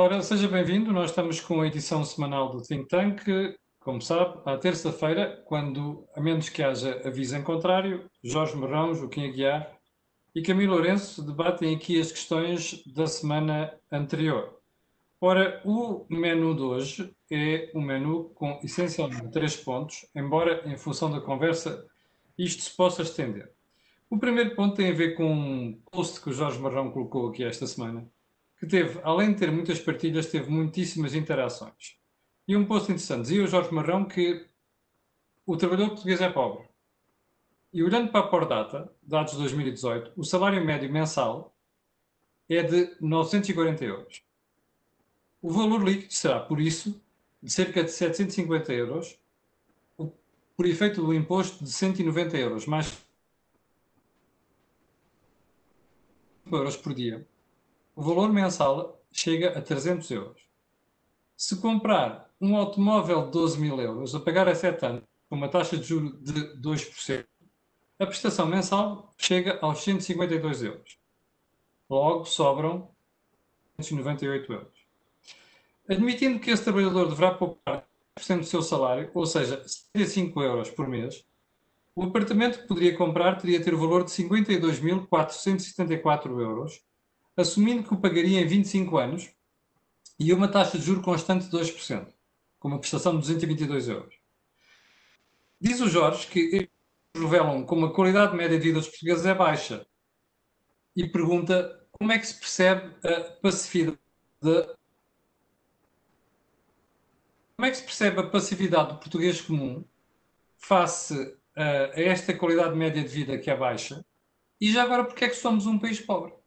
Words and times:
Ora, 0.00 0.22
seja 0.22 0.46
bem-vindo. 0.46 0.92
Nós 0.92 1.10
estamos 1.10 1.40
com 1.40 1.60
a 1.60 1.66
edição 1.66 2.04
semanal 2.04 2.50
do 2.50 2.62
Think 2.62 2.86
Tank, 2.86 3.20
como 3.80 4.00
sabe, 4.00 4.40
à 4.44 4.56
terça-feira, 4.56 5.42
quando, 5.44 6.06
a 6.14 6.20
menos 6.20 6.48
que 6.48 6.62
haja 6.62 7.02
aviso 7.04 7.36
em 7.36 7.42
contrário, 7.42 8.08
Jorge 8.22 8.54
Marrão, 8.54 8.94
Joaquim 8.94 9.24
Aguiar 9.24 9.76
e 10.32 10.40
Camilo 10.40 10.74
Lourenço 10.74 11.20
debatem 11.20 11.74
aqui 11.74 12.00
as 12.00 12.12
questões 12.12 12.80
da 12.94 13.08
semana 13.08 13.74
anterior. 13.90 14.60
Ora, 15.20 15.60
o 15.64 16.06
menu 16.08 16.54
de 16.54 16.62
hoje 16.62 17.12
é 17.28 17.68
um 17.74 17.82
menu 17.82 18.30
com 18.36 18.60
essencialmente 18.62 19.32
três 19.32 19.56
pontos, 19.56 20.06
embora 20.14 20.62
em 20.64 20.76
função 20.76 21.10
da 21.10 21.20
conversa 21.20 21.84
isto 22.38 22.62
se 22.62 22.76
possa 22.76 23.02
estender. 23.02 23.50
O 24.08 24.16
primeiro 24.16 24.54
ponto 24.54 24.76
tem 24.76 24.92
a 24.92 24.94
ver 24.94 25.16
com 25.16 25.28
um 25.28 25.82
post 25.90 26.20
que 26.20 26.30
o 26.30 26.32
Jorge 26.32 26.60
Marrão 26.60 26.92
colocou 26.92 27.28
aqui 27.28 27.42
esta 27.42 27.66
semana, 27.66 28.08
que 28.58 28.66
teve, 28.66 29.00
além 29.04 29.32
de 29.32 29.38
ter 29.38 29.52
muitas 29.52 29.78
partilhas, 29.78 30.26
teve 30.26 30.50
muitíssimas 30.50 31.14
interações. 31.14 31.96
E 32.46 32.56
um 32.56 32.64
post 32.64 32.90
interessante. 32.90 33.22
Dizia 33.22 33.44
o 33.44 33.46
Jorge 33.46 33.72
Marrão 33.72 34.04
que 34.04 34.46
o 35.46 35.56
trabalhador 35.56 35.90
português 35.90 36.20
é 36.20 36.28
pobre. 36.28 36.68
E 37.72 37.82
olhando 37.82 38.10
para 38.10 38.20
a 38.20 38.28
Pordata, 38.28 38.92
dados 39.02 39.32
de 39.32 39.38
2018, 39.38 40.12
o 40.16 40.24
salário 40.24 40.64
médio 40.64 40.90
mensal 40.90 41.54
é 42.48 42.62
de 42.62 42.96
940 43.00 43.84
euros. 43.84 44.22
O 45.40 45.50
valor 45.50 45.84
líquido 45.84 46.12
será, 46.12 46.40
por 46.40 46.60
isso, 46.60 47.00
de 47.40 47.52
cerca 47.52 47.84
de 47.84 47.92
750 47.92 48.72
euros, 48.72 49.18
por 50.56 50.66
efeito 50.66 51.00
do 51.02 51.14
imposto 51.14 51.62
de 51.62 51.70
190 51.70 52.36
euros, 52.36 52.66
mais 52.66 53.06
euros 56.50 56.76
por 56.76 56.94
dia 56.94 57.24
o 57.98 58.00
valor 58.00 58.32
mensal 58.32 59.04
chega 59.10 59.58
a 59.58 59.60
300 59.60 60.08
euros. 60.12 60.40
Se 61.36 61.56
comprar 61.56 62.30
um 62.40 62.56
automóvel 62.56 63.24
de 63.24 63.32
12 63.32 63.60
mil 63.60 63.80
euros 63.80 64.14
a 64.14 64.20
pagar 64.20 64.48
a 64.48 64.54
7 64.54 64.86
anos 64.86 65.02
com 65.28 65.34
uma 65.34 65.48
taxa 65.48 65.76
de 65.76 65.82
juros 65.82 66.12
de 66.22 66.32
2%, 66.60 67.26
a 67.98 68.06
prestação 68.06 68.46
mensal 68.46 69.12
chega 69.18 69.58
aos 69.60 69.82
152 69.82 70.62
euros. 70.62 70.96
Logo, 71.90 72.24
sobram 72.24 72.88
198 73.80 74.52
euros. 74.52 74.78
Admitindo 75.88 76.38
que 76.38 76.52
esse 76.52 76.62
trabalhador 76.62 77.08
deverá 77.08 77.34
poupar 77.34 77.84
10% 78.16 78.38
do 78.38 78.46
seu 78.46 78.62
salário, 78.62 79.10
ou 79.12 79.26
seja, 79.26 79.60
75 79.66 80.40
euros 80.40 80.70
por 80.70 80.86
mês, 80.86 81.26
o 81.96 82.04
apartamento 82.04 82.60
que 82.60 82.68
poderia 82.68 82.96
comprar 82.96 83.40
teria 83.40 83.60
ter 83.60 83.74
o 83.74 83.78
valor 83.78 84.04
de 84.04 84.12
52.474 84.12 86.40
euros, 86.40 86.86
assumindo 87.38 87.84
que 87.84 87.94
o 87.94 88.00
pagaria 88.00 88.40
em 88.40 88.46
25 88.46 88.98
anos 88.98 89.30
e 90.18 90.32
uma 90.32 90.48
taxa 90.48 90.76
de 90.76 90.84
juro 90.84 91.00
constante 91.00 91.46
de 91.46 91.56
2%, 91.56 92.12
com 92.58 92.68
uma 92.68 92.80
prestação 92.80 93.12
de 93.12 93.20
222 93.20 93.88
euros. 93.88 94.16
Diz 95.60 95.80
o 95.80 95.88
Jorge 95.88 96.26
que 96.26 96.68
revelam 97.16 97.64
como 97.64 97.86
a 97.86 97.94
qualidade 97.94 98.36
média 98.36 98.58
de 98.58 98.64
vida 98.64 98.80
dos 98.80 98.88
portugueses 98.88 99.24
é 99.24 99.34
baixa 99.34 99.86
e 100.96 101.08
pergunta 101.08 101.86
como 101.92 102.10
é 102.10 102.18
que 102.18 102.26
se 102.26 102.34
percebe 102.34 102.94
a 103.06 103.20
passividade 103.40 103.98
como 107.56 107.66
é 107.66 107.70
que 107.70 107.76
se 107.76 107.84
percebe 107.84 108.20
a 108.20 108.26
passividade 108.28 108.92
do 108.92 108.98
português 108.98 109.40
comum 109.40 109.84
face 110.56 111.36
a 111.56 112.00
esta 112.00 112.36
qualidade 112.36 112.76
média 112.76 113.02
de 113.02 113.08
vida 113.08 113.38
que 113.38 113.50
é 113.50 113.56
baixa 113.56 114.04
e 114.60 114.72
já 114.72 114.82
agora 114.82 115.04
porque 115.04 115.24
é 115.24 115.28
que 115.28 115.34
somos 115.34 115.66
um 115.66 115.78
país 115.78 116.00
pobre? 116.00 116.37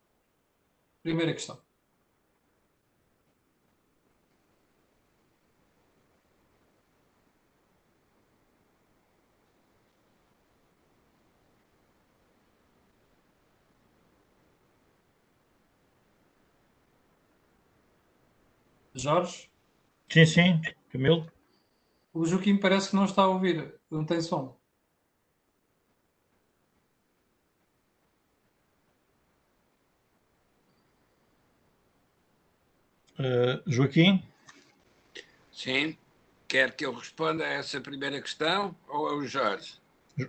Primeira 1.03 1.33
questão. 1.33 1.59
Jorge? 18.93 19.49
Sim, 20.09 20.25
sim, 20.25 20.61
Camilo. 20.91 21.31
O 22.13 22.25
Joaquim 22.25 22.57
parece 22.57 22.89
que 22.89 22.95
não 22.95 23.05
está 23.05 23.23
a 23.23 23.27
ouvir, 23.27 23.79
não 23.89 24.05
tem 24.05 24.21
som. 24.21 24.60
Uh, 33.21 33.61
Joaquim? 33.67 34.23
Sim. 35.51 35.95
Quer 36.47 36.75
que 36.75 36.85
eu 36.85 36.93
responda 36.93 37.43
a 37.43 37.49
essa 37.49 37.79
primeira 37.79 38.19
questão 38.19 38.75
ou 38.89 39.09
é 39.09 39.13
o 39.13 39.25
Jorge? 39.25 39.75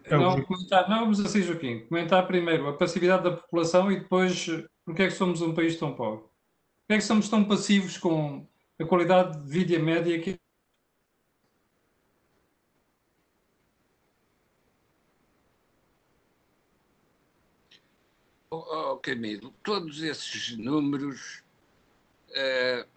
É 0.04 0.16
o 0.16 0.20
não, 0.20 0.42
comentar, 0.42 0.88
não, 0.88 1.00
vamos 1.00 1.20
assim, 1.20 1.42
Joaquim. 1.42 1.80
Comentar 1.86 2.26
primeiro 2.26 2.68
a 2.68 2.76
passividade 2.76 3.24
da 3.24 3.32
população 3.32 3.90
e 3.90 4.00
depois 4.00 4.46
porque 4.84 5.02
é 5.02 5.06
que 5.06 5.14
somos 5.14 5.40
um 5.40 5.54
país 5.54 5.76
tão 5.76 5.94
pobre. 5.94 6.24
Porque 6.82 6.94
é 6.94 6.96
que 6.98 7.04
somos 7.04 7.28
tão 7.28 7.44
passivos 7.44 7.96
com 7.96 8.46
a 8.78 8.84
qualidade 8.84 9.40
de 9.40 9.50
vida 9.50 9.78
média 9.78 10.20
que 10.20 10.38
Oh, 18.54 18.92
oh, 18.92 18.96
Camilo, 18.98 19.50
todos 19.62 20.02
esses 20.02 20.58
números 20.58 21.41
uh, 22.32 22.88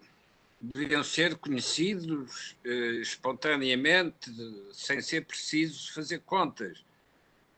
deveriam 0.60 1.04
ser 1.04 1.36
conhecidos 1.36 2.56
uh, 2.64 3.00
espontaneamente, 3.00 4.30
sem 4.72 5.00
ser 5.00 5.24
preciso 5.24 5.92
fazer 5.92 6.20
contas. 6.20 6.84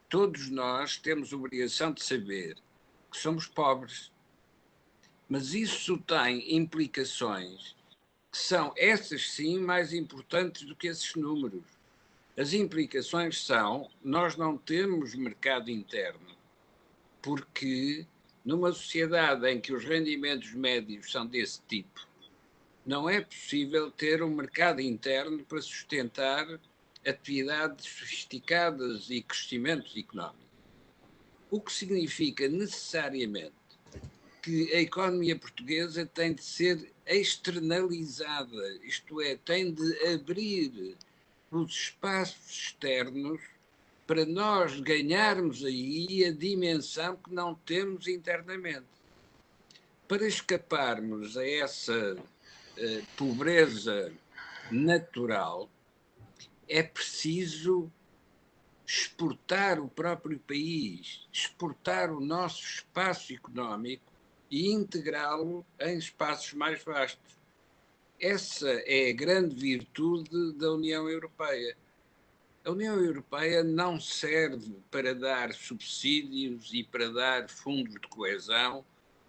Todos 0.08 0.48
nós 0.50 0.96
temos 0.96 1.32
obrigação 1.32 1.92
de 1.92 2.02
saber 2.02 2.56
que 3.10 3.18
somos 3.18 3.46
pobres, 3.46 4.12
mas 5.28 5.54
isso 5.54 5.98
tem 5.98 6.56
implicações 6.56 7.76
que 8.30 8.38
são, 8.38 8.72
essas 8.76 9.30
sim, 9.30 9.58
mais 9.58 9.92
importantes 9.92 10.64
do 10.64 10.76
que 10.76 10.86
esses 10.86 11.14
números. 11.14 11.64
As 12.36 12.52
implicações 12.52 13.44
são: 13.44 13.90
nós 14.02 14.36
não 14.36 14.56
temos 14.56 15.14
mercado 15.14 15.70
interno, 15.70 16.36
porque 17.20 18.06
numa 18.48 18.72
sociedade 18.72 19.46
em 19.46 19.60
que 19.60 19.74
os 19.74 19.84
rendimentos 19.84 20.54
médios 20.54 21.12
são 21.12 21.26
desse 21.26 21.60
tipo, 21.68 22.08
não 22.86 23.06
é 23.06 23.20
possível 23.20 23.90
ter 23.90 24.22
um 24.22 24.34
mercado 24.34 24.80
interno 24.80 25.44
para 25.44 25.60
sustentar 25.60 26.58
atividades 27.06 27.84
sofisticadas 27.84 29.10
e 29.10 29.20
crescimento 29.20 29.90
económico. 29.98 30.48
O 31.50 31.60
que 31.60 31.70
significa 31.70 32.48
necessariamente 32.48 33.52
que 34.42 34.72
a 34.72 34.80
economia 34.80 35.38
portuguesa 35.38 36.06
tem 36.06 36.32
de 36.32 36.42
ser 36.42 36.90
externalizada, 37.04 38.78
isto 38.82 39.20
é, 39.20 39.36
tem 39.36 39.70
de 39.70 40.06
abrir 40.06 40.96
os 41.50 41.70
espaços 41.70 42.50
externos 42.50 43.42
para 44.08 44.24
nós 44.24 44.80
ganharmos 44.80 45.62
aí 45.62 46.24
a 46.24 46.32
dimensão 46.32 47.14
que 47.14 47.30
não 47.30 47.54
temos 47.54 48.08
internamente. 48.08 48.86
Para 50.08 50.26
escaparmos 50.26 51.36
a 51.36 51.46
essa 51.46 52.16
uh, 52.16 53.06
pobreza 53.18 54.10
natural, 54.70 55.68
é 56.66 56.82
preciso 56.82 57.92
exportar 58.86 59.78
o 59.78 59.90
próprio 59.90 60.38
país, 60.38 61.28
exportar 61.30 62.10
o 62.10 62.18
nosso 62.18 62.62
espaço 62.62 63.34
económico 63.34 64.10
e 64.50 64.72
integrá-lo 64.72 65.66
em 65.78 65.98
espaços 65.98 66.54
mais 66.54 66.82
vastos. 66.82 67.36
Essa 68.18 68.70
é 68.86 69.10
a 69.10 69.14
grande 69.14 69.54
virtude 69.54 70.54
da 70.54 70.72
União 70.72 71.06
Europeia 71.10 71.76
a 72.64 72.70
União 72.70 72.98
Europeia 73.02 73.62
não 73.62 74.00
serve 74.00 74.76
para 74.90 75.14
dar 75.14 75.52
subsídios 75.52 76.70
e 76.72 76.84
para 76.84 77.08
dar 77.10 77.48
fundos 77.48 77.94
de 77.94 78.08
coesão 78.08 78.84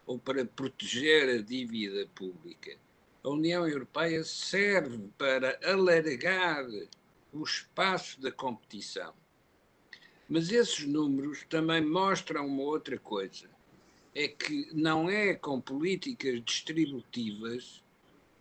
ou 0.06 0.18
para 0.18 0.44
proteger 0.46 1.30
a 1.30 1.42
dívida 1.42 2.08
pública. 2.16 2.76
A 3.24 3.30
União 3.30 3.68
Europeia 3.68 4.24
serve 4.24 5.10
para 5.18 5.60
alargar 5.64 6.66
o 7.32 7.44
espaço 7.44 8.20
da 8.20 8.32
competição. 8.32 9.14
Mas 10.28 10.52
esses 10.52 10.86
números 10.86 11.46
também 11.50 11.82
mostram 11.82 12.46
uma 12.46 12.64
outra 12.64 12.98
coisa: 12.98 13.50
é 14.14 14.28
que 14.28 14.70
não 14.74 15.10
é 15.10 15.36
com 15.36 15.62
políticas 15.62 16.44
distributivas 16.44 17.84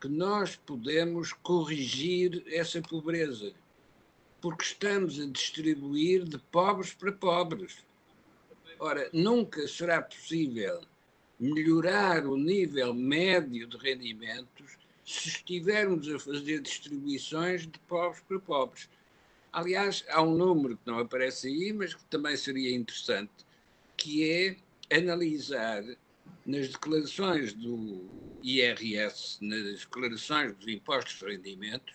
que 0.00 0.08
nós 0.08 0.56
podemos 0.56 1.32
corrigir 1.32 2.44
essa 2.48 2.80
pobreza 2.80 3.52
porque 4.40 4.64
estamos 4.64 5.18
a 5.20 5.26
distribuir 5.26 6.24
de 6.24 6.38
pobres 6.38 6.92
para 6.94 7.12
pobres. 7.12 7.78
Ora, 8.78 9.08
nunca 9.12 9.66
será 9.66 10.00
possível 10.00 10.80
melhorar 11.38 12.26
o 12.26 12.36
nível 12.36 12.94
médio 12.94 13.66
de 13.66 13.76
rendimentos 13.76 14.76
se 15.04 15.28
estivermos 15.28 16.08
a 16.12 16.18
fazer 16.18 16.60
distribuições 16.60 17.62
de 17.62 17.78
pobres 17.80 18.22
para 18.28 18.38
pobres. 18.38 18.88
Aliás, 19.52 20.04
há 20.10 20.22
um 20.22 20.36
número 20.36 20.76
que 20.76 20.90
não 20.90 20.98
aparece 20.98 21.48
aí, 21.48 21.72
mas 21.72 21.94
que 21.94 22.04
também 22.04 22.36
seria 22.36 22.74
interessante, 22.74 23.32
que 23.96 24.30
é 24.30 24.56
analisar 24.96 25.82
nas 26.44 26.68
declarações 26.68 27.52
do 27.52 28.06
IRS, 28.42 29.38
nas 29.40 29.80
declarações 29.80 30.54
dos 30.56 30.68
impostos 30.68 31.18
de 31.18 31.24
rendimentos, 31.24 31.94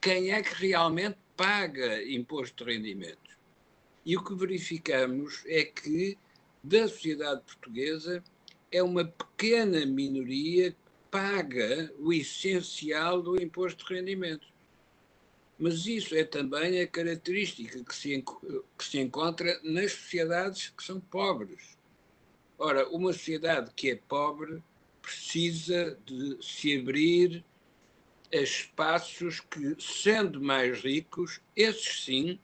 quem 0.00 0.30
é 0.32 0.42
que 0.42 0.54
realmente 0.54 1.16
paga 1.36 2.02
imposto 2.04 2.64
de 2.64 2.72
rendimentos. 2.72 3.34
E 4.04 4.16
o 4.16 4.22
que 4.22 4.34
verificamos 4.34 5.42
é 5.46 5.64
que, 5.64 6.18
da 6.62 6.86
sociedade 6.88 7.42
portuguesa, 7.42 8.22
é 8.70 8.82
uma 8.82 9.04
pequena 9.04 9.86
minoria 9.86 10.72
que 10.72 10.76
paga 11.10 11.92
o 11.98 12.12
essencial 12.12 13.22
do 13.22 13.40
imposto 13.40 13.86
de 13.86 13.94
rendimentos. 13.94 14.52
Mas 15.58 15.86
isso 15.86 16.14
é 16.14 16.24
também 16.24 16.80
a 16.80 16.86
característica 16.86 17.82
que 17.84 17.94
se, 17.94 18.22
que 18.76 18.84
se 18.84 18.98
encontra 18.98 19.60
nas 19.62 19.92
sociedades 19.92 20.68
que 20.76 20.82
são 20.82 21.00
pobres. 21.00 21.78
Ora, 22.58 22.88
uma 22.88 23.12
sociedade 23.12 23.70
que 23.74 23.90
é 23.90 23.96
pobre 23.96 24.62
precisa 25.00 25.96
de 26.04 26.38
se 26.42 26.78
abrir 26.78 27.44
espaços 28.42 29.40
que, 29.40 29.76
sendo 29.78 30.40
mais 30.40 30.82
ricos, 30.82 31.40
esses 31.54 32.04
sim 32.04 32.38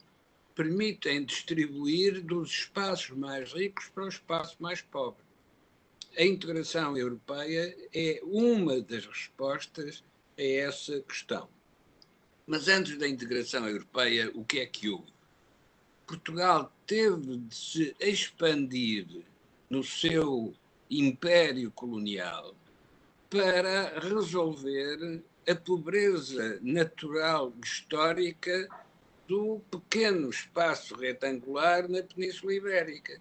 permitem 0.54 1.24
distribuir 1.24 2.22
dos 2.22 2.50
espaços 2.50 3.16
mais 3.16 3.52
ricos 3.52 3.88
para 3.88 4.04
o 4.04 4.08
espaço 4.08 4.56
mais 4.60 4.82
pobre. 4.82 5.24
A 6.16 6.24
integração 6.24 6.96
europeia 6.96 7.76
é 7.94 8.20
uma 8.24 8.80
das 8.80 9.06
respostas 9.06 10.04
a 10.38 10.42
essa 10.42 11.00
questão. 11.00 11.48
Mas 12.46 12.68
antes 12.68 12.98
da 12.98 13.08
integração 13.08 13.68
europeia, 13.68 14.30
o 14.34 14.44
que 14.44 14.58
é 14.58 14.66
que 14.66 14.88
houve? 14.88 15.12
Portugal 16.06 16.72
teve 16.86 17.36
de 17.36 17.54
se 17.54 17.96
expandir 18.00 19.06
no 19.68 19.84
seu 19.84 20.52
império 20.90 21.70
colonial 21.70 22.54
para 23.30 24.00
resolver 24.00 25.22
a 25.50 25.56
pobreza 25.56 26.60
natural 26.62 27.52
histórica 27.62 28.68
do 29.26 29.60
pequeno 29.70 30.30
espaço 30.30 30.94
retangular 30.94 31.88
na 31.88 32.02
Península 32.02 32.54
Ibérica. 32.54 33.20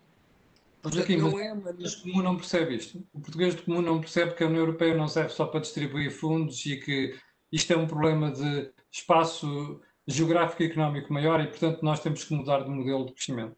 Mas 0.83 0.97
aqui, 0.97 1.17
não 1.17 1.31
mas 1.31 1.41
é 1.41 1.53
uma... 1.53 1.59
o 1.59 1.63
português 1.63 1.95
comum 1.95 2.21
não 2.21 2.37
percebe 2.37 2.75
isto. 2.75 3.07
O 3.13 3.19
português 3.19 3.55
comum 3.61 3.81
não 3.81 3.99
percebe 3.99 4.33
que 4.33 4.43
a 4.43 4.47
União 4.47 4.61
Europeia 4.61 4.95
não 4.95 5.07
serve 5.07 5.29
só 5.29 5.45
para 5.45 5.59
distribuir 5.59 6.11
fundos 6.11 6.65
e 6.65 6.77
que 6.77 7.19
isto 7.51 7.73
é 7.73 7.77
um 7.77 7.87
problema 7.87 8.31
de 8.31 8.71
espaço 8.91 9.81
geográfico 10.07 10.63
e 10.63 10.67
económico 10.67 11.11
maior 11.11 11.41
e, 11.41 11.47
portanto, 11.47 11.83
nós 11.83 11.99
temos 11.99 12.23
que 12.23 12.33
mudar 12.33 12.63
de 12.63 12.69
modelo 12.69 13.05
de 13.05 13.13
crescimento. 13.13 13.57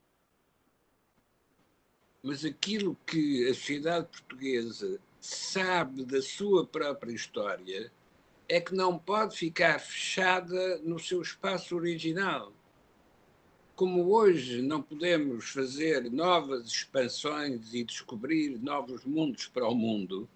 Mas 2.23 2.43
aquilo 2.43 2.97
que 3.05 3.47
a 3.47 3.53
sociedade 3.53 4.07
portuguesa 4.07 4.99
sabe 5.19 6.03
da 6.03 6.21
sua 6.21 6.65
própria 6.65 7.13
história 7.13 7.91
é 8.51 8.59
que 8.59 8.75
não 8.75 8.97
pode 8.97 9.37
ficar 9.37 9.79
fechada 9.79 10.77
no 10.79 10.99
seu 10.99 11.21
espaço 11.21 11.73
original. 11.73 12.51
Como 13.77 14.13
hoje 14.13 14.61
não 14.61 14.81
podemos 14.81 15.51
fazer 15.51 16.11
novas 16.11 16.67
expansões 16.67 17.73
e 17.73 17.81
descobrir 17.85 18.59
novos 18.61 19.05
mundos 19.05 19.47
para 19.47 19.65
o 19.69 19.73
mundo, 19.73 20.27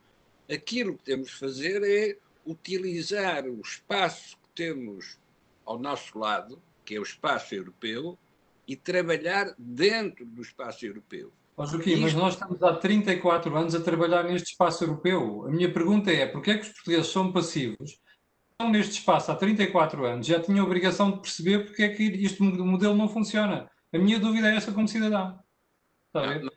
aquilo 0.50 0.96
que 0.96 1.04
temos 1.04 1.28
de 1.28 1.36
fazer 1.36 1.84
é 1.84 2.18
utilizar 2.46 3.46
o 3.48 3.60
espaço 3.60 4.38
que 4.38 4.64
temos 4.64 5.18
ao 5.66 5.78
nosso 5.78 6.18
lado, 6.18 6.62
que 6.86 6.96
é 6.96 7.00
o 7.00 7.04
espaço 7.04 7.54
europeu, 7.54 8.18
e 8.66 8.78
trabalhar 8.78 9.54
dentro 9.58 10.26
do 10.26 10.42
espaço 10.42 10.86
europeu. 10.86 11.34
Oh, 11.58 11.66
Joaquim, 11.66 11.98
mas 11.98 12.14
nós 12.14 12.36
estamos 12.36 12.64
há 12.64 12.76
34 12.76 13.54
anos 13.58 13.76
a 13.76 13.82
trabalhar 13.82 14.24
neste 14.24 14.52
espaço 14.52 14.86
europeu. 14.86 15.46
A 15.48 15.52
minha 15.52 15.72
pergunta 15.72 16.10
é, 16.12 16.26
porquê 16.26 16.52
é 16.52 16.58
que 16.58 16.66
os 16.66 16.72
portugueses 16.72 17.08
são 17.08 17.34
passivos? 17.34 18.05
Estão 18.58 18.72
neste 18.72 19.00
espaço 19.00 19.30
há 19.30 19.36
34 19.36 20.06
anos, 20.06 20.26
já 20.26 20.40
tinham 20.40 20.64
a 20.64 20.66
obrigação 20.66 21.12
de 21.12 21.20
perceber 21.20 21.66
porque 21.66 21.84
é 21.84 21.90
que 21.90 22.04
este 22.04 22.42
modelo 22.42 22.96
não 22.96 23.10
funciona. 23.10 23.70
A 23.94 23.98
minha 23.98 24.18
dúvida 24.18 24.50
é 24.50 24.56
essa 24.56 24.72
como 24.72 24.88
cidadão. 24.88 25.38
Está 26.08 26.24
a 26.24 26.34
ver? 26.34 26.50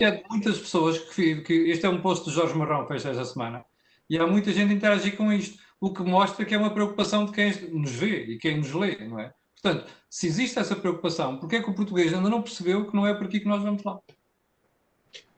É 0.00 0.24
muitas 0.28 0.58
pessoas 0.58 0.98
que, 0.98 1.42
que... 1.42 1.52
Este 1.70 1.86
é 1.86 1.88
um 1.88 2.00
post 2.00 2.28
de 2.28 2.34
Jorge 2.34 2.58
Marrão 2.58 2.82
que 2.82 2.88
fez 2.88 3.06
esta 3.06 3.24
semana. 3.24 3.64
E 4.10 4.18
há 4.18 4.26
muita 4.26 4.52
gente 4.52 4.72
a 4.72 4.74
interagir 4.74 5.16
com 5.16 5.32
isto, 5.32 5.62
o 5.80 5.94
que 5.94 6.02
mostra 6.02 6.44
que 6.44 6.52
é 6.52 6.58
uma 6.58 6.74
preocupação 6.74 7.24
de 7.24 7.30
quem 7.30 7.52
nos 7.70 7.92
vê 7.92 8.24
e 8.24 8.38
quem 8.38 8.58
nos 8.58 8.72
lê, 8.72 8.96
não 9.06 9.20
é? 9.20 9.32
Portanto, 9.62 9.88
se 10.10 10.26
existe 10.26 10.58
essa 10.58 10.74
preocupação, 10.74 11.38
porquê 11.38 11.56
é 11.56 11.62
que 11.62 11.70
o 11.70 11.74
português 11.74 12.12
ainda 12.12 12.28
não 12.28 12.42
percebeu 12.42 12.84
que 12.84 12.96
não 12.96 13.06
é 13.06 13.14
por 13.14 13.26
aqui 13.26 13.38
que 13.38 13.48
nós 13.48 13.62
vamos 13.62 13.84
lá? 13.84 14.00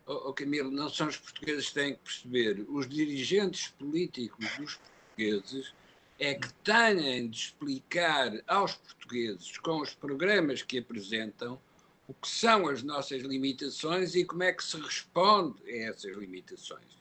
Oh, 0.07 0.31
oh 0.31 0.33
Camilo, 0.33 0.71
não 0.71 0.89
são 0.89 1.09
os 1.09 1.19
portugueses 1.19 1.69
que 1.69 1.75
têm 1.75 1.93
que 1.93 2.01
perceber. 2.01 2.65
Os 2.71 2.89
dirigentes 2.89 3.69
políticos 3.79 4.47
dos 4.57 4.81
portugueses 5.19 5.75
é 6.21 6.35
que 6.35 6.53
têm 6.65 7.29
de 7.29 7.37
explicar 7.37 8.33
aos 8.47 8.75
portugueses, 8.75 9.59
com 9.59 9.81
os 9.81 9.95
programas 9.95 10.63
que 10.63 10.79
apresentam, 10.79 11.61
o 12.07 12.15
que 12.15 12.29
são 12.29 12.69
as 12.69 12.83
nossas 12.83 13.23
limitações 13.23 14.15
e 14.15 14.25
como 14.25 14.45
é 14.45 14.53
que 14.53 14.65
se 14.65 14.81
responde 14.81 15.61
a 15.67 15.89
essas 15.89 16.17
limitações. 16.17 16.99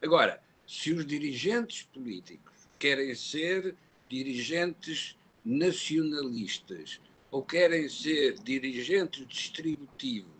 Agora, 0.00 0.42
se 0.66 0.92
os 0.92 1.04
dirigentes 1.04 1.82
políticos 1.92 2.54
querem 2.78 3.14
ser 3.14 3.74
dirigentes 4.08 5.16
nacionalistas 5.44 7.00
ou 7.30 7.42
querem 7.42 7.88
ser 7.88 8.38
dirigentes 8.38 9.26
distributivos 9.26 10.32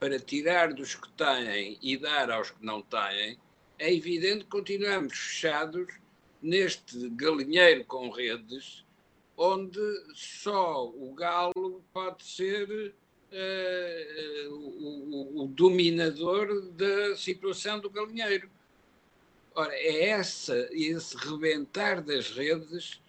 para 0.00 0.18
tirar 0.18 0.72
dos 0.72 0.94
que 0.94 1.08
têm 1.10 1.78
e 1.82 1.96
dar 1.96 2.30
aos 2.30 2.50
que 2.50 2.64
não 2.64 2.82
têm, 2.82 3.38
é 3.78 3.92
evidente 3.92 4.44
que 4.44 4.50
continuamos 4.50 5.16
fechados 5.16 6.01
neste 6.42 7.08
galinheiro 7.10 7.84
com 7.84 8.10
redes, 8.10 8.84
onde 9.36 9.80
só 10.14 10.88
o 10.88 11.14
galo 11.14 11.82
pode 11.92 12.24
ser 12.24 12.94
uh, 13.32 14.54
o, 14.54 15.44
o, 15.44 15.46
dominador 15.46 16.62
da 16.72 17.16
situação 17.16 17.80
do 17.80 17.88
galinheiro. 17.88 18.50
Ora, 19.54 19.74
é 19.74 20.08
essa, 20.08 20.68
esse 20.72 21.16
rebentar 21.16 22.02
das 22.02 22.30
redes 22.30 23.00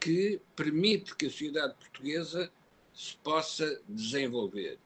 que 0.00 0.40
permite 0.54 1.14
que 1.16 1.26
a 1.26 1.30
sociedade 1.30 1.74
portuguesa 1.74 2.50
se 2.94 3.16
possa 3.16 3.80
desenvolver. 3.88 4.78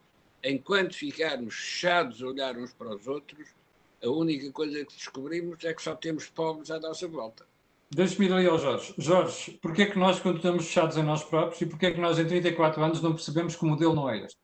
Enquanto 0.42 0.94
ficarmos 0.94 1.54
fechados 1.54 2.22
a 2.22 2.26
olhar 2.26 2.56
uns 2.56 2.72
para 2.72 2.94
os 2.94 3.06
outros, 3.06 3.48
a 4.02 4.08
única 4.08 4.50
coisa 4.50 4.84
que 4.84 4.94
descobrimos 4.94 5.62
é 5.64 5.72
que 5.72 5.82
só 5.82 5.94
temos 5.94 6.26
pobres 6.26 6.70
à 6.70 6.80
nossa 6.80 7.06
volta. 7.06 7.46
Deixe-me 7.94 8.26
ir 8.26 8.32
ali 8.32 8.46
ao 8.46 8.58
Jorge. 8.58 8.94
Jorge, 8.96 9.58
porquê 9.60 9.82
é 9.82 9.86
que 9.86 9.98
nós 9.98 10.18
continuamos 10.18 10.66
fechados 10.66 10.96
em 10.96 11.02
nós 11.02 11.22
próprios 11.22 11.60
e 11.60 11.66
porquê 11.66 11.86
é 11.86 11.90
que 11.90 12.00
nós 12.00 12.18
em 12.18 12.26
34 12.26 12.82
anos 12.82 13.02
não 13.02 13.12
percebemos 13.12 13.54
que 13.54 13.64
o 13.64 13.68
modelo 13.68 13.94
não 13.94 14.08
é 14.08 14.24
este? 14.24 14.38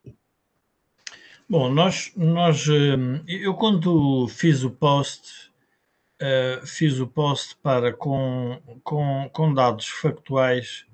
Bom, 1.49 1.71
nós, 1.71 2.11
nós 2.15 2.67
hum, 2.67 3.23
eu 3.27 3.55
quando 3.55 4.27
fiz 4.27 4.63
o 4.63 4.69
post 4.69 5.49
uh, 6.21 6.65
fiz 6.65 6.99
o 6.99 7.07
post 7.07 7.55
para, 7.57 7.93
com, 7.93 8.61
com, 8.83 9.29
com 9.31 9.53
dados 9.53 9.87
factuais, 9.87 10.85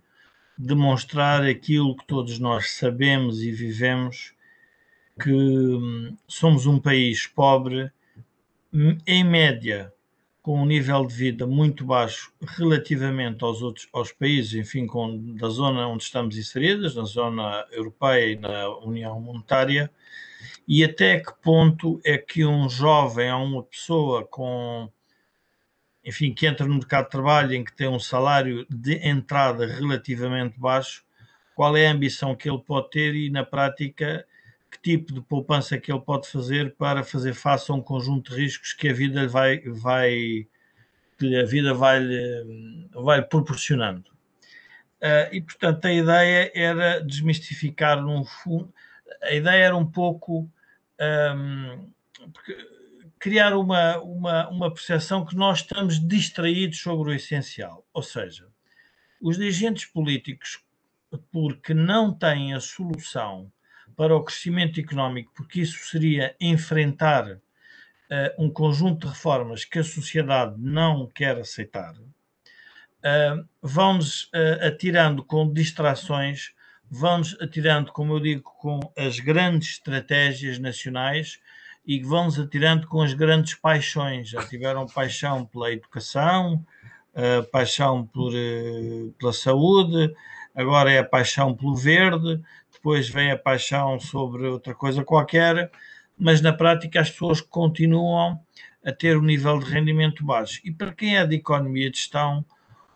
demonstrar 0.58 1.44
aquilo 1.44 1.96
que 1.96 2.06
todos 2.06 2.40
nós 2.40 2.72
sabemos 2.72 3.42
e 3.42 3.52
vivemos, 3.52 4.34
que 5.22 5.32
hum, 5.32 6.16
somos 6.28 6.66
um 6.66 6.80
país 6.80 7.28
pobre, 7.28 7.92
hum, 8.74 8.98
em 9.06 9.24
média, 9.24 9.94
com 10.46 10.62
um 10.62 10.66
nível 10.68 11.04
de 11.08 11.16
vida 11.16 11.48
muito 11.48 11.84
baixo 11.84 12.32
relativamente 12.40 13.44
aos 13.44 13.64
outros 13.64 13.90
aos 13.92 14.12
países, 14.12 14.54
enfim, 14.54 14.86
com, 14.86 15.34
da 15.34 15.50
zona 15.50 15.88
onde 15.88 16.04
estamos 16.04 16.38
inseridos, 16.38 16.96
na 16.96 17.04
zona 17.04 17.66
europeia 17.72 18.32
e 18.32 18.36
na 18.36 18.70
União 18.78 19.20
Monetária, 19.20 19.90
e 20.68 20.84
até 20.84 21.20
que 21.20 21.34
ponto 21.42 22.00
é 22.06 22.16
que 22.20 22.46
um 22.46 22.70
jovem 22.70 23.34
ou 23.34 23.44
uma 23.44 23.64
pessoa 23.64 24.24
com 24.24 24.88
enfim, 26.06 26.32
que 26.32 26.46
entra 26.46 26.68
no 26.68 26.76
mercado 26.76 27.06
de 27.06 27.10
trabalho 27.10 27.56
em 27.56 27.64
que 27.64 27.76
tem 27.76 27.88
um 27.88 28.00
salário 28.00 28.68
de 28.70 28.98
entrada 28.98 29.66
relativamente 29.66 30.60
baixo, 30.60 31.04
qual 31.56 31.76
é 31.76 31.88
a 31.88 31.92
ambição 31.92 32.36
que 32.36 32.48
ele 32.48 32.60
pode 32.60 32.92
ter 32.92 33.16
e, 33.16 33.32
na 33.32 33.44
prática, 33.44 34.24
que 34.76 34.98
tipo 34.98 35.14
de 35.14 35.22
poupança 35.22 35.78
que 35.78 35.92
ele 35.92 36.02
pode 36.02 36.28
fazer 36.28 36.76
para 36.76 37.04
fazer 37.04 37.34
face 37.34 37.72
a 37.72 37.76
um 37.76 37.82
conjunto 37.82 38.32
de 38.32 38.42
riscos 38.42 38.74
que 38.74 38.90
a 38.90 38.94
vida 38.94 39.28
vai, 39.28 39.60
vai 39.62 40.48
que 41.18 41.36
a 41.36 41.46
vida 41.46 41.74
vai, 41.74 42.02
vai 42.94 43.22
proporcionando. 43.22 44.10
Uh, 45.02 45.32
e, 45.32 45.42
portanto, 45.42 45.86
a 45.86 45.94
ideia 45.94 46.52
era 46.54 47.00
desmistificar, 47.00 48.02
num 48.02 48.24
fundo, 48.26 48.74
a 49.22 49.34
ideia 49.34 49.66
era 49.66 49.78
um 49.78 49.86
pouco 49.86 50.50
um, 51.36 51.92
criar 53.20 53.56
uma, 53.56 53.98
uma, 54.00 54.50
uma 54.50 54.74
percepção 54.74 55.26
que 55.26 55.36
nós 55.36 55.60
estamos 55.60 56.00
distraídos 56.00 56.80
sobre 56.80 57.12
o 57.12 57.14
essencial. 57.14 57.86
Ou 57.94 58.04
seja, 58.04 58.48
os 59.22 59.38
dirigentes 59.38 59.86
políticos, 59.86 60.64
porque 61.32 61.74
não 61.74 62.14
têm 62.14 62.54
a 62.54 62.60
solução 62.60 63.52
para 63.96 64.16
o 64.16 64.24
crescimento 64.24 64.80
económico, 64.80 65.32
porque 65.36 65.62
isso 65.62 65.80
seria 65.90 66.36
enfrentar 66.40 67.40
uh, 68.06 68.44
um 68.44 68.50
conjunto 68.50 69.06
de 69.06 69.14
reformas 69.14 69.66
que 69.66 69.80
a 69.80 69.84
sociedade 69.84 70.56
não 70.58 71.08
quer 71.08 71.38
aceitar, 71.38 71.94
uh, 71.96 73.48
vão-nos 73.62 74.24
uh, 74.26 74.68
atirando 74.68 75.24
com 75.24 75.52
distrações, 75.52 76.54
vão-nos 76.90 77.40
atirando, 77.42 77.92
como 77.92 78.14
eu 78.14 78.20
digo, 78.20 78.44
com 78.60 78.80
as 78.98 79.20
grandes 79.20 79.70
estratégias 79.72 80.60
nacionais 80.60 81.40
e 81.86 82.02
vão-nos 82.02 82.40
atirando 82.40 82.88
com 82.88 83.02
as 83.02 83.14
grandes 83.14 83.56
paixões. 83.56 84.30
Já 84.30 84.46
tiveram 84.46 84.86
paixão 84.88 85.46
pela 85.46 85.72
educação, 85.72 86.66
paixão 87.52 88.06
por, 88.06 88.32
pela 89.20 89.32
saúde, 89.32 90.14
agora 90.56 90.92
é 90.92 91.00
a 91.00 91.04
paixão 91.04 91.54
pelo 91.54 91.76
verde, 91.76 92.42
depois 92.86 93.10
vem 93.10 93.32
a 93.32 93.38
paixão 93.38 94.00
sobre 94.00 94.46
outra 94.46 94.76
coisa 94.76 95.04
qualquer, 95.04 95.72
mas 96.16 96.40
na 96.40 96.54
prática 96.54 97.02
as 97.02 97.10
pessoas 97.10 97.42
continuam 97.42 98.40
a 98.86 98.92
ter 98.92 99.18
um 99.18 99.24
nível 99.24 99.58
de 99.58 99.66
rendimento 99.66 100.24
baixo. 100.24 100.62
E 100.64 100.72
para 100.72 100.94
quem 100.94 101.18
é 101.18 101.26
de 101.26 101.36
economia 101.36 101.90
de 101.90 101.98
gestão, 101.98 102.46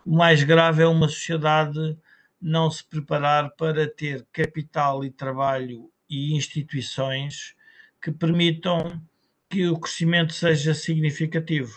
o 0.05 0.15
mais 0.15 0.43
grave 0.43 0.83
é 0.83 0.85
uma 0.85 1.07
sociedade 1.07 1.97
não 2.39 2.69
se 2.69 2.83
preparar 2.83 3.49
para 3.55 3.87
ter 3.89 4.27
capital 4.31 5.03
e 5.03 5.09
trabalho 5.09 5.89
e 6.07 6.35
instituições 6.35 7.55
que 7.99 8.11
permitam 8.11 9.01
que 9.49 9.67
o 9.69 9.79
crescimento 9.79 10.33
seja 10.33 10.75
significativo. 10.75 11.73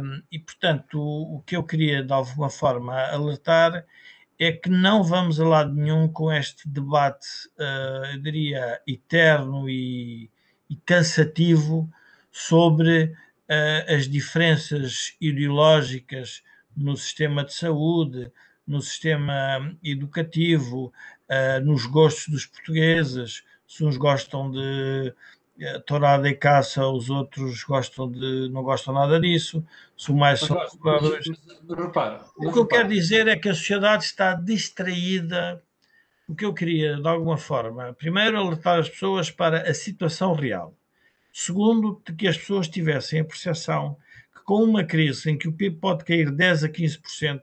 Um, 0.00 0.22
e, 0.32 0.38
portanto, 0.38 0.98
o, 0.98 1.36
o, 1.36 1.42
que 1.42 1.56
eu 1.56 1.62
queria 1.62 2.02
de 2.02 2.12
alguma 2.14 2.48
forma 2.48 2.98
alertar 3.10 3.84
é 4.38 4.52
que 4.52 4.68
não 4.68 5.02
vamos 5.02 5.40
a 5.40 5.46
lado 5.46 5.74
nenhum 5.74 6.08
com 6.08 6.32
este 6.32 6.68
debate, 6.68 7.26
uh, 7.58 8.12
eu 8.12 8.20
diria, 8.20 8.80
eterno 8.86 9.68
e, 9.68 10.30
e 10.68 10.76
cansativo 10.76 11.90
sobre 12.30 13.04
uh, 13.04 13.94
as 13.94 14.08
diferenças 14.08 15.16
ideológicas 15.20 16.42
no 16.76 16.96
sistema 16.96 17.44
de 17.44 17.54
saúde, 17.54 18.30
no 18.66 18.82
sistema 18.82 19.74
educativo, 19.82 20.92
uh, 21.30 21.64
nos 21.64 21.86
gostos 21.86 22.28
dos 22.28 22.46
portugueses, 22.46 23.42
se 23.66 23.84
uns 23.84 23.96
gostam 23.96 24.50
de 24.50 25.14
tourada 25.86 26.28
e 26.28 26.34
caça, 26.34 26.86
os 26.86 27.08
outros 27.08 27.64
gostam 27.64 28.10
de, 28.10 28.48
não 28.50 28.62
gostam 28.62 28.92
nada 28.92 29.18
disso, 29.18 29.64
são 29.96 30.14
mais 30.14 30.40
são 30.40 30.56
repara, 31.76 32.24
O 32.36 32.52
que 32.52 32.58
eu 32.58 32.66
quero 32.66 32.88
dizer 32.88 33.26
é 33.26 33.36
que 33.36 33.48
a 33.48 33.54
sociedade 33.54 34.04
está 34.04 34.34
distraída. 34.34 35.62
O 36.28 36.34
que 36.34 36.44
eu 36.44 36.52
queria, 36.52 36.96
de 36.96 37.08
alguma 37.08 37.38
forma, 37.38 37.94
primeiro, 37.94 38.36
alertar 38.36 38.80
as 38.80 38.88
pessoas 38.88 39.30
para 39.30 39.62
a 39.62 39.72
situação 39.72 40.34
real. 40.34 40.74
Segundo, 41.32 42.02
de 42.04 42.14
que 42.14 42.26
as 42.26 42.36
pessoas 42.36 42.68
tivessem 42.68 43.20
a 43.20 43.24
percepção 43.24 43.96
que 44.34 44.42
com 44.42 44.62
uma 44.62 44.84
crise 44.84 45.30
em 45.30 45.38
que 45.38 45.48
o 45.48 45.52
PIB 45.52 45.76
pode 45.76 46.04
cair 46.04 46.30
10 46.30 46.64
a 46.64 46.68
15%, 46.68 47.42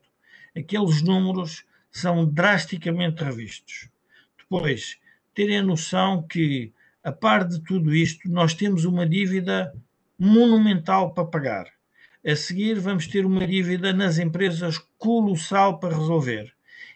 aqueles 0.56 1.02
números 1.02 1.64
são 1.90 2.26
drasticamente 2.26 3.24
revistos. 3.24 3.88
Depois, 4.38 4.98
terem 5.34 5.60
a 5.60 5.64
noção 5.64 6.22
que 6.24 6.74
a 7.04 7.12
par 7.12 7.48
de 7.48 7.60
tudo 7.62 7.94
isto, 7.94 8.30
nós 8.30 8.54
temos 8.54 8.86
uma 8.86 9.06
dívida 9.06 9.74
monumental 10.18 11.14
para 11.14 11.26
pagar. 11.26 11.66
A 12.26 12.36
seguir, 12.36 12.80
vamos 12.80 13.08
ter 13.08 13.26
uma 13.26 13.46
dívida 13.46 13.92
nas 13.92 14.18
empresas 14.18 14.78
colossal 14.98 15.80
para 15.80 15.98
resolver. 15.98 16.54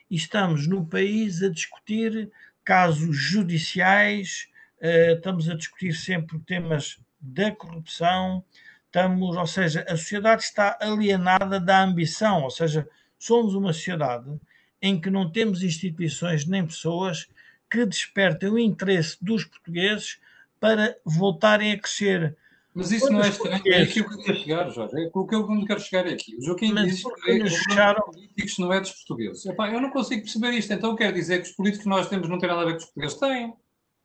E 0.09 0.15
estamos 0.15 0.65
no 0.65 0.85
país 0.85 1.43
a 1.43 1.49
discutir 1.49 2.31
casos 2.63 3.17
judiciais, 3.17 4.47
uh, 4.81 5.15
estamos 5.15 5.49
a 5.49 5.55
discutir 5.55 5.93
sempre 5.93 6.39
temas 6.39 6.97
da 7.19 7.51
corrupção, 7.51 8.43
estamos, 8.85 9.35
ou 9.35 9.47
seja, 9.47 9.85
a 9.89 9.97
sociedade 9.97 10.43
está 10.43 10.77
alienada 10.79 11.59
da 11.59 11.83
ambição, 11.83 12.43
ou 12.43 12.49
seja, 12.49 12.87
somos 13.19 13.53
uma 13.53 13.73
sociedade 13.73 14.39
em 14.81 14.99
que 14.99 15.09
não 15.09 15.29
temos 15.29 15.63
instituições 15.63 16.45
nem 16.45 16.65
pessoas 16.65 17.27
que 17.69 17.85
despertem 17.85 18.49
o 18.49 18.59
interesse 18.59 19.17
dos 19.21 19.43
portugueses 19.45 20.19
para 20.59 20.97
voltarem 21.05 21.71
a 21.73 21.79
crescer. 21.79 22.35
Mas 22.73 22.91
isso 22.91 23.11
não 23.11 23.23
é 23.23 23.29
estranho, 23.29 23.61
é 23.65 23.81
aqui 23.81 24.03
que 24.03 24.13
eu 24.13 24.23
quero 24.23 24.37
chegar, 24.37 24.69
Jorge. 24.69 25.03
É 25.03 25.09
o 25.11 25.25
que 25.25 25.35
eu 25.35 25.65
quero 25.65 25.79
chegar 25.79 26.05
é 26.05 26.13
aqui. 26.13 26.35
O 26.37 26.45
Joaquim 26.45 26.73
Mas 26.73 26.85
diz 26.85 27.03
que 27.03 27.31
é, 27.31 27.49
fecharam... 27.49 28.03
políticos 28.05 28.59
não 28.59 28.71
é 28.71 28.79
dos 28.79 28.91
portugueses. 28.91 29.45
Epá, 29.47 29.71
eu 29.71 29.81
não 29.81 29.89
consigo 29.89 30.21
perceber 30.21 30.51
isto. 30.51 30.71
Então 30.71 30.95
quer 30.95 31.11
dizer 31.11 31.41
que 31.41 31.49
os 31.49 31.55
políticos 31.55 31.83
que 31.83 31.89
nós 31.89 32.07
temos 32.07 32.29
não 32.29 32.37
têm 32.37 32.49
nada 32.49 32.61
a 32.61 32.65
ver 32.65 32.73
com 32.73 32.77
os 32.77 32.85
portugueses? 32.85 33.19
Têm. 33.19 33.53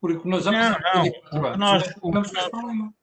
Porque 0.01 0.27
nós 0.27 0.45
já 0.45 0.51
não, 0.51 0.71
não. 0.71 1.57
Nós, 1.59 1.95
não, 2.03 2.95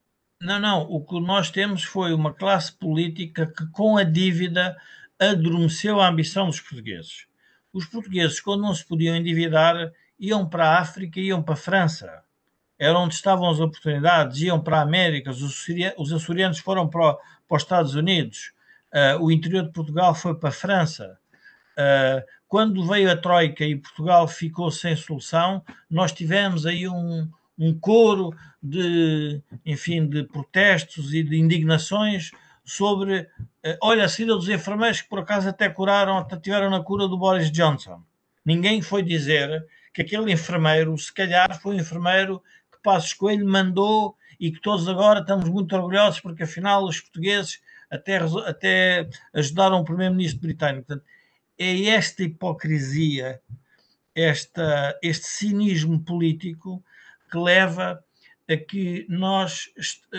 não, 0.41 0.59
não. 0.59 0.81
O 0.89 1.05
que 1.05 1.19
nós 1.19 1.51
temos 1.51 1.83
foi 1.83 2.13
uma 2.13 2.33
classe 2.33 2.73
política 2.73 3.45
que, 3.45 3.67
com 3.67 3.95
a 3.95 4.03
dívida, 4.03 4.75
adormeceu 5.19 6.01
a 6.01 6.09
ambição 6.09 6.47
dos 6.47 6.59
portugueses. 6.59 7.27
Os 7.71 7.85
portugueses, 7.85 8.39
quando 8.39 8.61
não 8.61 8.73
se 8.73 8.83
podiam 8.83 9.15
endividar, 9.15 9.93
iam 10.19 10.47
para 10.47 10.67
a 10.67 10.79
África, 10.79 11.19
iam 11.19 11.41
para 11.41 11.53
a 11.53 11.57
França. 11.57 12.23
Era 12.77 12.97
onde 12.97 13.13
estavam 13.13 13.49
as 13.49 13.59
oportunidades, 13.59 14.41
iam 14.41 14.59
para 14.59 14.79
a 14.79 14.81
América, 14.81 15.31
os 15.31 16.13
açorianos 16.13 16.59
foram 16.59 16.87
para, 16.87 17.13
para 17.47 17.57
os 17.57 17.63
Estados 17.63 17.95
Unidos, 17.95 18.53
uh, 18.93 19.21
o 19.21 19.31
interior 19.31 19.63
de 19.63 19.71
Portugal 19.71 20.15
foi 20.15 20.35
para 20.35 20.49
a 20.49 20.53
França. 20.53 21.17
Uh, 21.77 22.23
quando 22.47 22.85
veio 22.87 23.11
a 23.11 23.17
Troika 23.17 23.63
e 23.63 23.75
Portugal 23.75 24.27
ficou 24.27 24.71
sem 24.71 24.95
solução, 24.95 25.63
nós 25.89 26.11
tivemos 26.11 26.65
aí 26.65 26.87
um, 26.87 27.29
um 27.57 27.77
coro 27.77 28.33
de, 28.61 29.41
enfim, 29.65 30.07
de 30.07 30.23
protestos 30.23 31.13
e 31.13 31.21
de 31.21 31.37
indignações 31.37 32.31
sobre, 32.63 33.21
uh, 33.21 33.77
olha, 33.81 34.05
a 34.05 34.09
saída 34.09 34.35
dos 34.35 34.47
enfermeiros 34.47 35.01
que 35.01 35.09
por 35.09 35.19
acaso 35.19 35.49
até 35.49 35.67
curaram, 35.69 36.17
até 36.17 36.37
tiveram 36.37 36.69
na 36.69 36.81
cura 36.81 37.07
do 37.07 37.17
Boris 37.17 37.51
Johnson. 37.51 38.01
Ninguém 38.45 38.81
foi 38.81 39.03
dizer 39.03 39.65
que 39.99 40.15
aquele 40.15 40.31
enfermeiro, 40.31 40.97
se 40.97 41.13
calhar, 41.13 41.59
foi 41.59 41.75
um 41.75 41.79
enfermeiro 41.79 42.41
que 42.71 42.81
Passos 42.81 43.13
Coelho 43.13 43.45
mandou 43.45 44.15
e 44.39 44.49
que 44.49 44.61
todos 44.61 44.87
agora 44.87 45.19
estamos 45.19 45.49
muito 45.49 45.75
orgulhosos 45.75 46.21
porque 46.21 46.43
afinal 46.43 46.85
os 46.85 47.01
portugueses 47.01 47.61
até, 47.89 48.17
até 48.17 49.09
ajudaram 49.33 49.81
o 49.81 49.83
primeiro-ministro 49.83 50.39
britânico. 50.39 50.87
Portanto, 50.87 51.05
é 51.57 51.85
esta 51.87 52.23
hipocrisia, 52.23 53.41
esta, 54.15 54.97
este 55.03 55.27
cinismo 55.27 55.99
político 55.99 56.81
que 57.29 57.37
leva 57.37 58.01
a 58.49 58.55
que 58.55 59.05
nós 59.09 59.69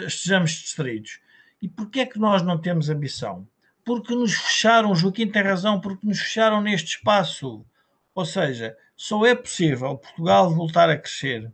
estejamos 0.04 0.50
distraídos. 0.50 1.20
E 1.62 1.68
porquê 1.68 2.00
é 2.00 2.06
que 2.06 2.18
nós 2.18 2.42
não 2.42 2.58
temos 2.58 2.90
ambição? 2.90 3.48
Porque 3.82 4.14
nos 4.14 4.34
fecharam, 4.34 4.94
Joaquim 4.94 5.26
tem 5.26 5.42
razão, 5.42 5.80
porque 5.80 6.06
nos 6.06 6.20
fecharam 6.20 6.60
neste 6.60 6.96
espaço. 6.96 7.64
Ou 8.14 8.24
seja, 8.26 8.76
só 9.00 9.24
é 9.24 9.34
possível 9.34 9.96
Portugal 9.96 10.54
voltar 10.54 10.90
a 10.90 10.98
crescer 10.98 11.50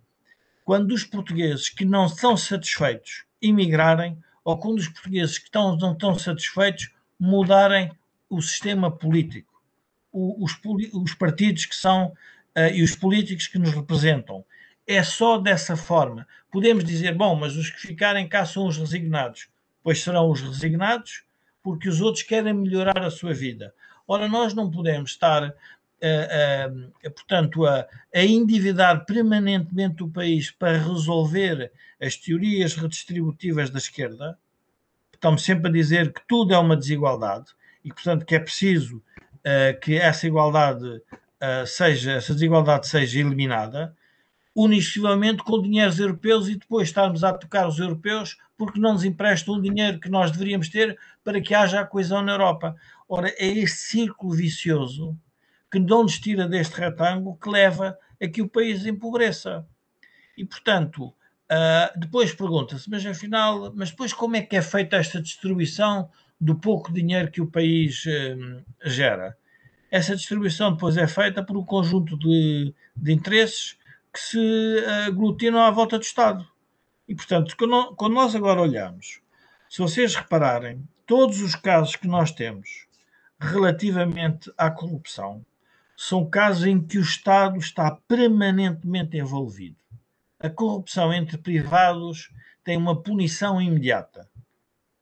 quando 0.64 0.90
os 0.90 1.04
portugueses 1.04 1.68
que 1.68 1.84
não 1.84 2.06
estão 2.06 2.36
satisfeitos 2.36 3.24
emigrarem 3.40 4.18
ou 4.42 4.58
quando 4.58 4.78
os 4.78 4.88
portugueses 4.88 5.38
que 5.38 5.44
estão, 5.44 5.76
não 5.76 5.92
estão 5.92 6.18
satisfeitos 6.18 6.90
mudarem 7.16 7.92
o 8.28 8.42
sistema 8.42 8.90
político, 8.90 9.62
os, 10.12 10.58
os 10.92 11.14
partidos 11.14 11.66
que 11.66 11.76
são 11.76 12.06
uh, 12.06 12.74
e 12.74 12.82
os 12.82 12.96
políticos 12.96 13.46
que 13.46 13.60
nos 13.60 13.70
representam. 13.70 14.44
É 14.84 15.04
só 15.04 15.38
dessa 15.38 15.76
forma. 15.76 16.26
Podemos 16.50 16.82
dizer, 16.82 17.14
bom, 17.14 17.36
mas 17.36 17.54
os 17.54 17.70
que 17.70 17.78
ficarem 17.78 18.28
cá 18.28 18.44
são 18.44 18.66
os 18.66 18.76
resignados. 18.76 19.48
Pois 19.84 20.02
serão 20.02 20.32
os 20.32 20.40
resignados 20.40 21.22
porque 21.62 21.88
os 21.88 22.00
outros 22.00 22.24
querem 22.24 22.54
melhorar 22.54 23.04
a 23.04 23.10
sua 23.10 23.32
vida. 23.32 23.72
Ora, 24.08 24.28
nós 24.28 24.52
não 24.52 24.68
podemos 24.68 25.12
estar 25.12 25.54
portanto, 27.14 27.64
a, 27.66 27.86
a 28.14 28.24
endividar 28.24 29.04
permanentemente 29.04 30.02
o 30.02 30.08
país 30.08 30.50
para 30.50 30.78
resolver 30.78 31.72
as 32.00 32.16
teorias 32.16 32.74
redistributivas 32.74 33.70
da 33.70 33.78
esquerda, 33.78 34.38
estamos 35.14 35.42
sempre 35.42 35.68
a 35.68 35.72
dizer 35.72 36.12
que 36.12 36.20
tudo 36.26 36.54
é 36.54 36.58
uma 36.58 36.76
desigualdade 36.76 37.46
e, 37.84 37.92
portanto, 37.92 38.24
que 38.24 38.34
é 38.34 38.38
preciso 38.38 38.98
uh, 38.98 39.80
que 39.80 39.96
essa 39.96 40.26
igualdade 40.26 40.86
uh, 40.86 41.66
seja, 41.66 42.12
essa 42.12 42.34
desigualdade 42.34 42.86
seja 42.86 43.20
eliminada, 43.20 43.96
unissimamente 44.54 45.42
com 45.42 45.60
dinheiros 45.60 45.98
europeus 45.98 46.48
e 46.48 46.56
depois 46.56 46.88
estarmos 46.88 47.22
a 47.22 47.32
tocar 47.32 47.68
os 47.68 47.78
europeus 47.78 48.38
porque 48.56 48.80
não 48.80 48.94
nos 48.94 49.04
emprestam 49.04 49.54
o 49.54 49.60
dinheiro 49.60 50.00
que 50.00 50.08
nós 50.08 50.30
deveríamos 50.30 50.68
ter 50.68 50.98
para 51.22 51.40
que 51.40 51.54
haja 51.54 51.80
a 51.80 51.86
coesão 51.86 52.22
na 52.22 52.32
Europa. 52.32 52.74
Ora, 53.06 53.28
é 53.36 53.46
este 53.46 53.76
círculo 53.76 54.32
vicioso 54.32 55.16
que 55.70 55.78
não 55.78 56.02
nos 56.02 56.18
tira 56.18 56.48
deste 56.48 56.80
retângulo 56.80 57.36
que 57.36 57.48
leva 57.48 57.98
a 58.20 58.28
que 58.28 58.42
o 58.42 58.48
país 58.48 58.86
empobreça. 58.86 59.66
E, 60.36 60.44
portanto, 60.44 61.12
Uh, 61.46 61.96
depois 61.96 62.34
pergunta-se, 62.34 62.90
mas 62.90 63.06
afinal, 63.06 63.72
mas 63.72 63.90
depois 63.90 64.12
como 64.12 64.34
é 64.34 64.42
que 64.42 64.56
é 64.56 64.62
feita 64.62 64.96
esta 64.96 65.22
distribuição 65.22 66.10
do 66.40 66.56
pouco 66.56 66.92
dinheiro 66.92 67.30
que 67.30 67.40
o 67.40 67.46
país 67.46 68.04
uh, 68.04 68.64
gera? 68.84 69.36
Essa 69.88 70.16
distribuição 70.16 70.72
depois 70.72 70.96
é 70.96 71.06
feita 71.06 71.44
por 71.44 71.56
um 71.56 71.64
conjunto 71.64 72.18
de, 72.18 72.74
de 72.96 73.12
interesses 73.12 73.78
que 74.12 74.18
se 74.18 74.84
aglutinam 75.06 75.60
à 75.60 75.70
volta 75.70 75.98
do 75.98 76.02
Estado. 76.02 76.44
E, 77.06 77.14
portanto, 77.14 77.54
quando 77.96 78.14
nós 78.14 78.34
agora 78.34 78.60
olhamos, 78.60 79.20
se 79.70 79.78
vocês 79.78 80.16
repararem, 80.16 80.82
todos 81.06 81.40
os 81.40 81.54
casos 81.54 81.94
que 81.94 82.08
nós 82.08 82.32
temos 82.32 82.88
relativamente 83.38 84.50
à 84.58 84.68
corrupção 84.68 85.44
são 85.96 86.28
casos 86.28 86.66
em 86.66 86.80
que 86.80 86.98
o 86.98 87.02
Estado 87.02 87.58
está 87.58 87.90
permanentemente 88.06 89.16
envolvido. 89.16 89.76
A 90.38 90.50
corrupção 90.50 91.12
entre 91.12 91.38
privados 91.38 92.30
tem 92.62 92.76
uma 92.76 93.00
punição 93.02 93.60
imediata. 93.60 94.28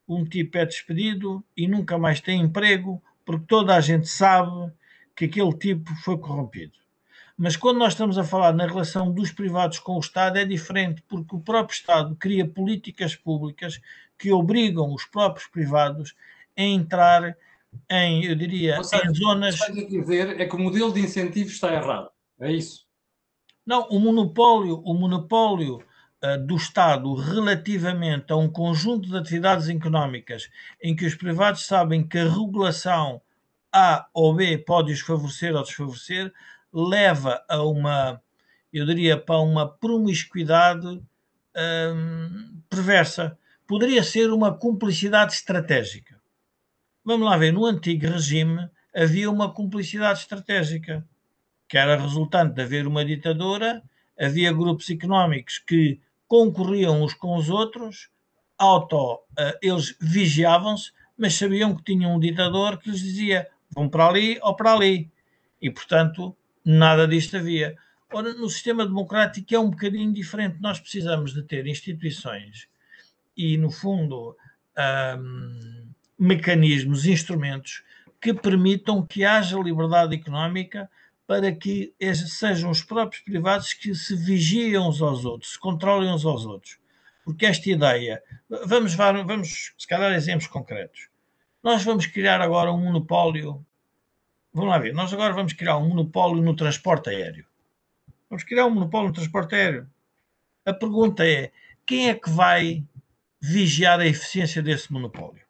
Um 0.06 0.24
tipo 0.24 0.56
é 0.56 0.64
despedido 0.64 1.44
e 1.56 1.66
nunca 1.66 1.98
mais 1.98 2.20
tem 2.20 2.40
emprego 2.40 3.02
porque 3.24 3.46
toda 3.46 3.74
a 3.74 3.80
gente 3.80 4.06
sabe 4.06 4.72
que 5.16 5.24
aquele 5.24 5.52
tipo 5.54 5.94
foi 5.96 6.16
corrompido. 6.18 6.74
Mas 7.36 7.56
quando 7.56 7.78
nós 7.78 7.94
estamos 7.94 8.16
a 8.16 8.22
falar 8.22 8.52
na 8.52 8.66
relação 8.66 9.10
dos 9.10 9.32
privados 9.32 9.80
com 9.80 9.96
o 9.96 10.00
Estado 10.00 10.38
é 10.38 10.44
diferente, 10.44 11.02
porque 11.08 11.34
o 11.34 11.40
próprio 11.40 11.74
Estado 11.74 12.14
cria 12.14 12.46
políticas 12.46 13.16
públicas 13.16 13.80
que 14.16 14.30
obrigam 14.30 14.94
os 14.94 15.04
próprios 15.04 15.48
privados 15.48 16.14
a 16.56 16.62
entrar 16.62 17.36
em, 17.90 18.24
eu 18.24 18.34
diria, 18.34 18.82
seja, 18.82 19.06
em 19.06 19.14
zonas. 19.14 19.60
O 19.60 19.72
que 19.72 19.80
a 19.80 19.88
dizer 19.88 20.40
é 20.40 20.46
que 20.46 20.54
o 20.54 20.58
modelo 20.58 20.92
de 20.92 21.00
incentivo 21.00 21.50
está 21.50 21.72
errado. 21.72 22.10
É 22.40 22.50
isso. 22.52 22.84
Não, 23.66 23.88
o 23.88 23.98
monopólio, 23.98 24.80
o 24.84 24.94
monopólio 24.94 25.78
uh, 26.22 26.46
do 26.46 26.56
Estado 26.56 27.14
relativamente 27.14 28.32
a 28.32 28.36
um 28.36 28.48
conjunto 28.48 29.08
de 29.08 29.16
atividades 29.16 29.68
económicas 29.68 30.50
em 30.82 30.94
que 30.94 31.06
os 31.06 31.14
privados 31.14 31.66
sabem 31.66 32.06
que 32.06 32.18
a 32.18 32.28
regulação 32.28 33.22
A 33.72 34.06
ou 34.12 34.34
B 34.34 34.58
pode 34.58 34.92
os 34.92 35.00
favorecer 35.00 35.54
ou 35.54 35.62
desfavorecer, 35.62 36.32
leva 36.72 37.42
a 37.48 37.62
uma, 37.62 38.20
eu 38.72 38.84
diria, 38.84 39.16
para 39.16 39.38
uma 39.38 39.68
promiscuidade 39.68 41.00
hum, 41.56 42.60
perversa. 42.68 43.38
Poderia 43.66 44.02
ser 44.02 44.30
uma 44.30 44.52
cumplicidade 44.52 45.32
estratégica. 45.32 46.13
Vamos 47.04 47.28
lá 47.28 47.36
ver, 47.36 47.52
no 47.52 47.66
antigo 47.66 48.06
regime 48.06 48.66
havia 48.94 49.30
uma 49.30 49.52
cumplicidade 49.52 50.20
estratégica, 50.20 51.06
que 51.68 51.76
era 51.76 52.00
resultante 52.00 52.54
de 52.54 52.62
haver 52.62 52.86
uma 52.86 53.04
ditadura, 53.04 53.82
havia 54.18 54.50
grupos 54.52 54.88
económicos 54.88 55.58
que 55.58 56.00
concorriam 56.26 57.02
uns 57.02 57.12
com 57.12 57.36
os 57.36 57.50
outros, 57.50 58.08
auto, 58.56 59.16
uh, 59.16 59.58
eles 59.60 59.94
vigiavam-se, 60.00 60.92
mas 61.18 61.34
sabiam 61.34 61.76
que 61.76 61.84
tinham 61.84 62.14
um 62.14 62.18
ditador 62.18 62.78
que 62.78 62.90
lhes 62.90 63.00
dizia 63.00 63.48
vão 63.70 63.86
para 63.86 64.08
ali 64.08 64.38
ou 64.40 64.56
para 64.56 64.72
ali. 64.72 65.10
E, 65.60 65.70
portanto, 65.70 66.34
nada 66.64 67.06
disto 67.06 67.36
havia. 67.36 67.76
Ora, 68.10 68.32
no 68.32 68.48
sistema 68.48 68.86
democrático 68.86 69.54
é 69.54 69.58
um 69.58 69.70
bocadinho 69.70 70.12
diferente. 70.12 70.56
Nós 70.58 70.80
precisamos 70.80 71.34
de 71.34 71.42
ter 71.42 71.66
instituições 71.66 72.66
e, 73.36 73.58
no 73.58 73.70
fundo, 73.70 74.36
mecanismos, 76.18 77.06
instrumentos 77.06 77.82
que 78.20 78.32
permitam 78.32 79.04
que 79.04 79.24
haja 79.24 79.58
liberdade 79.58 80.14
económica 80.14 80.90
para 81.26 81.52
que 81.52 81.92
sejam 82.26 82.70
os 82.70 82.82
próprios 82.82 83.22
privados 83.22 83.72
que 83.72 83.94
se 83.94 84.16
vigiem 84.16 84.78
uns 84.78 85.00
aos 85.00 85.24
outros, 85.24 85.52
se 85.52 85.58
controlem 85.58 86.10
uns 86.10 86.24
aos 86.24 86.44
outros. 86.44 86.78
Porque 87.24 87.46
esta 87.46 87.68
ideia, 87.70 88.22
vamos, 88.66 88.94
vamos 88.94 89.74
se 89.78 89.86
calhar 89.86 90.12
exemplos 90.12 90.46
concretos. 90.46 91.08
Nós 91.62 91.82
vamos 91.82 92.06
criar 92.06 92.40
agora 92.42 92.70
um 92.70 92.78
monopólio. 92.78 93.64
Vamos 94.52 94.70
lá 94.70 94.78
ver, 94.78 94.92
nós 94.92 95.12
agora 95.12 95.32
vamos 95.32 95.54
criar 95.54 95.78
um 95.78 95.88
monopólio 95.88 96.42
no 96.42 96.54
transporte 96.54 97.08
aéreo. 97.08 97.46
Vamos 98.28 98.44
criar 98.44 98.66
um 98.66 98.70
monopólio 98.70 99.08
no 99.08 99.14
transporte 99.14 99.54
aéreo. 99.54 99.88
A 100.66 100.74
pergunta 100.74 101.26
é: 101.26 101.50
quem 101.86 102.08
é 102.08 102.14
que 102.14 102.28
vai 102.28 102.84
vigiar 103.40 104.00
a 104.00 104.06
eficiência 104.06 104.62
desse 104.62 104.92
monopólio? 104.92 105.43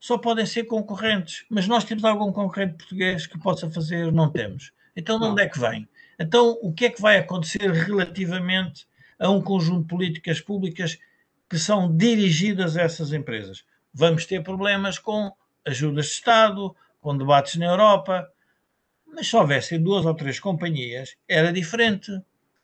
Só 0.00 0.16
podem 0.16 0.46
ser 0.46 0.64
concorrentes. 0.64 1.44
Mas 1.50 1.68
nós 1.68 1.84
temos 1.84 2.04
algum 2.04 2.32
concorrente 2.32 2.78
português 2.78 3.26
que 3.26 3.38
possa 3.38 3.70
fazer? 3.70 4.10
Não 4.10 4.30
temos. 4.30 4.72
Então, 4.96 5.20
de 5.20 5.26
onde 5.26 5.42
é 5.42 5.48
que 5.48 5.60
vem? 5.60 5.86
Então, 6.18 6.58
o 6.62 6.72
que 6.72 6.86
é 6.86 6.90
que 6.90 7.00
vai 7.00 7.18
acontecer 7.18 7.70
relativamente 7.70 8.88
a 9.18 9.28
um 9.30 9.42
conjunto 9.42 9.82
de 9.82 9.88
políticas 9.88 10.40
públicas 10.40 10.98
que 11.48 11.58
são 11.58 11.94
dirigidas 11.94 12.76
a 12.76 12.82
essas 12.82 13.12
empresas? 13.12 13.64
Vamos 13.92 14.24
ter 14.24 14.42
problemas 14.42 14.98
com 14.98 15.30
ajudas 15.66 16.06
de 16.06 16.12
Estado, 16.12 16.74
com 17.00 17.16
debates 17.16 17.56
na 17.56 17.66
Europa, 17.66 18.28
mas 19.06 19.28
se 19.28 19.36
houvessem 19.36 19.82
duas 19.82 20.06
ou 20.06 20.14
três 20.14 20.40
companhias, 20.40 21.16
era 21.28 21.52
diferente. 21.52 22.10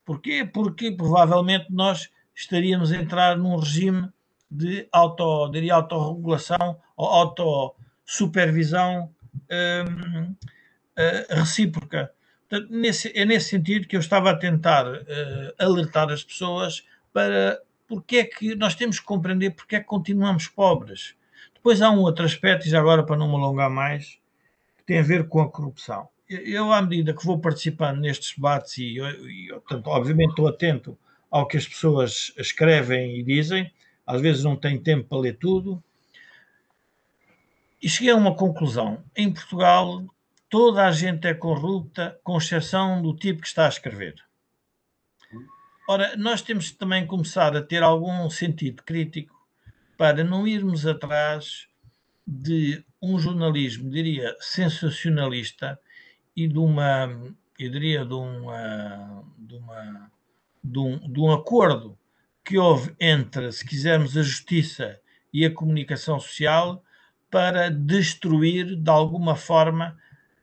Porquê? 0.05 0.45
Porque 0.45 0.91
provavelmente 0.93 1.67
nós 1.71 2.11
estaríamos 2.35 2.93
a 2.93 2.97
entrar 2.97 3.37
num 3.37 3.57
regime 3.57 4.09
de 4.51 4.89
auto, 4.93 5.49
diria, 5.49 5.75
autorregulação 5.75 6.79
autossupervisão 6.97 9.11
um, 9.51 10.31
uh, 10.31 10.37
eh, 10.97 11.27
recíproca. 11.31 12.13
Portanto, 12.49 12.71
nesse, 12.71 13.13
é 13.15 13.25
nesse 13.25 13.51
sentido 13.51 13.87
que 13.87 13.97
eu 13.97 14.01
estava 14.01 14.31
a 14.31 14.37
tentar 14.37 14.87
uh, 14.87 15.05
alertar 15.59 16.11
as 16.11 16.25
pessoas 16.25 16.85
para 17.13 17.61
porque 17.89 18.17
é 18.17 18.25
que 18.25 18.57
nós 18.57 18.75
temos 18.75 18.99
que 18.99 19.07
compreender 19.07 19.51
porque 19.51 19.77
é 19.77 19.81
que 19.81 19.87
continuamos 19.87 20.49
pobres. 20.49 21.15
Depois 21.55 21.81
há 21.81 21.91
um 21.91 22.01
outro 22.01 22.25
aspecto, 22.25 22.67
e 22.67 22.71
já 22.71 22.81
agora 22.81 23.05
para 23.05 23.17
não 23.17 23.29
me 23.29 23.35
alongar 23.35 23.71
mais, 23.71 24.19
que 24.77 24.85
tem 24.85 24.99
a 24.99 25.03
ver 25.03 25.29
com 25.29 25.41
a 25.41 25.49
corrupção. 25.49 26.09
Eu, 26.29 26.73
à 26.73 26.83
medida 26.83 27.15
que 27.15 27.25
vou 27.25 27.39
participando 27.39 28.01
nestes 28.01 28.35
debates, 28.35 28.79
e, 28.79 28.99
e 28.99 29.49
portanto, 29.49 29.87
obviamente 29.89 30.31
estou 30.31 30.49
atento 30.49 30.99
ao 31.31 31.47
que 31.47 31.57
as 31.57 31.67
pessoas 31.67 32.33
escrevem 32.37 33.19
e 33.19 33.23
dizem, 33.23 33.71
às 34.07 34.21
vezes 34.21 34.43
não 34.43 34.57
tenho 34.57 34.81
tempo 34.81 35.09
para 35.09 35.19
ler 35.19 35.37
tudo. 35.37 35.83
E 37.83 37.89
cheguei 37.89 38.13
a 38.13 38.17
uma 38.17 38.35
conclusão. 38.35 39.05
Em 39.15 39.33
Portugal, 39.33 40.05
toda 40.49 40.87
a 40.87 40.93
gente 40.93 41.27
é 41.27 41.35
corrupta, 41.35 42.19
com 42.23 42.39
exceção 42.39 43.03
do 43.03 43.15
tipo 43.15 43.43
que 43.43 43.49
está 43.49 43.67
a 43.67 43.69
escrever. 43.69 44.15
Ora, 45.89 46.17
nós 46.17 46.43
temos 46.43 46.71
que 46.71 46.79
também 46.79 47.07
começar 47.07 47.57
a 47.57 47.63
ter 47.63 47.83
algum 47.83 48.29
sentido 48.29 48.83
crítico 48.83 49.37
para 49.97 50.25
não 50.25 50.47
irmos 50.47 50.87
atrás 50.87 51.69
de 52.27 52.85
um 53.01 53.19
jornalismo, 53.19 53.89
diria, 53.89 54.37
sensacionalista 54.41 55.79
e 56.35 56.49
de 56.49 56.59
uma, 56.59 57.09
eu 57.59 57.71
diria, 57.71 58.05
de, 58.05 58.15
uma, 58.15 59.25
de, 59.39 59.55
uma, 59.55 60.11
de, 60.63 60.79
um, 60.79 61.13
de 61.13 61.21
um 61.21 61.33
acordo 61.33 61.97
que 62.45 62.59
houve 62.59 62.95
entre, 63.01 63.51
se 63.53 63.65
quisermos, 63.65 64.17
a 64.17 64.23
justiça 64.23 65.01
e 65.33 65.45
a 65.45 65.55
comunicação 65.55 66.19
social 66.19 66.83
para 67.31 67.71
destruir, 67.71 68.77
de 68.77 68.91
alguma 68.91 69.37
forma, 69.37 69.97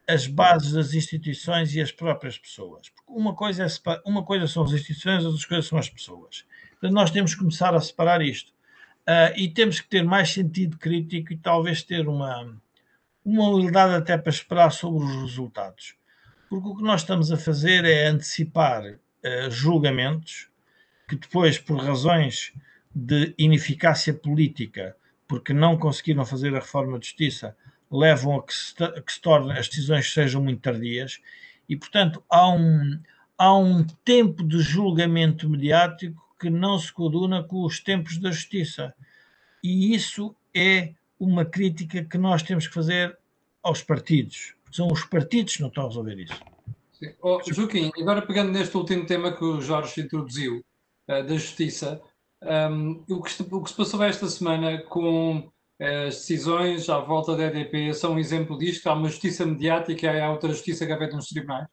as 0.07 0.27
bases 0.27 0.73
das 0.73 0.93
instituições 0.93 1.73
e 1.75 1.81
as 1.81 1.91
próprias 1.91 2.37
pessoas. 2.37 2.91
Uma 3.07 3.33
coisa, 3.33 3.63
é 3.63 3.67
uma 4.05 4.23
coisa 4.23 4.47
são 4.47 4.63
as 4.63 4.71
instituições, 4.71 5.25
outras 5.25 5.45
coisas 5.45 5.65
são 5.65 5.77
as 5.77 5.89
pessoas. 5.89 6.45
Portanto, 6.71 6.93
nós 6.93 7.11
temos 7.11 7.33
que 7.33 7.39
começar 7.39 7.73
a 7.73 7.79
separar 7.79 8.21
isto. 8.21 8.51
Uh, 9.03 9.35
e 9.35 9.49
temos 9.49 9.81
que 9.81 9.89
ter 9.89 10.03
mais 10.03 10.31
sentido 10.31 10.77
crítico 10.77 11.33
e 11.33 11.37
talvez 11.37 11.83
ter 11.83 12.07
uma, 12.07 12.55
uma 13.23 13.49
humildade 13.49 13.93
até 13.95 14.17
para 14.17 14.29
esperar 14.29 14.71
sobre 14.71 15.03
os 15.03 15.21
resultados. 15.23 15.95
Porque 16.49 16.69
o 16.69 16.75
que 16.75 16.83
nós 16.83 17.01
estamos 17.01 17.31
a 17.31 17.37
fazer 17.37 17.83
é 17.83 18.07
antecipar 18.07 18.83
uh, 18.85 19.51
julgamentos 19.51 20.47
que 21.07 21.17
depois, 21.17 21.59
por 21.59 21.77
razões 21.77 22.53
de 22.95 23.33
ineficácia 23.37 24.13
política, 24.13 24.95
porque 25.33 25.51
não 25.51 25.75
conseguiram 25.75 26.23
fazer 26.23 26.55
a 26.55 26.59
reforma 26.59 26.99
de 26.99 27.07
justiça, 27.07 27.57
levam 27.89 28.37
a 28.37 28.43
que 28.43 28.53
se, 28.53 28.75
que 28.75 29.13
se 29.13 29.19
torne, 29.19 29.51
as 29.53 29.67
decisões 29.67 30.13
sejam 30.13 30.43
muito 30.43 30.61
tardias 30.61 31.19
e, 31.67 31.75
portanto, 31.75 32.23
há 32.29 32.51
um, 32.51 32.99
há 33.35 33.57
um 33.57 33.83
tempo 34.05 34.43
de 34.43 34.59
julgamento 34.59 35.49
mediático 35.49 36.23
que 36.39 36.51
não 36.51 36.77
se 36.77 36.93
coaduna 36.93 37.41
com 37.41 37.63
os 37.65 37.79
tempos 37.79 38.19
da 38.19 38.29
justiça. 38.29 38.93
E 39.63 39.95
isso 39.95 40.35
é 40.55 40.93
uma 41.19 41.43
crítica 41.43 42.03
que 42.03 42.17
nós 42.19 42.43
temos 42.43 42.67
que 42.67 42.73
fazer 42.75 43.17
aos 43.63 43.81
partidos. 43.81 44.53
São 44.71 44.87
os 44.91 45.03
partidos 45.03 45.55
que 45.55 45.61
não 45.63 45.69
estão 45.69 45.85
a 45.85 45.87
resolver 45.87 46.19
isso. 46.19 46.39
Oh, 47.23 47.41
Joaquim, 47.51 47.91
agora 47.99 48.21
pegando 48.21 48.51
neste 48.51 48.77
último 48.77 49.07
tema 49.07 49.35
que 49.35 49.43
o 49.43 49.59
Jorge 49.59 49.99
introduziu, 49.99 50.63
uh, 51.07 51.23
da 51.23 51.33
Justiça, 51.33 51.99
um, 52.43 53.03
o, 53.09 53.21
que, 53.21 53.43
o, 53.43 53.63
que, 53.63 53.69
se 53.69 53.75
passou 53.75 54.03
esta 54.03 54.27
semana 54.27 54.81
com 54.83 55.51
eh, 55.79 56.07
as 56.07 56.15
decisões 56.15 56.89
à 56.89 56.99
volta 56.99 57.35
da 57.35 57.45
EDP 57.45 57.93
são 57.93 58.13
um 58.13 58.19
exemplo 58.19 58.57
disto? 58.57 58.87
Há 58.87 58.93
uma 58.93 59.09
justiça 59.09 59.45
mediática 59.45 60.07
e 60.07 60.21
há 60.21 60.31
outra 60.31 60.49
justiça 60.49 60.85
que 60.85 60.91
é 60.91 60.97
feita 60.97 61.15
nos 61.15 61.29
tribunais? 61.29 61.67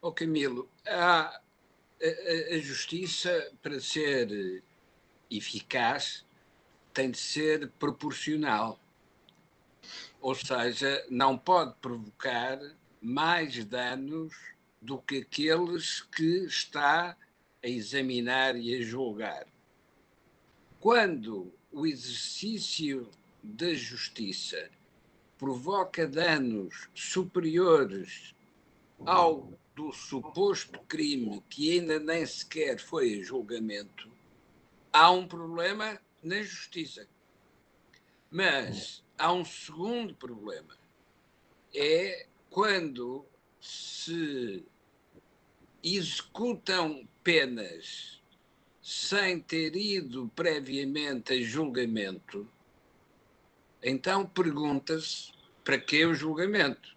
Oh, 0.00 0.12
Camilo, 0.12 0.68
há, 0.86 1.40
a, 2.02 2.54
a 2.54 2.58
justiça, 2.58 3.52
para 3.62 3.80
ser 3.80 4.62
eficaz, 5.30 6.24
tem 6.92 7.10
de 7.10 7.18
ser 7.18 7.70
proporcional. 7.78 8.78
Ou 10.20 10.34
seja, 10.34 11.04
não 11.08 11.38
pode 11.38 11.74
provocar 11.80 12.58
mais 13.00 13.64
danos 13.64 14.34
do 14.80 14.98
que 14.98 15.18
aqueles 15.18 16.02
que 16.02 16.44
está 16.46 17.10
a 17.10 17.27
examinar 17.62 18.56
e 18.56 18.76
a 18.76 18.82
julgar. 18.82 19.46
Quando 20.80 21.52
o 21.72 21.86
exercício 21.86 23.10
da 23.42 23.74
justiça 23.74 24.70
provoca 25.36 26.06
danos 26.06 26.88
superiores 26.94 28.34
ao 29.04 29.52
do 29.74 29.92
suposto 29.92 30.80
crime 30.88 31.40
que 31.48 31.78
ainda 31.78 32.00
nem 32.00 32.26
sequer 32.26 32.80
foi 32.80 33.20
a 33.20 33.22
julgamento, 33.22 34.10
há 34.92 35.10
um 35.12 35.26
problema 35.26 36.00
na 36.20 36.42
justiça. 36.42 37.06
Mas 38.28 39.04
há 39.16 39.32
um 39.32 39.44
segundo 39.44 40.14
problema. 40.16 40.76
É 41.72 42.26
quando 42.50 43.24
se 43.60 44.66
executam 45.96 47.08
penas 47.22 48.18
sem 48.82 49.38
ter 49.40 49.76
ido 49.76 50.30
previamente 50.34 51.34
a 51.34 51.42
julgamento, 51.42 52.48
então 53.82 54.26
pergunta-se 54.26 55.30
para 55.62 55.78
que 55.78 56.06
o 56.06 56.14
julgamento? 56.14 56.96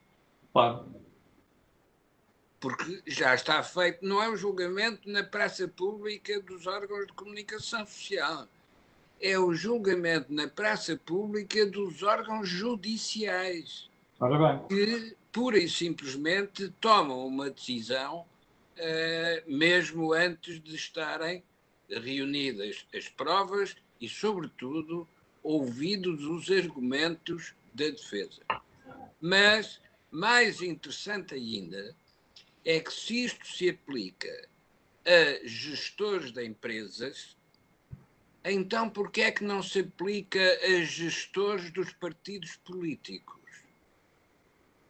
Claro. 0.53 0.85
Porque 2.59 3.01
já 3.05 3.35
está 3.35 3.61
feito, 3.61 4.05
não 4.05 4.23
é 4.23 4.29
o 4.29 4.37
julgamento 4.37 5.09
na 5.09 5.23
praça 5.23 5.67
pública 5.67 6.39
dos 6.41 6.65
órgãos 6.67 7.07
de 7.07 7.13
comunicação 7.13 7.85
social. 7.85 8.47
É 9.19 9.37
o 9.37 9.53
julgamento 9.53 10.31
na 10.33 10.47
praça 10.47 10.95
pública 10.95 11.65
dos 11.65 12.03
órgãos 12.03 12.47
judiciais. 12.47 13.89
Ora 14.19 14.37
bem. 14.37 14.67
Que 14.67 15.17
pura 15.31 15.57
e 15.57 15.67
simplesmente 15.67 16.69
tomam 16.79 17.25
uma 17.25 17.49
decisão 17.49 18.25
uh, 18.77 19.51
mesmo 19.51 20.13
antes 20.13 20.61
de 20.61 20.75
estarem 20.75 21.43
reunidas 21.89 22.85
as 22.95 23.07
provas 23.09 23.75
e, 23.99 24.07
sobretudo, 24.07 25.07
ouvidos 25.43 26.23
os 26.25 26.49
argumentos 26.49 27.53
da 27.73 27.85
defesa. 27.85 28.41
Mas, 29.19 29.81
mais 30.09 30.61
interessante 30.61 31.35
ainda, 31.35 31.95
é 32.63 32.79
que 32.79 32.93
se 32.93 33.25
isto 33.25 33.45
se 33.47 33.69
aplica 33.69 34.49
a 35.05 35.47
gestores 35.47 36.31
de 36.31 36.45
empresas, 36.45 37.35
então 38.43 38.89
por 38.89 39.11
que 39.11 39.21
é 39.21 39.31
que 39.31 39.43
não 39.43 39.61
se 39.61 39.79
aplica 39.79 40.39
a 40.63 40.83
gestores 40.83 41.71
dos 41.71 41.91
partidos 41.93 42.55
políticos? 42.57 43.41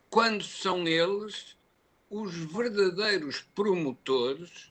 Quando 0.10 0.44
são 0.44 0.88
eles 0.88 1.58
os 2.12 2.36
verdadeiros 2.36 3.42
promotores 3.56 4.70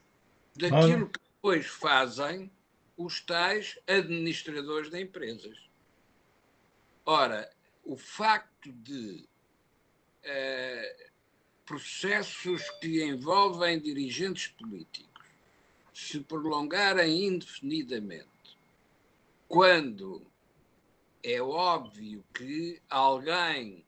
daquilo 0.55 1.09
que 1.09 1.19
depois 1.19 1.65
fazem 1.65 2.51
os 2.95 3.19
tais 3.19 3.79
administradores 3.87 4.91
de 4.91 5.01
empresas. 5.01 5.57
Ora, 7.03 7.51
o 7.83 7.97
facto 7.97 8.71
de 8.71 9.27
uh, 10.23 11.09
processos 11.65 12.69
que 12.79 13.03
envolvem 13.03 13.79
dirigentes 13.79 14.45
políticos 14.49 15.09
se 15.91 16.19
prolongarem 16.19 17.25
indefinidamente, 17.25 18.55
quando 19.47 20.21
é 21.23 21.41
óbvio 21.41 22.23
que 22.35 22.79
alguém 22.87 23.83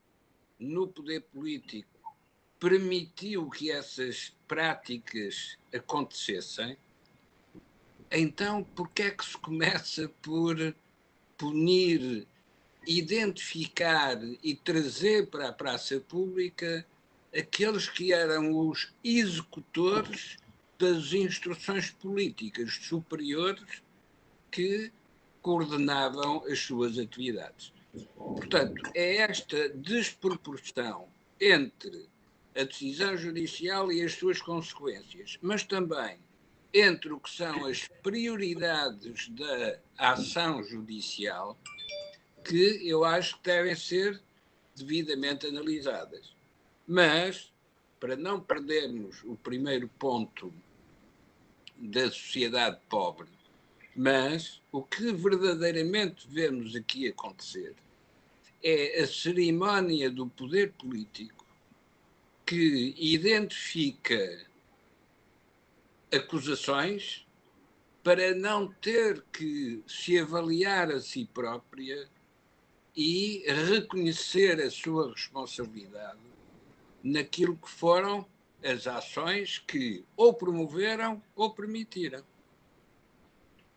no 0.58 0.88
poder 0.88 1.20
político 1.20 1.93
permitiu 2.64 3.50
que 3.50 3.70
essas 3.70 4.34
práticas 4.48 5.58
acontecessem, 5.70 6.78
então 8.10 8.64
por 8.64 8.88
que 8.88 9.02
é 9.02 9.10
que 9.10 9.22
se 9.22 9.36
começa 9.36 10.08
por 10.22 10.74
punir, 11.36 12.26
identificar 12.86 14.18
e 14.42 14.54
trazer 14.54 15.26
para 15.26 15.48
a 15.48 15.52
praça 15.52 16.00
pública 16.00 16.86
aqueles 17.38 17.86
que 17.86 18.14
eram 18.14 18.56
os 18.56 18.94
executores 19.04 20.38
das 20.78 21.12
instruções 21.12 21.90
políticas 21.90 22.76
superiores 22.76 23.82
que 24.50 24.90
coordenavam 25.42 26.42
as 26.46 26.60
suas 26.60 26.96
atividades. 26.98 27.74
Portanto, 28.16 28.90
é 28.94 29.16
esta 29.16 29.68
desproporção 29.68 31.08
entre 31.38 32.13
a 32.56 32.62
decisão 32.62 33.16
judicial 33.16 33.90
e 33.90 34.02
as 34.02 34.14
suas 34.14 34.40
consequências, 34.40 35.38
mas 35.42 35.64
também 35.64 36.18
entre 36.72 37.12
o 37.12 37.20
que 37.20 37.30
são 37.30 37.66
as 37.66 37.86
prioridades 38.02 39.28
da 39.28 39.78
ação 39.96 40.62
judicial, 40.64 41.56
que 42.44 42.80
eu 42.88 43.04
acho 43.04 43.36
que 43.36 43.44
devem 43.44 43.76
ser 43.76 44.20
devidamente 44.74 45.46
analisadas. 45.46 46.34
Mas, 46.86 47.52
para 48.00 48.16
não 48.16 48.40
perdermos 48.40 49.22
o 49.24 49.36
primeiro 49.36 49.88
ponto 49.98 50.52
da 51.76 52.10
sociedade 52.10 52.78
pobre, 52.88 53.28
mas 53.94 54.60
o 54.72 54.82
que 54.82 55.12
verdadeiramente 55.12 56.26
vemos 56.28 56.74
aqui 56.74 57.08
acontecer 57.08 57.74
é 58.62 59.00
a 59.00 59.06
cerimónia 59.06 60.10
do 60.10 60.26
poder 60.26 60.72
político 60.72 61.43
que 62.46 62.94
identifica 62.98 64.46
acusações 66.12 67.26
para 68.02 68.34
não 68.34 68.68
ter 68.68 69.22
que 69.32 69.82
se 69.86 70.18
avaliar 70.18 70.90
a 70.90 71.00
si 71.00 71.24
própria 71.32 72.08
e 72.94 73.42
reconhecer 73.46 74.60
a 74.60 74.70
sua 74.70 75.10
responsabilidade 75.10 76.20
naquilo 77.02 77.56
que 77.56 77.68
foram 77.68 78.26
as 78.62 78.86
ações 78.86 79.58
que 79.58 80.04
ou 80.16 80.32
promoveram 80.32 81.22
ou 81.34 81.50
permitiram. 81.50 82.22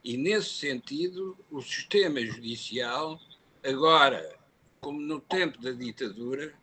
E, 0.04 0.16
nesse 0.16 0.52
sentido, 0.52 1.38
o 1.52 1.62
sistema 1.62 2.22
judicial, 2.22 3.20
agora, 3.64 4.38
como 4.80 5.00
no 5.00 5.20
tempo 5.20 5.60
da 5.62 5.72
ditadura, 5.72 6.54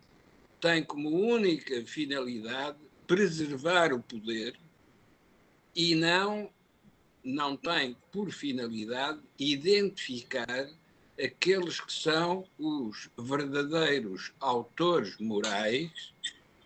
tem 0.65 0.83
como 0.83 1.11
única 1.11 1.85
finalidade 1.85 2.79
preservar 3.07 3.93
o 3.93 4.03
poder 4.03 4.55
e 5.77 5.95
não, 5.95 6.49
não 7.23 7.55
tem 7.55 7.95
por 8.11 8.31
finalidade 8.31 9.21
identificar 9.39 10.67
aqueles 11.23 11.83
que 11.83 11.93
são 11.93 12.47
os 12.59 13.11
verdadeiros 13.19 14.33
autores 14.41 15.19
morais 15.21 16.15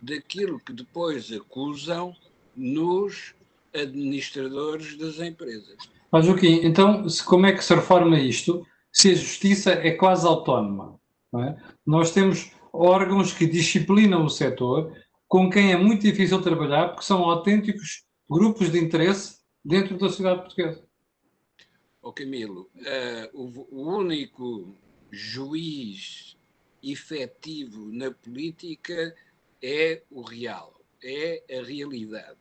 daquilo 0.00 0.60
que 0.60 0.72
depois 0.72 1.32
acusam 1.32 2.14
nos 2.56 3.34
administradores 3.74 4.96
das 4.96 5.18
empresas. 5.18 5.76
Mas, 6.12 6.24
Joaquim, 6.24 6.60
então, 6.62 7.04
como 7.26 7.46
é 7.46 7.52
que 7.52 7.64
se 7.64 7.74
reforma 7.74 8.16
isto 8.16 8.64
se 8.92 9.10
a 9.10 9.14
justiça 9.16 9.72
é 9.72 9.90
quase 9.90 10.24
autónoma? 10.24 11.00
É? 11.34 11.56
Nós 11.84 12.12
temos 12.12 12.52
órgãos 12.72 13.32
que 13.32 13.46
disciplinam 13.46 14.24
o 14.24 14.30
setor, 14.30 14.96
com 15.26 15.50
quem 15.50 15.72
é 15.72 15.76
muito 15.76 16.02
difícil 16.02 16.40
trabalhar, 16.40 16.88
porque 16.88 17.04
são 17.04 17.22
autênticos 17.24 18.04
grupos 18.28 18.70
de 18.70 18.78
interesse 18.78 19.38
dentro 19.64 19.98
da 19.98 20.08
sociedade 20.08 20.42
portuguesa. 20.42 20.86
Oh, 22.00 22.12
Camilo, 22.12 22.70
uh, 22.76 23.30
o, 23.34 23.68
o 23.70 23.96
único 23.96 24.74
juiz 25.10 26.36
efetivo 26.82 27.90
na 27.92 28.10
política 28.10 29.14
é 29.62 30.02
o 30.10 30.22
real, 30.22 30.80
é 31.02 31.42
a 31.50 31.62
realidade. 31.62 32.38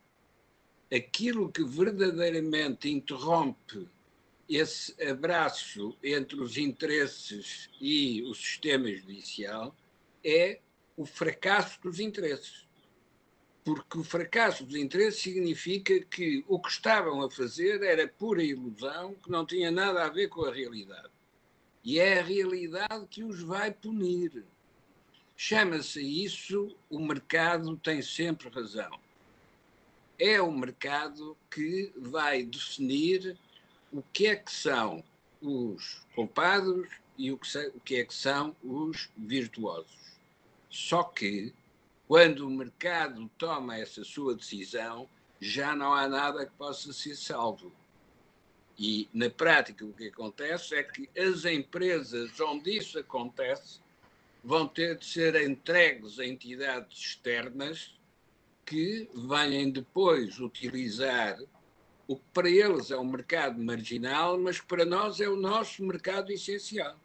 Aquilo 0.94 1.52
que 1.52 1.64
verdadeiramente 1.64 2.90
interrompe 2.90 3.90
esse 4.48 4.94
abraço 5.04 5.98
entre 6.02 6.40
os 6.40 6.58
interesses 6.58 7.70
e 7.82 8.22
o 8.24 8.34
sistema 8.34 8.90
judicial 8.90 9.76
é 10.28 10.60
o 10.98 11.06
fracasso 11.06 11.80
dos 11.82 12.00
interesses. 12.02 12.68
Porque 13.64 13.98
o 13.98 14.04
fracasso 14.04 14.66
dos 14.66 14.76
interesses 14.76 15.22
significa 15.22 16.00
que 16.02 16.44
o 16.48 16.60
que 16.60 16.70
estavam 16.70 17.22
a 17.22 17.32
fazer 17.32 17.82
era 17.82 18.08
pura 18.08 18.44
ilusão, 18.44 19.16
que 19.16 19.32
não 19.32 19.46
tinha 19.46 19.72
nada 19.72 20.04
a 20.06 20.10
ver 20.10 20.28
com 20.28 20.44
a 20.44 20.54
realidade. 20.54 21.10
E 21.84 22.00
é 22.00 22.20
a 22.20 22.24
realidade 22.24 23.08
que 23.10 23.24
os 23.24 23.42
vai 23.42 23.72
punir. 23.72 24.44
Chama-se 25.36 26.02
isso 26.02 26.76
o 26.90 27.00
mercado 27.00 27.78
tem 27.78 28.02
sempre 28.02 28.50
razão. 28.50 29.00
é 30.20 30.42
o 30.42 30.52
mercado 30.52 31.38
que 31.50 31.94
vai 31.96 32.44
definir 32.44 33.38
o 33.92 34.02
que 34.02 34.28
é 34.28 34.36
que 34.36 34.52
são 34.52 35.04
os 35.42 36.06
culpados 36.16 36.90
e 37.18 37.32
o 37.32 37.38
que, 37.38 37.96
é 37.96 38.04
que 38.04 38.14
são 38.14 38.56
os 38.64 39.10
virtuosos. 39.16 40.07
Só 40.78 41.02
que, 41.02 41.56
quando 42.08 42.46
o 42.46 42.52
mercado 42.52 43.28
toma 43.36 43.80
essa 43.80 44.04
sua 44.04 44.36
decisão, 44.36 45.10
já 45.42 45.76
não 45.76 45.92
há 45.92 46.08
nada 46.08 46.46
que 46.46 46.52
possa 46.52 46.94
ser 46.94 47.16
salvo. 47.16 47.72
E, 48.78 49.10
na 49.12 49.28
prática, 49.28 49.84
o 49.84 49.92
que 49.92 50.10
acontece 50.10 50.76
é 50.76 50.84
que 50.84 51.10
as 51.20 51.46
empresas 51.46 52.40
onde 52.40 52.78
isso 52.78 53.00
acontece 53.00 53.80
vão 54.44 54.68
ter 54.68 55.00
de 55.00 55.06
ser 55.08 55.36
entregues 55.50 56.20
a 56.20 56.26
entidades 56.28 56.96
externas 56.96 57.98
que 58.64 59.10
venham 59.16 59.72
depois 59.72 60.40
utilizar 60.40 61.40
o 62.08 62.18
que 62.18 62.24
para 62.32 62.50
eles 62.52 62.92
é 62.92 62.98
um 62.98 63.04
mercado 63.04 63.60
marginal, 63.60 64.38
mas 64.38 64.62
para 64.62 64.86
nós 64.86 65.20
é 65.20 65.28
o 65.28 65.36
nosso 65.36 65.84
mercado 65.84 66.32
essencial. 66.32 66.96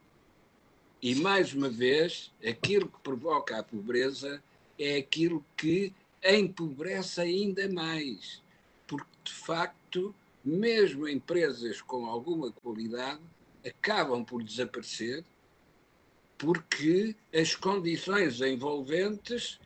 E, 1.03 1.15
mais 1.17 1.53
uma 1.53 1.69
vez, 1.69 2.33
aquilo 2.47 2.88
que 2.88 3.01
provoca 3.01 3.59
a 3.59 3.62
pobreza 3.62 4.43
é 4.79 4.97
aquilo 4.97 5.45
que 5.57 5.93
empobrece 6.25 7.21
ainda 7.21 7.69
mais. 7.69 8.41
Porque, 8.87 9.11
de 9.25 9.33
facto, 9.33 10.15
mesmo 10.45 11.09
empresas 11.09 11.83
com 11.83 12.07
alguma 12.07 12.53
qualidade 12.53 13.21
acabam 13.65 14.25
por 14.25 14.43
desaparecer 14.43 15.25
porque 16.43 17.15
as 17.33 17.55
condições 17.55 18.41
envolventes, 18.41 19.61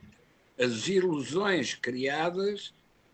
as 0.59 0.87
ilusões 0.87 1.73
criadas, 1.73 2.71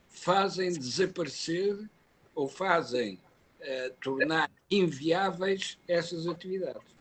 fazem 0.10 0.74
desaparecer 0.74 1.90
ou 2.36 2.50
fazem 2.50 3.18
uh, 3.62 3.94
tornar 4.02 4.52
inviáveis 4.70 5.80
essas 5.88 6.28
atividades. 6.28 6.93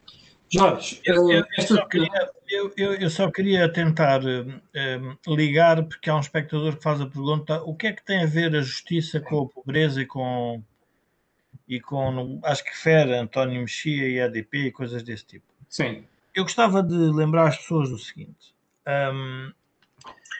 Jorge, 0.52 1.00
eu, 1.02 1.30
eu, 1.30 1.44
eu, 1.56 1.66
só 1.66 1.86
queria, 1.86 2.30
eu, 2.76 3.10
só 3.10 3.30
queria, 3.30 3.72
tentar 3.72 4.20
um, 4.22 5.34
ligar, 5.34 5.82
porque 5.84 6.10
há 6.10 6.16
um 6.16 6.20
espectador 6.20 6.76
que 6.76 6.82
faz 6.82 7.00
a 7.00 7.06
pergunta: 7.06 7.62
o 7.62 7.74
que 7.74 7.86
é 7.86 7.92
que 7.92 8.04
tem 8.04 8.22
a 8.22 8.26
ver 8.26 8.54
a 8.54 8.60
justiça 8.60 9.18
com 9.18 9.44
a 9.44 9.48
pobreza 9.48 10.02
e 10.02 10.06
com, 10.06 10.62
e 11.66 11.80
com 11.80 12.38
acho 12.44 12.62
que 12.64 12.68
refere 12.68 13.14
António 13.14 13.62
Mexia 13.62 14.06
e 14.06 14.20
ADP 14.20 14.66
e 14.66 14.72
coisas 14.72 15.02
desse 15.02 15.24
tipo? 15.24 15.46
Sim. 15.70 16.04
Eu 16.34 16.42
gostava 16.42 16.82
de 16.82 16.94
lembrar 16.94 17.48
as 17.48 17.56
pessoas 17.56 17.88
do 17.88 17.98
seguinte: 17.98 18.54
um, 18.86 19.52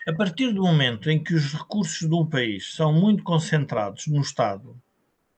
a 0.07 0.13
partir 0.13 0.53
do 0.53 0.61
momento 0.61 1.11
em 1.11 1.25
que 1.25 1.33
os 1.33 1.55
recursos 1.55 2.07
de 2.07 2.15
um 2.15 2.27
país 2.27 2.75
são 2.75 2.93
muito 2.93 3.23
concentrados 3.23 4.07
no 4.09 4.21
Estado, 4.21 4.79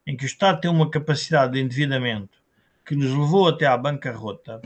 em 0.04 0.16
que 0.16 0.24
o 0.24 0.26
Estado 0.26 0.62
tem 0.62 0.70
uma 0.70 0.90
capacidade 0.90 1.52
de 1.52 1.60
endividamento 1.60 2.42
que 2.85 2.94
nos 2.94 3.11
levou 3.11 3.49
até 3.49 3.66
à 3.66 3.77
bancarrota, 3.77 4.61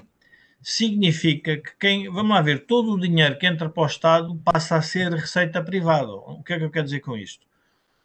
significa 0.61 1.57
que 1.57 1.71
quem, 1.79 2.11
vamos 2.11 2.33
lá 2.33 2.43
ver, 2.43 2.67
todo 2.67 2.93
o 2.93 3.01
dinheiro 3.01 3.39
que 3.39 3.47
entra 3.47 3.69
para 3.69 3.83
o 3.83 3.87
Estado 3.87 4.37
passa 4.45 4.77
a 4.77 4.83
ser 4.83 5.13
receita 5.13 5.63
privada. 5.63 6.13
O 6.13 6.43
que 6.43 6.53
é 6.53 6.59
que 6.59 6.65
eu 6.65 6.71
quero 6.71 6.85
dizer 6.85 7.01
com 7.01 7.17
isto? 7.17 7.47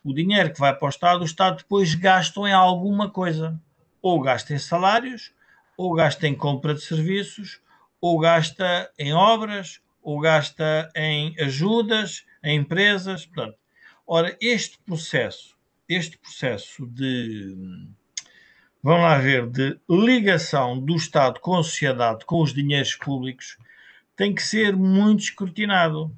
O 0.04 0.14
dinheiro 0.14 0.54
que 0.54 0.60
vai 0.60 0.76
para 0.76 0.86
o 0.86 0.90
Estado, 0.90 1.22
o 1.22 1.26
Estado 1.26 1.58
depois 1.58 1.96
gasta 1.96 2.40
em 2.42 2.54
alguma 2.54 3.10
coisa. 3.10 3.60
Ou 4.02 4.22
gasta 4.22 4.54
em 4.54 4.60
salários, 4.60 5.34
ou 5.78 5.94
gasta 5.94 6.28
em 6.28 6.36
compra 6.36 6.74
de 6.74 6.82
serviços, 6.82 7.62
ou 8.00 8.20
gasta 8.20 8.92
em 9.00 9.14
obras, 9.14 9.82
ou 10.02 10.20
gasta 10.20 10.92
em 10.96 11.34
ajudas 11.40 12.26
a 12.44 12.52
empresas. 12.52 13.26
Portanto, 13.26 13.58
ora, 14.06 14.38
este 14.42 14.78
processo, 14.80 15.58
este 15.88 16.18
processo 16.18 16.86
de 16.86 17.56
vamos 18.84 19.04
lá 19.04 19.18
ver, 19.18 19.48
de 19.48 19.80
ligação 19.90 20.78
do 20.78 20.96
Estado 20.96 21.40
com 21.40 21.56
a 21.56 21.64
sociedade, 21.64 22.26
com 22.26 22.42
os 22.42 22.54
dinheiros 22.54 22.96
públicos, 22.96 23.58
tem 24.16 24.36
que 24.36 24.44
ser 24.44 24.76
muito 24.76 25.22
escrutinado. 25.22 26.14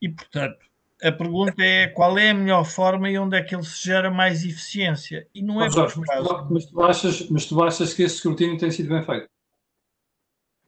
E, 0.00 0.08
portanto, 0.08 0.64
a 1.02 1.10
pergunta 1.10 1.60
é 1.60 1.88
qual 1.88 2.16
é 2.16 2.30
a 2.30 2.34
melhor 2.34 2.64
forma 2.64 3.10
e 3.10 3.18
onde 3.18 3.36
é 3.36 3.42
que 3.42 3.54
ele 3.54 3.64
se 3.64 3.84
gera 3.84 4.10
mais 4.10 4.44
eficiência. 4.44 5.26
E 5.34 5.42
não 5.42 5.60
é 5.60 5.68
Jorge, 5.68 5.98
mas, 5.98 6.26
tu, 6.26 6.46
mas, 6.50 6.66
tu 6.66 6.82
achas, 6.82 7.30
mas 7.30 7.46
tu 7.46 7.62
achas 7.62 7.92
que 7.92 8.02
esse 8.04 8.14
escrutínio 8.14 8.56
tem 8.56 8.70
sido 8.70 8.88
bem 8.88 9.02
feito? 9.02 9.28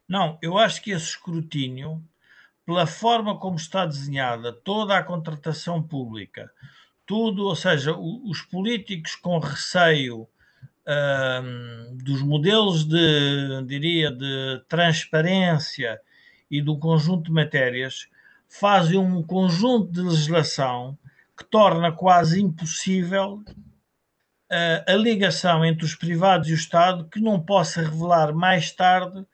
Não, 0.09 0.37
eu 0.43 0.59
acho 0.59 0.83
que 0.83 0.91
esse 0.91 1.11
escrutínio, 1.11 2.03
pela 2.67 2.87
forma 2.87 3.39
como 3.39 3.55
está 3.55 3.87
desenhada 3.87 4.53
toda 4.53 4.99
a 4.99 5.05
contratação 5.05 5.81
pública, 5.81 6.51
tudo, 7.07 7.45
ou 7.45 7.55
seja, 7.55 7.97
os 7.97 8.43
políticos 8.43 9.15
com 9.15 9.39
receio 9.39 10.29
dos 12.03 12.23
modelos 12.23 12.85
de, 12.85 13.63
diria, 13.67 14.11
de 14.11 14.63
transparência 14.69 16.01
e 16.51 16.61
do 16.61 16.79
conjunto 16.79 17.25
de 17.25 17.33
matérias, 17.33 18.09
fazem 18.49 18.99
um 18.99 19.23
conjunto 19.23 19.93
de 19.93 20.01
legislação 20.01 20.99
que 21.37 21.45
torna 21.45 21.93
quase 21.93 22.43
impossível 22.43 23.43
a 24.87 24.95
ligação 24.95 25.65
entre 25.65 25.85
os 25.85 25.95
privados 25.95 26.49
e 26.49 26.53
o 26.53 26.57
Estado 26.57 27.09
que 27.09 27.21
não 27.21 27.41
possa 27.41 27.83
revelar 27.83 28.35
mais 28.35 28.73
tarde 28.73 29.25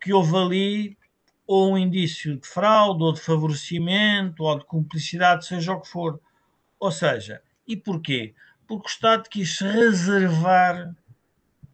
que 0.00 0.12
houve 0.12 0.36
ali 0.36 0.98
ou 1.46 1.72
um 1.72 1.78
indício 1.78 2.38
de 2.38 2.46
fraude, 2.46 3.02
ou 3.02 3.12
de 3.12 3.20
favorecimento, 3.20 4.42
ou 4.42 4.58
de 4.58 4.64
cumplicidade, 4.64 5.44
seja 5.44 5.72
o 5.72 5.80
que 5.80 5.88
for. 5.88 6.18
Ou 6.80 6.90
seja, 6.90 7.42
e 7.68 7.76
porquê? 7.76 8.34
Porque 8.66 8.86
o 8.86 8.90
Estado 8.90 9.28
quis 9.28 9.60
reservar 9.60 10.94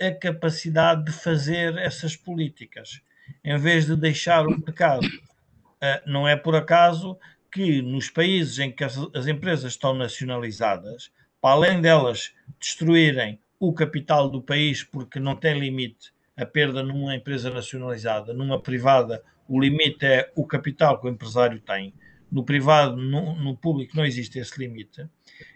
a 0.00 0.12
capacidade 0.12 1.04
de 1.04 1.12
fazer 1.12 1.76
essas 1.76 2.16
políticas, 2.16 3.00
em 3.44 3.56
vez 3.58 3.87
de 3.87 3.96
deixar 3.96 4.46
o 4.46 4.50
mercado. 4.50 5.06
Uh, 5.06 6.11
não 6.11 6.26
é 6.26 6.37
por 6.37 6.54
acaso 6.54 7.18
que 7.50 7.82
nos 7.82 8.11
países 8.11 8.58
em 8.58 8.70
que 8.70 8.84
as, 8.84 8.98
as 9.14 9.26
empresas 9.26 9.72
estão 9.72 9.94
nacionalizadas, 9.94 11.11
para 11.40 11.54
além 11.54 11.80
delas 11.80 12.34
destruírem 12.61 13.40
o 13.58 13.72
capital 13.72 14.28
do 14.28 14.42
país 14.42 14.82
porque 14.82 15.18
não 15.18 15.34
tem 15.34 15.58
limite 15.58 16.12
a 16.38 16.46
perda 16.46 16.82
numa 16.82 17.16
empresa 17.16 17.50
nacionalizada, 17.50 18.32
numa 18.32 18.61
privada, 18.62 19.22
o 19.48 19.61
limite 19.61 20.06
é 20.06 20.30
o 20.37 20.46
capital 20.46 21.00
que 21.00 21.08
o 21.08 21.11
empresário 21.11 21.61
tem. 21.61 21.92
No 22.30 22.44
privado, 22.44 22.96
no, 22.96 23.34
no 23.34 23.56
público, 23.56 23.96
não 23.96 24.04
existe 24.04 24.38
esse 24.38 24.56
limite. 24.58 25.04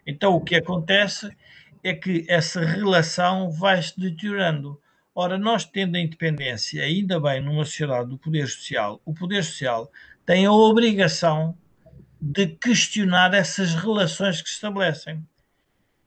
Então, 0.04 0.34
o 0.34 0.40
que 0.40 0.56
acontece 0.56 1.30
é 1.82 1.94
que 1.94 2.24
essa 2.28 2.60
relação 2.64 3.50
vai 3.50 3.82
se 3.82 3.98
deteriorando. 3.98 4.80
Ora, 5.14 5.36
nós 5.36 5.64
tendo 5.64 5.96
a 5.96 6.00
independência, 6.00 6.82
ainda 6.82 7.20
bem 7.20 7.42
numa 7.42 7.64
sociedade 7.64 8.08
do 8.08 8.18
poder 8.18 8.46
social, 8.48 9.00
o 9.04 9.12
poder 9.12 9.44
social 9.44 9.90
tem 10.24 10.46
a 10.46 10.52
obrigação 10.52 11.56
de 12.20 12.46
questionar 12.46 13.34
essas 13.34 13.74
relações 13.74 14.40
que 14.40 14.48
se 14.48 14.54
estabelecem. 14.54 15.26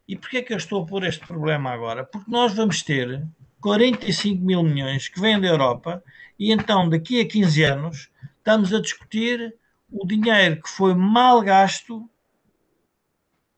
E 0.07 0.15
porquê 0.15 0.37
é 0.37 0.41
que 0.41 0.53
eu 0.53 0.57
estou 0.57 0.83
a 0.83 0.85
pôr 0.85 1.03
este 1.03 1.25
problema 1.27 1.71
agora? 1.71 2.05
Porque 2.05 2.31
nós 2.31 2.53
vamos 2.53 2.81
ter 2.81 3.21
45 3.59 4.43
mil 4.43 4.63
milhões 4.63 5.09
que 5.09 5.19
vêm 5.19 5.39
da 5.39 5.47
Europa 5.47 6.03
e 6.39 6.53
então 6.53 6.87
daqui 6.87 7.19
a 7.19 7.27
15 7.27 7.63
anos 7.63 8.09
estamos 8.37 8.73
a 8.73 8.79
discutir 8.79 9.55
o 9.91 10.05
dinheiro 10.05 10.61
que 10.61 10.69
foi 10.69 10.93
mal 10.93 11.41
gasto 11.41 12.09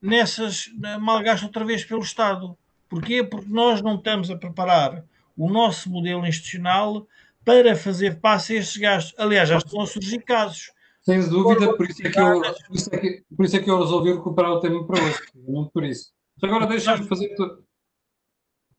nessas 0.01 0.69
mal 0.99 1.21
gasto 1.21 1.43
outra 1.43 1.65
vez 1.65 1.83
pelo 1.83 2.01
Estado. 2.01 2.57
Porquê? 2.89 3.23
Porque 3.23 3.49
nós 3.49 3.81
não 3.81 3.95
estamos 3.95 4.31
a 4.31 4.37
preparar 4.37 5.03
o 5.35 5.49
nosso 5.49 5.89
modelo 5.89 6.25
institucional 6.25 7.07
para 7.43 7.75
fazer 7.75 8.19
face 8.19 8.55
a 8.55 8.59
estes 8.59 8.77
gastos. 8.77 9.19
Aliás, 9.19 9.49
já 9.49 9.57
estão 9.57 9.81
a 9.81 9.87
surgir 9.87 10.19
casos. 10.23 10.71
Sem 11.01 11.21
dúvida, 11.29 11.73
por 11.75 11.89
isso, 11.89 12.05
é 12.05 12.09
que 12.09 12.19
eu, 12.19 12.41
por, 12.41 12.75
isso 12.75 12.89
é 12.93 12.97
que, 12.97 13.23
por 13.35 13.45
isso 13.45 13.55
é 13.55 13.59
que 13.61 13.69
eu 13.69 13.79
resolvi 13.79 14.11
recuperar 14.11 14.51
o 14.51 14.59
tema 14.59 14.85
para 14.85 15.01
hoje. 15.01 15.19
Muito 15.35 15.71
por 15.71 15.85
isso. 15.85 16.11
Mas 16.35 16.51
agora 16.51 16.67
deixa-me 16.67 17.07
fazer. 17.07 17.33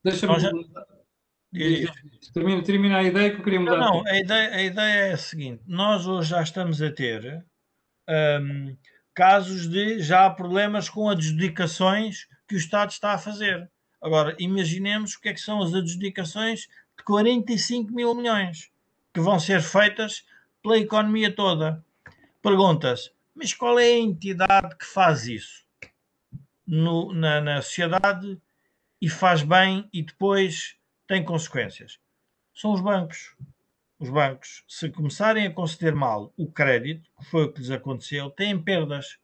Deixa-me. 0.04 0.38
Já... 0.38 0.50
Termina, 2.34 2.62
termina 2.62 2.98
a 2.98 3.02
ideia 3.02 3.30
que 3.30 3.38
eu 3.38 3.44
queria 3.44 3.60
mudar. 3.60 3.78
Não, 3.78 4.02
não 4.02 4.06
a, 4.06 4.18
ideia, 4.18 4.50
a 4.50 4.62
ideia 4.62 5.00
é 5.06 5.12
a 5.12 5.16
seguinte: 5.16 5.62
nós 5.66 6.06
hoje 6.06 6.28
já 6.28 6.42
estamos 6.42 6.82
a 6.82 6.92
ter. 6.92 7.46
Um, 8.06 8.76
casos 9.18 9.66
de 9.66 9.98
já 9.98 10.26
há 10.26 10.30
problemas 10.30 10.88
com 10.88 11.10
adjudicações 11.10 12.28
que 12.46 12.54
o 12.54 12.56
Estado 12.56 12.92
está 12.92 13.14
a 13.14 13.18
fazer. 13.18 13.68
Agora, 14.00 14.36
imaginemos 14.38 15.14
o 15.14 15.20
que 15.20 15.28
é 15.28 15.34
que 15.34 15.40
são 15.40 15.60
as 15.60 15.74
adjudicações 15.74 16.68
de 16.96 17.02
45 17.04 17.92
mil 17.92 18.14
milhões 18.14 18.70
que 19.12 19.18
vão 19.18 19.40
ser 19.40 19.60
feitas 19.60 20.24
pela 20.62 20.78
economia 20.78 21.34
toda. 21.34 21.84
Pergunta-se, 22.40 23.10
mas 23.34 23.52
qual 23.52 23.76
é 23.76 23.86
a 23.86 23.98
entidade 23.98 24.76
que 24.76 24.86
faz 24.86 25.26
isso 25.26 25.66
no, 26.64 27.12
na, 27.12 27.40
na 27.40 27.60
sociedade 27.60 28.40
e 29.02 29.08
faz 29.08 29.42
bem 29.42 29.88
e 29.92 30.00
depois 30.00 30.76
tem 31.08 31.24
consequências? 31.24 31.98
São 32.54 32.70
os 32.70 32.80
bancos 32.80 33.34
os 33.98 34.10
bancos, 34.10 34.64
se 34.68 34.88
começarem 34.90 35.46
a 35.46 35.50
conceder 35.50 35.94
mal 35.94 36.32
o 36.36 36.46
crédito, 36.50 37.10
que 37.18 37.26
foi 37.26 37.44
o 37.44 37.52
que 37.52 37.60
lhes 37.60 37.70
aconteceu, 37.70 38.30
têm 38.30 38.60
perdas 38.60 39.18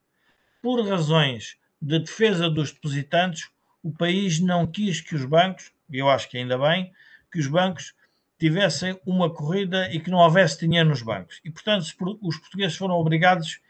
por 0.61 0.85
razões 0.87 1.57
de 1.81 1.99
defesa 1.99 2.51
dos 2.51 2.73
depositantes, 2.73 3.51
o 3.83 3.93
país 3.93 4.41
não 4.41 4.67
quis 4.67 5.01
que 5.01 5.15
os 5.15 5.25
bancos, 5.25 5.73
e 5.91 5.99
eu 5.99 6.09
acho 6.09 6.29
que 6.29 6.39
ainda 6.39 6.59
bem, 6.59 6.93
que 7.31 7.39
os 7.39 7.47
bancos 7.47 7.95
tivessem 8.39 8.99
uma 9.07 9.33
corrida 9.33 9.93
e 9.93 10.01
que 10.01 10.11
não 10.11 10.19
houvesse 10.19 10.61
dinheiro 10.61 10.89
nos 10.89 11.03
bancos. 11.03 11.41
E, 11.45 11.51
portanto, 11.51 11.87
os 12.23 12.39
portugueses 12.39 12.77
foram 12.77 12.95
obrigados 12.95 13.61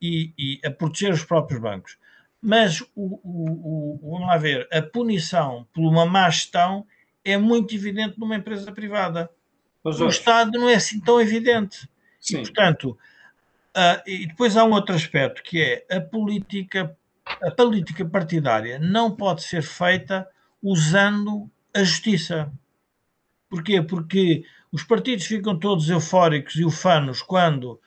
e, 0.00 0.32
e 0.38 0.60
a 0.64 0.70
proteger 0.70 1.12
os 1.12 1.24
próprios 1.24 1.60
bancos. 1.60 1.98
Mas, 2.40 2.80
o, 2.94 3.20
o, 3.22 4.00
o, 4.04 4.10
vamos 4.12 4.28
lá 4.28 4.36
ver, 4.36 4.68
a 4.72 4.82
punição 4.82 5.66
por 5.72 5.80
uma 5.80 6.04
má 6.04 6.28
gestão 6.28 6.86
é 7.24 7.38
muito 7.38 7.74
evidente 7.74 8.18
numa 8.18 8.36
empresa 8.36 8.70
privada. 8.70 9.30
Mas, 9.84 9.98
no 10.00 10.08
Estado 10.08 10.58
não 10.58 10.68
é 10.68 10.74
assim 10.74 10.98
tão 10.98 11.20
evidente. 11.20 11.88
Sim. 12.18 12.38
E, 12.38 12.42
portanto, 12.42 12.98
uh, 13.76 14.02
e 14.06 14.26
depois 14.26 14.56
há 14.56 14.64
um 14.64 14.72
outro 14.72 14.94
aspecto 14.94 15.42
que 15.42 15.60
é 15.60 15.96
a 15.96 16.00
política, 16.00 16.96
a 17.42 17.50
política 17.50 18.04
partidária 18.04 18.78
não 18.78 19.14
pode 19.14 19.42
ser 19.42 19.62
feita 19.62 20.26
usando 20.62 21.50
a 21.74 21.82
justiça. 21.82 22.50
Porquê? 23.50 23.82
Porque 23.82 24.44
os 24.72 24.82
partidos 24.82 25.26
ficam 25.26 25.58
todos 25.58 25.90
eufóricos 25.90 26.56
e 26.56 26.64
ufanos 26.64 27.20
quando 27.20 27.72
uh, 27.72 27.80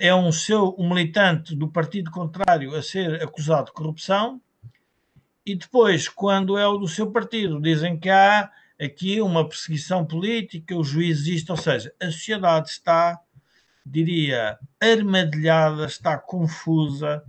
é 0.00 0.14
um 0.14 0.32
seu 0.32 0.74
um 0.78 0.88
militante 0.88 1.54
do 1.54 1.68
partido 1.68 2.10
contrário 2.10 2.74
a 2.74 2.82
ser 2.82 3.22
acusado 3.22 3.66
de 3.66 3.72
corrupção 3.72 4.40
e 5.46 5.54
depois, 5.54 6.08
quando 6.08 6.58
é 6.58 6.66
o 6.66 6.76
do 6.76 6.88
seu 6.88 7.08
partido, 7.12 7.60
dizem 7.60 7.96
que 7.96 8.10
há 8.10 8.50
aqui 8.80 9.20
uma 9.20 9.48
perseguição 9.48 10.04
política, 10.04 10.76
o 10.76 10.84
juiz 10.84 11.20
existe, 11.20 11.50
ou 11.50 11.56
seja, 11.56 11.92
a 12.00 12.06
sociedade 12.06 12.68
está, 12.68 13.18
diria, 13.84 14.58
armadilhada, 14.80 15.86
está 15.86 16.18
confusa, 16.18 17.22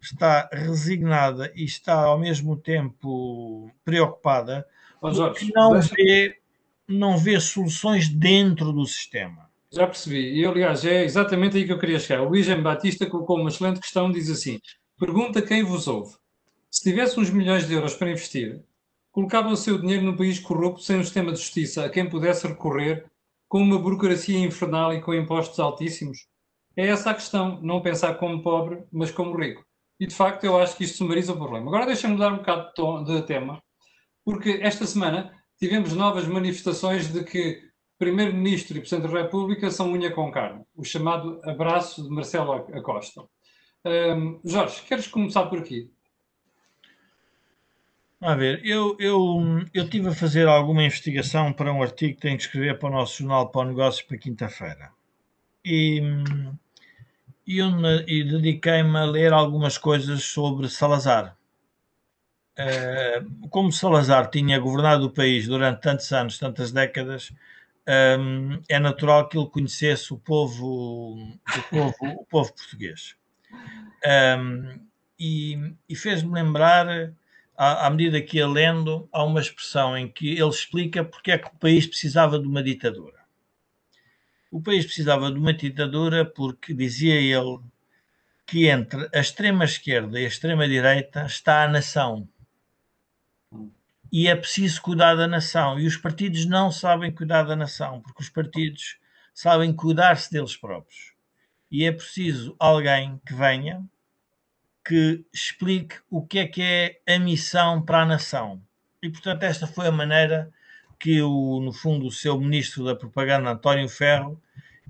está 0.00 0.48
resignada 0.52 1.52
e 1.54 1.64
está 1.64 2.04
ao 2.04 2.18
mesmo 2.18 2.56
tempo 2.56 3.70
preocupada, 3.84 4.66
porque 5.00 5.52
não 5.54 5.72
deixa... 5.72 5.94
vê, 5.94 6.38
não 6.86 7.18
vê 7.18 7.38
soluções 7.40 8.08
dentro 8.08 8.72
do 8.72 8.86
sistema. 8.86 9.48
Já 9.70 9.86
percebi. 9.86 10.40
E, 10.40 10.46
aliás, 10.46 10.84
é 10.84 11.04
exatamente 11.04 11.56
aí 11.56 11.66
que 11.66 11.72
eu 11.72 11.78
queria 11.78 11.98
chegar. 11.98 12.22
O 12.22 12.28
Luís 12.30 12.48
M. 12.48 12.62
Batista 12.62 13.06
colocou 13.06 13.38
uma 13.38 13.50
excelente 13.50 13.80
questão, 13.80 14.10
diz 14.10 14.30
assim, 14.30 14.58
pergunta 14.98 15.42
quem 15.42 15.62
vos 15.62 15.86
ouve. 15.86 16.16
Se 16.70 16.82
tivesse 16.82 17.20
uns 17.20 17.30
milhões 17.30 17.66
de 17.66 17.74
euros 17.74 17.94
para 17.94 18.10
investir, 18.10 18.62
colocava 19.18 19.48
o 19.48 19.56
seu 19.56 19.76
dinheiro 19.80 20.04
num 20.04 20.16
país 20.16 20.38
corrupto 20.38 20.80
sem 20.80 20.96
um 20.96 21.02
sistema 21.02 21.32
de 21.32 21.40
justiça 21.40 21.84
a 21.84 21.90
quem 21.90 22.08
pudesse 22.08 22.46
recorrer 22.46 23.04
com 23.48 23.60
uma 23.60 23.76
burocracia 23.76 24.38
infernal 24.38 24.94
e 24.94 25.00
com 25.00 25.12
impostos 25.12 25.58
altíssimos? 25.58 26.28
É 26.76 26.86
essa 26.86 27.10
a 27.10 27.14
questão, 27.14 27.60
não 27.60 27.82
pensar 27.82 28.14
como 28.14 28.40
pobre, 28.40 28.84
mas 28.92 29.10
como 29.10 29.36
rico. 29.36 29.64
E, 29.98 30.06
de 30.06 30.14
facto, 30.14 30.44
eu 30.44 30.56
acho 30.56 30.76
que 30.76 30.84
isto 30.84 30.98
sumariza 30.98 31.32
o 31.32 31.36
problema. 31.36 31.66
Agora 31.66 31.86
deixa-me 31.86 32.14
mudar 32.14 32.32
um 32.32 32.36
bocado 32.36 32.68
de, 32.68 32.74
tom, 32.74 33.02
de 33.02 33.22
tema, 33.22 33.60
porque 34.24 34.60
esta 34.62 34.86
semana 34.86 35.32
tivemos 35.58 35.94
novas 35.94 36.28
manifestações 36.28 37.12
de 37.12 37.24
que 37.24 37.60
Primeiro-Ministro 37.98 38.76
e 38.76 38.80
Presidente 38.80 39.12
da 39.12 39.22
República 39.22 39.68
são 39.72 39.90
unha 39.90 40.12
com 40.12 40.30
carne, 40.30 40.62
o 40.76 40.84
chamado 40.84 41.40
abraço 41.42 42.04
de 42.04 42.08
Marcelo 42.08 42.52
Acosta. 42.52 43.24
Um, 43.84 44.40
Jorge, 44.44 44.80
queres 44.82 45.08
começar 45.08 45.46
por 45.46 45.58
aqui? 45.58 45.90
A 48.20 48.34
ver, 48.34 48.60
eu, 48.64 48.96
eu, 48.98 49.64
eu 49.72 49.88
tive 49.88 50.08
a 50.08 50.14
fazer 50.14 50.48
alguma 50.48 50.82
investigação 50.82 51.52
para 51.52 51.72
um 51.72 51.82
artigo 51.82 52.16
que 52.16 52.20
tenho 52.22 52.36
que 52.36 52.42
escrever 52.42 52.76
para 52.78 52.88
o 52.88 52.92
nosso 52.92 53.18
jornal 53.18 53.48
para 53.48 53.60
o 53.60 53.70
negócio 53.70 54.04
para 54.06 54.18
quinta-feira. 54.18 54.90
E, 55.64 56.02
e, 57.46 57.60
e 57.60 58.24
dediquei-me 58.24 58.98
a 58.98 59.04
ler 59.04 59.32
algumas 59.32 59.78
coisas 59.78 60.24
sobre 60.24 60.68
Salazar. 60.68 61.36
Uh, 62.58 63.48
como 63.50 63.70
Salazar 63.70 64.28
tinha 64.30 64.58
governado 64.58 65.06
o 65.06 65.10
país 65.12 65.46
durante 65.46 65.80
tantos 65.80 66.10
anos, 66.10 66.38
tantas 66.38 66.72
décadas, 66.72 67.32
um, 68.18 68.60
é 68.68 68.80
natural 68.80 69.28
que 69.28 69.38
ele 69.38 69.46
conhecesse 69.48 70.12
o 70.12 70.18
povo, 70.18 71.14
o 71.14 71.62
povo, 71.70 71.94
o 72.20 72.26
povo 72.26 72.52
português. 72.52 73.14
Um, 74.04 74.80
e, 75.18 75.72
e 75.88 75.94
fez-me 75.94 76.32
lembrar, 76.32 77.12
à, 77.58 77.88
à, 77.88 77.90
medida 77.90 78.22
que 78.22 78.36
ia 78.36 78.46
lendo, 78.46 79.08
há 79.12 79.24
uma 79.24 79.40
expressão 79.40 79.98
em 79.98 80.08
que 80.08 80.30
ele 80.30 80.48
explica 80.48 81.04
porque 81.04 81.32
é 81.32 81.38
que 81.38 81.48
o 81.48 81.58
país 81.58 81.84
precisava 81.84 82.38
de 82.38 82.46
uma 82.46 82.62
ditadura. 82.62 83.18
O 84.48 84.62
país 84.62 84.84
precisava 84.84 85.30
de 85.30 85.38
uma 85.38 85.52
ditadura 85.52 86.24
porque, 86.24 86.72
dizia 86.72 87.20
ele, 87.20 87.58
que 88.46 88.68
entre 88.68 89.10
a 89.12 89.18
extrema 89.18 89.64
esquerda 89.64 90.20
e 90.20 90.24
a 90.24 90.28
extrema 90.28 90.68
direita 90.68 91.26
está 91.26 91.64
a 91.64 91.68
nação 91.68 92.28
e 94.10 94.28
é 94.28 94.36
preciso 94.36 94.80
cuidar 94.80 95.16
da 95.16 95.26
nação. 95.26 95.78
E 95.78 95.86
os 95.86 95.96
partidos 95.96 96.46
não 96.46 96.70
sabem 96.70 97.12
cuidar 97.12 97.42
da 97.42 97.56
nação, 97.56 98.00
porque 98.00 98.22
os 98.22 98.28
partidos 98.28 98.98
sabem 99.34 99.72
cuidar-se 99.72 100.30
deles 100.30 100.56
próprios. 100.56 101.12
E 101.70 101.84
é 101.84 101.92
preciso 101.92 102.56
alguém 102.58 103.20
que 103.26 103.34
venha 103.34 103.84
que 104.88 105.22
explique 105.30 105.96
o 106.10 106.26
que 106.26 106.38
é 106.38 106.46
que 106.46 106.62
é 106.62 107.14
a 107.14 107.18
missão 107.18 107.82
para 107.82 108.00
a 108.00 108.06
nação. 108.06 108.58
E 109.02 109.10
portanto, 109.10 109.42
esta 109.42 109.66
foi 109.66 109.86
a 109.86 109.92
maneira 109.92 110.50
que 110.98 111.20
o, 111.20 111.60
no 111.60 111.74
fundo, 111.74 112.06
o 112.06 112.10
seu 112.10 112.40
ministro 112.40 112.86
da 112.86 112.96
propaganda, 112.96 113.50
António 113.50 113.86
Ferro, 113.86 114.40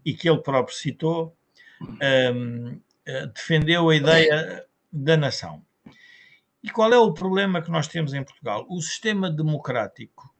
e 0.04 0.14
que 0.14 0.30
ele 0.30 0.38
próprio 0.38 0.76
citou, 0.76 1.36
um, 1.82 2.80
eh, 3.04 3.26
defendeu 3.26 3.90
a 3.90 3.96
ideia 3.96 4.64
da 4.92 5.16
nação. 5.16 5.64
E 6.62 6.70
qual 6.70 6.92
é 6.92 6.98
o 6.98 7.12
problema 7.12 7.60
que 7.60 7.70
nós 7.70 7.88
temos 7.88 8.14
em 8.14 8.22
Portugal? 8.22 8.66
O 8.70 8.80
sistema 8.80 9.28
democrático. 9.28 10.32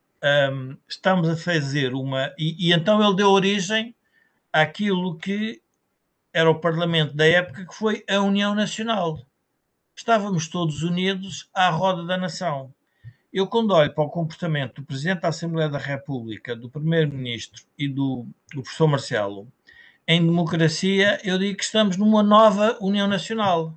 Um, 0.53 0.77
estamos 0.89 1.29
a 1.29 1.37
fazer 1.37 1.95
uma. 1.95 2.33
E, 2.39 2.69
e, 2.69 2.73
então 2.73 3.05
ele 3.05 3.17
deu 3.17 3.31
origem 3.31 3.95
àquilo 4.53 5.19
que 5.19 5.61
era 6.33 6.49
o 6.49 6.61
Parlamento 6.61 7.15
da 7.15 7.27
época, 7.27 7.67
que 7.67 7.75
foi 7.75 8.05
a 8.09 8.21
União 8.21 8.55
Nacional. 8.55 9.28
Estávamos 9.99 10.47
todos 10.47 10.85
unidos 10.85 11.51
à 11.53 11.71
roda 11.71 12.05
da 12.05 12.17
nação. 12.17 12.73
Eu, 13.33 13.49
quando 13.49 13.73
olho 13.73 13.93
para 13.93 14.05
o 14.05 14.09
comportamento 14.09 14.77
do 14.77 14.87
Presidente 14.87 15.23
da 15.23 15.29
Assembleia 15.29 15.69
da 15.69 15.77
República, 15.77 16.55
do 16.55 16.71
Primeiro-Ministro 16.71 17.65
e 17.77 17.89
do, 17.89 18.25
do 18.55 18.63
professor 18.63 18.87
Marcelo, 18.87 19.49
em 20.07 20.25
democracia, 20.25 21.21
eu 21.25 21.37
digo 21.37 21.59
que 21.59 21.65
estamos 21.65 21.97
numa 21.97 22.23
nova 22.23 22.79
União 22.81 23.09
Nacional 23.09 23.77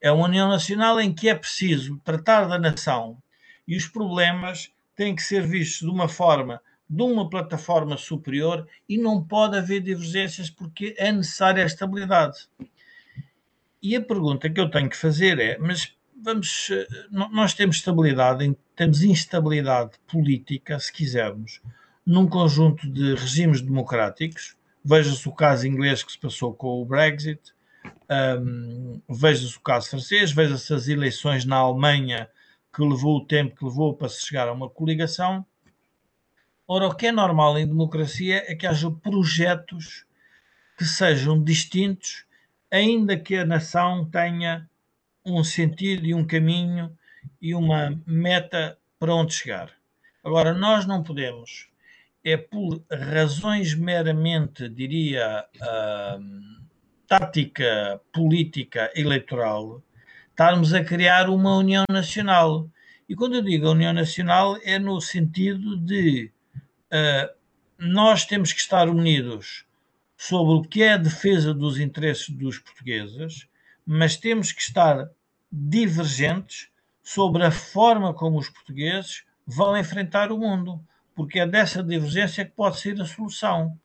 é 0.00 0.10
uma 0.10 0.26
União 0.26 0.48
Nacional 0.48 0.98
em 0.98 1.14
que 1.14 1.28
é 1.28 1.34
preciso 1.34 2.00
tratar 2.02 2.46
da 2.46 2.58
nação 2.58 3.16
e 3.68 3.76
os 3.76 3.86
problemas 3.86 4.70
têm 4.96 5.14
que 5.14 5.22
ser 5.22 5.46
vistos 5.46 5.80
de 5.80 5.94
uma 5.94 6.08
forma, 6.08 6.58
de 6.88 7.02
uma 7.02 7.28
plataforma 7.28 7.98
superior 7.98 8.66
e 8.88 8.96
não 8.96 9.22
pode 9.22 9.58
haver 9.58 9.82
divergências 9.82 10.48
porque 10.48 10.94
é 10.98 11.12
necessária 11.12 11.62
a 11.62 11.66
estabilidade. 11.66 12.48
E 13.84 13.94
a 13.94 14.00
pergunta 14.00 14.48
que 14.48 14.58
eu 14.58 14.70
tenho 14.70 14.88
que 14.88 14.96
fazer 14.96 15.38
é: 15.38 15.58
mas 15.58 15.94
vamos, 16.16 16.70
nós 17.10 17.52
temos 17.52 17.76
estabilidade, 17.76 18.56
temos 18.74 19.02
instabilidade 19.02 19.98
política, 20.10 20.80
se 20.80 20.90
quisermos, 20.90 21.60
num 22.06 22.26
conjunto 22.26 22.90
de 22.90 23.14
regimes 23.14 23.60
democráticos. 23.60 24.56
Veja-se 24.82 25.28
o 25.28 25.32
caso 25.32 25.66
inglês 25.66 26.02
que 26.02 26.12
se 26.12 26.18
passou 26.18 26.54
com 26.54 26.80
o 26.80 26.84
Brexit, 26.86 27.40
um, 28.40 29.02
veja-se 29.06 29.58
o 29.58 29.60
caso 29.60 29.90
francês, 29.90 30.32
veja-se 30.32 30.72
as 30.72 30.88
eleições 30.88 31.44
na 31.44 31.56
Alemanha 31.56 32.30
que 32.74 32.82
levou 32.82 33.18
o 33.18 33.26
tempo 33.26 33.54
que 33.54 33.64
levou 33.66 33.94
para 33.94 34.08
se 34.08 34.26
chegar 34.26 34.48
a 34.48 34.52
uma 34.52 34.70
coligação. 34.70 35.44
Ora, 36.66 36.88
o 36.88 36.94
que 36.94 37.08
é 37.08 37.12
normal 37.12 37.58
em 37.58 37.66
democracia 37.66 38.44
é 38.46 38.54
que 38.54 38.66
haja 38.66 38.90
projetos 38.90 40.06
que 40.78 40.86
sejam 40.86 41.42
distintos, 41.42 42.23
ainda 42.74 43.16
que 43.16 43.36
a 43.36 43.44
nação 43.44 44.04
tenha 44.10 44.68
um 45.24 45.44
sentido 45.44 46.04
e 46.04 46.12
um 46.12 46.26
caminho 46.26 46.96
e 47.40 47.54
uma 47.54 48.02
meta 48.04 48.76
para 48.98 49.14
onde 49.14 49.32
chegar. 49.32 49.70
Agora, 50.24 50.52
nós 50.52 50.84
não 50.84 51.02
podemos, 51.02 51.68
é 52.24 52.36
por 52.36 52.82
razões 52.90 53.74
meramente, 53.74 54.68
diria, 54.68 55.44
uh, 55.56 56.64
tática 57.06 58.00
política 58.12 58.90
eleitoral, 58.96 59.80
estarmos 60.30 60.74
a 60.74 60.82
criar 60.82 61.30
uma 61.30 61.56
União 61.56 61.84
Nacional. 61.88 62.68
E 63.08 63.14
quando 63.14 63.36
eu 63.36 63.42
digo 63.42 63.70
União 63.70 63.92
Nacional, 63.92 64.58
é 64.64 64.80
no 64.80 65.00
sentido 65.00 65.76
de 65.76 66.32
uh, 66.86 67.32
nós 67.78 68.24
temos 68.24 68.52
que 68.52 68.60
estar 68.60 68.88
unidos 68.88 69.64
sobre 70.16 70.54
o 70.54 70.62
que 70.62 70.82
é 70.82 70.92
a 70.94 70.98
defesa 70.98 71.52
dos 71.52 71.78
interesses 71.78 72.28
dos 72.30 72.58
portugueses, 72.58 73.46
mas 73.86 74.16
temos 74.16 74.52
que 74.52 74.62
estar 74.62 75.08
divergentes 75.50 76.68
sobre 77.02 77.44
a 77.44 77.50
forma 77.50 78.14
como 78.14 78.38
os 78.38 78.48
portugueses 78.48 79.24
vão 79.46 79.76
enfrentar 79.76 80.32
o 80.32 80.38
mundo, 80.38 80.80
porque 81.14 81.38
é 81.38 81.46
dessa 81.46 81.82
divergência 81.82 82.44
que 82.44 82.52
pode 82.52 82.78
ser 82.80 83.00
a 83.00 83.04
solução. 83.04 83.78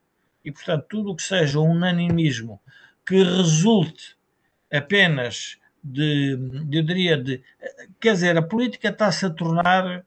E, 0.43 0.51
portanto, 0.51 0.85
tudo 0.89 1.11
o 1.11 1.15
que 1.15 1.21
seja 1.21 1.59
um 1.59 1.71
unanimismo 1.71 2.61
que 3.05 3.21
resulte 3.23 4.15
apenas 4.71 5.57
de, 5.83 6.37
eu 6.71 6.83
diria, 6.83 7.17
de, 7.17 7.43
quer 7.99 8.13
dizer, 8.13 8.37
a 8.37 8.41
política 8.41 8.89
está-se 8.89 9.25
a 9.25 9.29
tornar, 9.29 10.05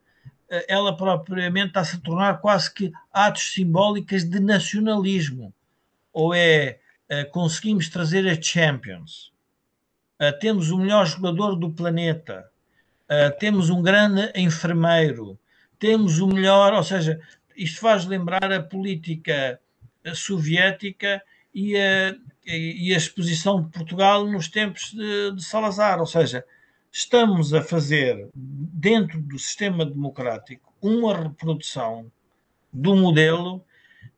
ela 0.68 0.96
propriamente 0.96 1.68
está-se 1.68 1.96
a 1.96 2.00
tornar 2.00 2.40
quase 2.40 2.72
que 2.72 2.92
atos 3.12 3.52
simbólicos 3.52 4.24
de 4.24 4.40
nacionalismo. 4.40 5.52
Ou 6.12 6.34
é, 6.34 6.78
conseguimos 7.30 7.88
trazer 7.88 8.28
a 8.28 8.40
Champions, 8.40 9.32
temos 10.40 10.70
o 10.70 10.78
melhor 10.78 11.06
jogador 11.06 11.56
do 11.56 11.70
planeta, 11.70 12.48
temos 13.38 13.70
um 13.70 13.82
grande 13.82 14.30
enfermeiro, 14.34 15.38
temos 15.78 16.20
o 16.20 16.26
melhor, 16.26 16.72
ou 16.74 16.84
seja, 16.84 17.20
isto 17.56 17.80
faz 17.80 18.06
lembrar 18.06 18.52
a 18.52 18.62
política 18.62 19.58
soviética 20.14 21.22
e 21.54 21.76
a, 21.76 22.14
e 22.46 22.92
a 22.94 22.96
exposição 22.96 23.62
de 23.62 23.70
Portugal 23.70 24.26
nos 24.26 24.48
tempos 24.48 24.92
de, 24.92 25.32
de 25.32 25.44
Salazar, 25.44 26.00
ou 26.00 26.06
seja, 26.06 26.44
estamos 26.90 27.54
a 27.54 27.62
fazer 27.62 28.28
dentro 28.34 29.20
do 29.20 29.38
sistema 29.38 29.84
democrático 29.84 30.72
uma 30.80 31.16
reprodução 31.16 32.10
do 32.72 32.94
modelo 32.96 33.64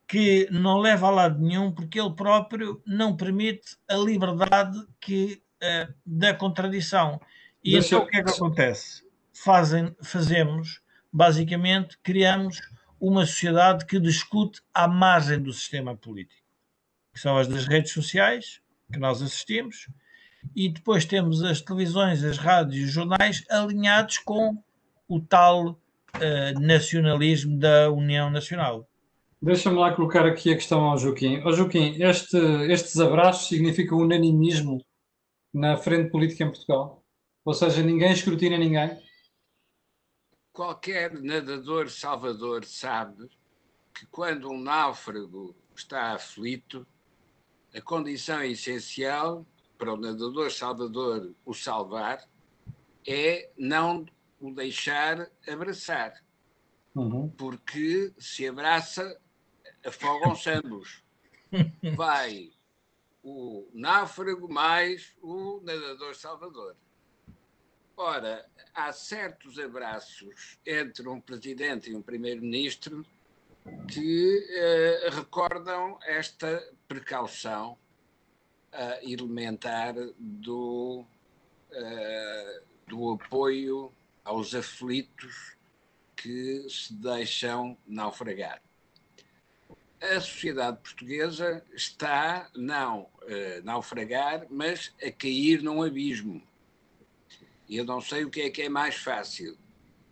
que 0.06 0.48
não 0.50 0.78
leva 0.78 1.06
a 1.06 1.10
lado 1.10 1.40
nenhum 1.40 1.72
porque 1.72 1.98
ele 1.98 2.14
próprio 2.14 2.82
não 2.86 3.16
permite 3.16 3.76
a 3.88 3.96
liberdade 3.96 4.78
que 5.00 5.42
uh, 5.62 5.92
da 6.04 6.34
contradição. 6.34 7.20
E 7.62 7.72
Deixa 7.72 7.94
então 7.94 8.02
o 8.02 8.06
que 8.06 8.16
é 8.18 8.22
que 8.22 8.30
acontece? 8.30 9.02
Fazem, 9.32 9.94
fazemos, 10.02 10.80
basicamente, 11.12 11.98
criamos 12.02 12.60
uma 13.00 13.26
sociedade 13.26 13.86
que 13.86 13.98
discute 13.98 14.62
à 14.72 14.86
margem 14.86 15.40
do 15.42 15.52
sistema 15.52 15.96
político 15.96 16.44
que 17.14 17.20
são 17.20 17.38
as 17.38 17.46
das 17.46 17.66
redes 17.66 17.92
sociais, 17.92 18.60
que 18.92 18.98
nós 18.98 19.22
assistimos, 19.22 19.88
e 20.54 20.68
depois 20.68 21.04
temos 21.04 21.42
as 21.42 21.60
televisões, 21.60 22.24
as 22.24 22.36
rádios 22.36 22.76
e 22.76 22.84
os 22.84 22.90
jornais 22.90 23.44
alinhados 23.48 24.18
com 24.18 24.62
o 25.08 25.20
tal 25.20 25.68
uh, 25.70 26.60
nacionalismo 26.60 27.56
da 27.56 27.90
União 27.90 28.28
Nacional. 28.28 28.86
Deixa-me 29.44 29.76
lá 29.76 29.94
colocar 29.94 30.24
aqui 30.24 30.50
a 30.50 30.54
questão 30.54 30.80
ao 30.84 30.96
Joaquim. 30.96 31.42
Ó 31.44 31.52
Joaquim, 31.52 32.02
este, 32.02 32.38
estes 32.72 32.98
abraços 32.98 33.46
significam 33.46 33.98
unanimismo 33.98 34.82
na 35.52 35.76
frente 35.76 36.10
política 36.10 36.44
em 36.44 36.50
Portugal? 36.50 37.04
Ou 37.44 37.52
seja, 37.52 37.82
ninguém 37.82 38.10
escrutina 38.10 38.56
ninguém? 38.56 38.98
Qualquer 40.50 41.20
nadador 41.20 41.90
salvador 41.90 42.64
sabe 42.64 43.28
que 43.94 44.06
quando 44.06 44.50
um 44.50 44.58
náufrago 44.58 45.54
está 45.76 46.14
aflito, 46.14 46.86
a 47.74 47.82
condição 47.82 48.42
essencial 48.42 49.46
para 49.76 49.92
o 49.92 49.98
nadador 49.98 50.50
salvador 50.50 51.34
o 51.44 51.52
salvar 51.52 52.26
é 53.06 53.50
não 53.58 54.06
o 54.40 54.54
deixar 54.54 55.30
abraçar. 55.46 56.14
Uhum. 56.94 57.28
Porque 57.28 58.10
se 58.16 58.48
abraça, 58.48 59.20
afogam-se 59.84 60.50
ambos. 60.50 61.02
Vai 61.96 62.50
o 63.22 63.68
náufrago 63.72 64.52
mais 64.52 65.14
o 65.22 65.60
nadador 65.62 66.14
salvador. 66.14 66.76
Ora, 67.96 68.44
há 68.74 68.92
certos 68.92 69.58
abraços 69.58 70.58
entre 70.66 71.08
um 71.08 71.20
presidente 71.20 71.90
e 71.90 71.96
um 71.96 72.02
primeiro-ministro 72.02 73.06
que 73.88 74.38
uh, 74.38 75.14
recordam 75.14 75.98
esta 76.02 76.62
precaução 76.88 77.78
uh, 78.72 79.08
elementar 79.08 79.94
do, 80.18 81.06
uh, 81.70 82.62
do 82.86 83.12
apoio 83.12 83.92
aos 84.24 84.54
aflitos 84.54 85.56
que 86.16 86.68
se 86.68 86.92
deixam 86.94 87.76
naufragar. 87.86 88.60
A 90.12 90.20
sociedade 90.20 90.76
portuguesa 90.82 91.64
está 91.72 92.50
não 92.54 93.08
a 93.22 93.62
naufragar, 93.62 94.46
mas 94.50 94.92
a 95.02 95.10
cair 95.10 95.62
num 95.62 95.82
abismo. 95.82 96.46
Eu 97.70 97.86
não 97.86 98.02
sei 98.02 98.22
o 98.22 98.30
que 98.30 98.42
é 98.42 98.50
que 98.50 98.62
é 98.62 98.68
mais 98.68 98.96
fácil, 98.96 99.56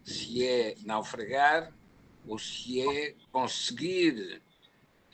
se 0.03 0.47
é 0.47 0.76
naufragar 0.82 1.70
ou 2.26 2.38
se 2.38 2.80
é 2.80 3.14
conseguir 3.30 4.40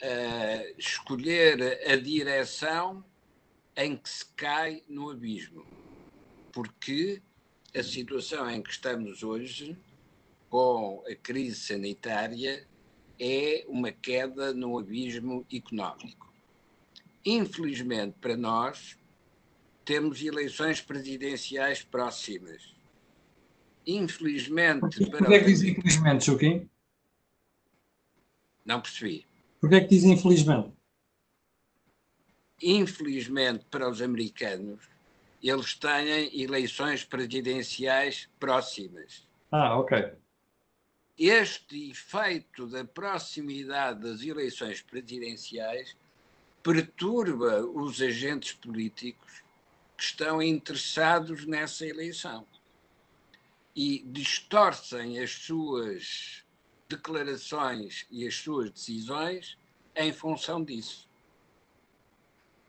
uh, 0.01 0.79
escolher 0.79 1.61
a 1.91 1.97
direção 1.97 3.05
em 3.77 3.97
que 3.97 4.09
se 4.09 4.27
cai 4.37 4.85
no 4.89 5.11
abismo. 5.11 5.67
Porque 6.53 7.21
a 7.75 7.83
situação 7.83 8.49
em 8.49 8.63
que 8.63 8.71
estamos 8.71 9.25
hoje, 9.25 9.77
com 10.49 11.03
a 11.11 11.15
crise 11.17 11.57
sanitária, 11.57 12.68
é 13.19 13.65
uma 13.69 13.91
queda 13.91 14.53
no 14.53 14.79
abismo 14.79 15.47
económico. 15.53 16.33
Infelizmente 17.25 18.17
para 18.21 18.37
nós, 18.37 18.97
temos 19.85 20.23
eleições 20.23 20.81
presidenciais 20.81 21.83
próximas. 21.83 22.75
Infelizmente. 23.87 24.81
Por 24.81 24.91
que, 24.91 25.11
para... 25.11 25.35
é 25.35 25.39
que 25.39 25.47
diz 25.47 25.63
infelizmente, 25.63 26.27
Joaquim? 26.27 26.69
Não 28.65 28.81
percebi. 28.81 29.27
Porquê 29.61 29.77
é 29.77 29.81
que 29.81 29.89
diz 29.89 30.05
infelizmente? 30.05 30.73
Infelizmente 32.63 33.65
para 33.71 33.89
os 33.89 34.03
americanos, 34.03 34.85
eles 35.43 35.75
têm 35.75 36.39
eleições 36.41 37.05
presidenciais 37.05 38.29
próximas. 38.39 39.27
Ah, 39.51 39.79
ok. 39.79 40.13
Este 41.19 41.91
efeito 41.91 42.69
da 42.69 42.85
proximidade 42.85 44.01
das 44.01 44.23
eleições 44.23 44.81
presidenciais 44.81 45.97
perturba 46.63 47.61
os 47.63 48.01
agentes 48.01 48.53
políticos 48.53 49.43
que 49.97 50.05
estão 50.05 50.41
interessados 50.41 51.45
nessa 51.45 51.85
eleição 51.85 52.47
e 53.75 54.05
distorcem 54.07 55.19
as 55.19 55.31
suas 55.31 56.45
declarações 56.89 58.07
e 58.11 58.25
as 58.25 58.37
suas 58.37 58.71
decisões 58.71 59.59
em 59.97 60.13
função 60.13 60.63
disso. 60.63 61.09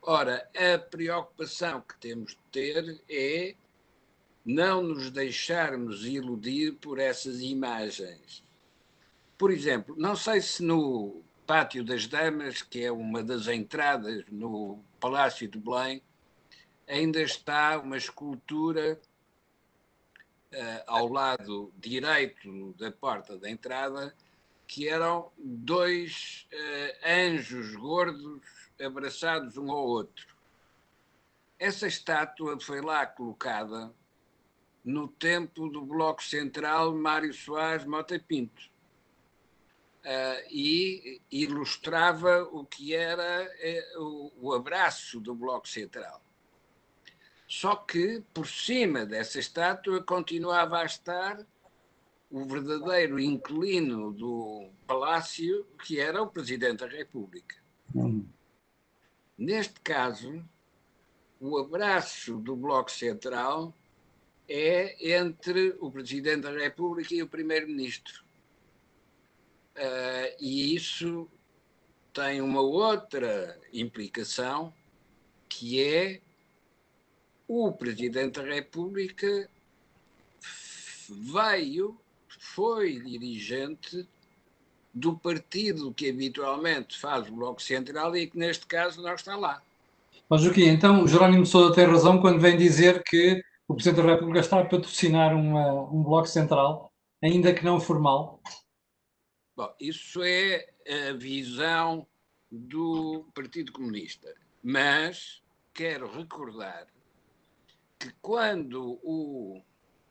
Ora, 0.02 0.50
a 0.56 0.80
preocupação 0.80 1.82
que 1.82 1.96
temos 2.00 2.32
de 2.32 2.40
ter 2.52 3.02
é 3.08 3.56
não 4.50 4.82
nos 4.82 5.12
deixarmos 5.12 6.04
iludir 6.08 6.74
por 6.74 6.98
essas 6.98 7.40
imagens. 7.40 8.44
Por 9.38 9.52
exemplo, 9.52 9.96
não 9.96 10.16
sei 10.16 10.42
se 10.42 10.64
no 10.64 11.22
Pátio 11.46 11.84
das 11.84 12.08
Damas, 12.08 12.64
que 12.64 12.84
é 12.84 12.92
uma 12.92 13.24
das 13.24 13.48
entradas 13.48 14.26
no 14.32 14.84
Palácio 15.00 15.48
de 15.48 15.60
Belém, 15.60 16.02
ainda 16.88 17.22
está 17.22 17.78
uma 17.78 17.96
escultura 17.96 19.00
uh, 20.52 20.84
ao 20.88 21.08
lado 21.08 21.72
direito 21.78 22.74
da 22.74 22.92
porta 22.92 23.38
da 23.38 23.52
entrada, 23.52 24.16
que 24.66 24.90
eram 24.90 25.32
dois 25.38 26.48
uh, 26.52 27.08
anjos 27.08 27.76
gordos 27.76 28.42
abraçados 28.84 29.58
um 29.58 29.70
ao 29.70 29.86
outro. 29.86 30.36
Essa 31.60 31.86
estátua 31.86 32.60
foi 32.60 32.82
lá 32.82 33.06
colocada 33.06 33.94
no 34.90 35.08
tempo 35.08 35.70
do 35.70 35.86
Bloco 35.86 36.24
Central 36.24 36.96
Mário 36.96 37.32
Soares 37.32 37.86
Mota 37.86 38.20
Pinto. 38.20 38.70
Uh, 40.00 40.48
e 40.50 41.22
ilustrava 41.30 42.44
o 42.52 42.66
que 42.66 42.96
era 42.96 43.48
uh, 43.98 44.32
o, 44.42 44.54
abraço 44.54 45.20
do 45.20 45.36
Bloco 45.36 45.68
Central. 45.68 46.24
Só 47.48 47.76
que 47.76 48.24
por 48.34 48.48
cima 48.48 49.06
dessa 49.06 49.40
estátua 49.40 50.02
continuava 50.02 50.80
a 50.80 50.86
estar 50.86 51.46
o 52.32 52.46
verdadeiro 52.46 53.20
inquilino 53.20 54.12
do 54.12 54.70
palácio, 54.88 55.66
que 55.84 56.00
era 56.00 56.22
o 56.22 56.28
Presidente 56.28 56.80
da 56.80 56.88
República. 56.88 57.58
Uhum. 57.94 58.26
Neste 59.38 59.80
caso, 59.82 60.44
o 61.40 61.58
abraço 61.58 62.38
do 62.38 62.56
Bloco 62.56 62.92
Central 62.92 63.74
é 64.50 65.18
entre 65.20 65.76
o 65.80 65.92
Presidente 65.92 66.42
da 66.42 66.52
República 66.52 67.14
e 67.14 67.22
o 67.22 67.28
Primeiro-Ministro. 67.28 68.24
Uh, 69.78 70.36
e 70.42 70.76
isso 70.76 71.30
tem 72.12 72.42
uma 72.42 72.60
outra 72.60 73.58
implicação, 73.72 74.74
que 75.48 75.82
é 75.82 76.20
o 77.48 77.72
Presidente 77.72 78.42
da 78.42 78.44
República 78.44 79.50
veio, 81.08 81.98
foi 82.40 83.00
dirigente 83.00 84.08
do 84.94 85.16
partido 85.18 85.94
que 85.94 86.10
habitualmente 86.10 87.00
faz 87.00 87.28
o 87.28 87.32
Bloco 87.32 87.62
Central 87.62 88.16
e 88.18 88.28
que 88.28 88.38
neste 88.38 88.66
caso 88.66 89.02
não 89.02 89.14
está 89.14 89.36
lá. 89.36 89.62
Mas 90.28 90.42
Joaquim, 90.42 90.66
então 90.66 91.08
Jerónimo 91.08 91.46
Sousa 91.46 91.74
tem 91.74 91.86
razão 91.86 92.20
quando 92.20 92.40
vem 92.40 92.58
dizer 92.58 93.04
que 93.04 93.44
o 93.70 93.76
Presidente 93.76 94.04
da 94.04 94.14
República 94.14 94.40
está 94.40 94.60
a 94.60 94.66
patrocinar 94.66 95.36
uma, 95.36 95.84
um 95.92 96.02
bloco 96.02 96.28
central, 96.28 96.92
ainda 97.24 97.54
que 97.54 97.64
não 97.64 97.80
formal? 97.80 98.42
Bom, 99.56 99.72
isso 99.80 100.24
é 100.24 100.68
a 101.10 101.14
visão 101.14 102.08
do 102.52 103.30
Partido 103.36 103.72
Comunista. 103.72 104.34
Mas 104.64 105.44
quero 105.72 106.12
recordar 106.12 106.88
que 108.00 108.12
quando 108.24 109.00
o, 109.04 109.62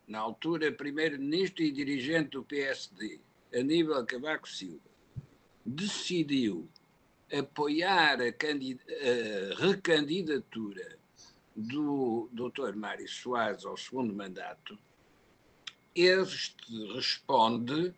na 0.06 0.20
altura, 0.20 0.70
primeiro-ministro 0.70 1.64
e 1.64 1.72
dirigente 1.72 2.30
do 2.30 2.44
PSD, 2.44 3.20
Aníbal 3.52 4.06
Cavaco 4.06 4.48
Silva, 4.48 4.88
decidiu 5.66 6.70
apoiar 7.36 8.20
a, 8.20 8.28
a 8.28 9.66
recandidatura 9.66 10.97
do 11.58 12.30
Dr. 12.32 12.76
Mário 12.76 13.08
Soares 13.08 13.64
ao 13.64 13.76
segundo 13.76 14.14
mandato, 14.14 14.78
este 15.94 16.94
responde: 16.94 17.92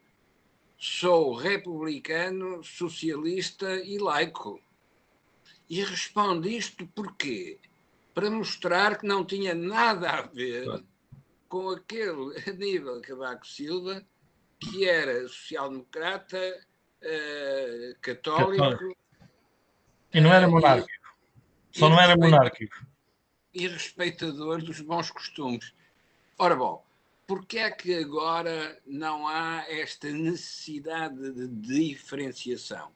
sou 0.79 1.35
republicano, 1.35 2.65
socialista 2.65 3.71
e 3.85 3.99
laico. 3.99 4.63
E 5.69 5.85
responde 5.85 6.57
isto 6.57 6.87
porquê? 6.87 7.59
Para 8.15 8.31
mostrar 8.31 8.99
que 8.99 9.07
não 9.07 9.25
tinha 9.25 9.55
nada 9.55 10.11
a 10.11 10.23
ver 10.23 10.83
com 11.49 11.69
aquele 11.69 12.35
Aníbal 12.49 13.03
Cavaco 13.03 13.47
Silva, 13.47 14.03
que 14.59 14.89
era 14.89 15.29
social-democrata, 15.29 16.67
uh, 17.03 18.01
católico. 18.01 18.97
E 20.13 20.21
não 20.21 20.33
era 20.33 20.49
monárquico. 20.49 21.15
Só 21.73 21.89
não 21.89 22.01
era 22.01 22.17
monárquico 22.17 22.90
e 23.53 23.67
respeitador 23.67 24.63
dos 24.63 24.81
bons 24.81 25.11
costumes. 25.11 25.73
Ora 26.39 26.57
bom, 26.57 26.85
porque 27.27 27.59
é 27.59 27.71
que 27.71 27.95
agora 27.95 28.81
não 28.87 29.27
há 29.27 29.65
esta 29.69 30.11
necessidade 30.11 31.33
de 31.33 31.49
diferenciação? 31.49 32.91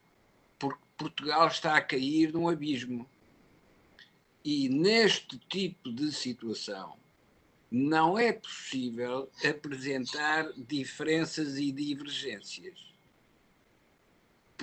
Porque 0.58 0.82
Portugal 0.96 1.48
está 1.48 1.76
a 1.76 1.82
cair 1.82 2.32
num 2.32 2.48
abismo. 2.48 3.08
E 4.44 4.68
neste 4.68 5.38
tipo 5.38 5.90
de 5.90 6.12
situação 6.12 6.96
não 7.70 8.18
é 8.18 8.32
possível 8.32 9.30
apresentar 9.44 10.52
diferenças 10.56 11.56
e 11.56 11.72
divergências 11.72 12.93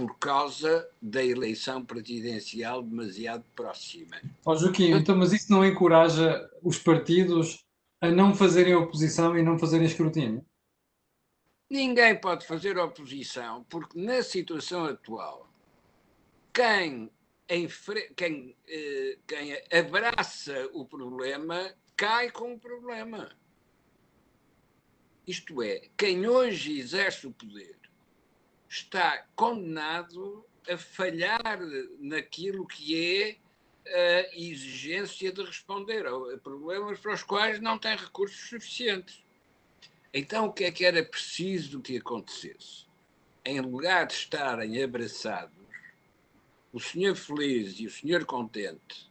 por 0.02 0.18
causa 0.18 0.90
da 1.00 1.24
eleição 1.24 1.86
presidencial 1.86 2.82
demasiado 2.82 3.46
próxima. 3.56 4.20
Ó 4.44 4.54
oh, 4.54 4.56
Joaquim, 4.56 4.94
então, 4.94 5.16
mas 5.16 5.32
isso 5.32 5.52
não 5.52 5.64
encoraja 5.64 6.50
os 6.64 6.80
partidos 6.80 7.64
a 8.02 8.10
não 8.10 8.34
fazerem 8.34 8.74
oposição 8.74 9.38
e 9.38 9.44
não 9.44 9.60
fazerem 9.60 9.86
escrutínio? 9.86 10.44
Ninguém 11.70 12.20
pode 12.20 12.48
fazer 12.48 12.80
oposição, 12.80 13.64
porque 13.70 14.02
na 14.02 14.24
situação 14.24 14.86
atual, 14.86 15.48
quem, 16.52 17.12
quem, 18.18 18.56
eh, 18.68 19.20
quem 19.28 19.56
abraça 19.72 20.68
o 20.74 20.84
problema 20.84 21.72
cai 21.96 22.32
com 22.32 22.56
o 22.56 22.60
problema. 22.60 23.30
Isto 25.28 25.62
é, 25.62 25.84
quem 25.96 26.28
hoje 26.28 26.80
exerce 26.80 27.28
o 27.28 27.32
poder 27.32 27.81
está 28.72 29.26
condenado 29.36 30.46
a 30.70 30.78
falhar 30.78 31.60
naquilo 32.00 32.66
que 32.66 32.96
é 32.96 33.38
a 33.86 34.38
exigência 34.38 35.30
de 35.30 35.44
responder 35.44 36.08
a 36.08 36.38
problemas 36.38 36.98
para 37.00 37.14
os 37.14 37.22
quais 37.22 37.60
não 37.60 37.78
tem 37.78 37.98
recursos 37.98 38.48
suficientes. 38.48 39.22
Então, 40.14 40.46
o 40.46 40.54
que 40.54 40.64
é 40.64 40.72
que 40.72 40.86
era 40.86 41.04
preciso 41.04 41.82
que 41.82 41.98
acontecesse? 41.98 42.86
Em 43.44 43.60
lugar 43.60 44.08
de 44.08 44.14
estarem 44.14 44.82
abraçados, 44.82 45.54
o 46.72 46.80
senhor 46.80 47.16
feliz 47.16 47.78
e 47.78 47.88
o 47.88 47.92
senhor 47.92 48.24
contente 48.24 49.10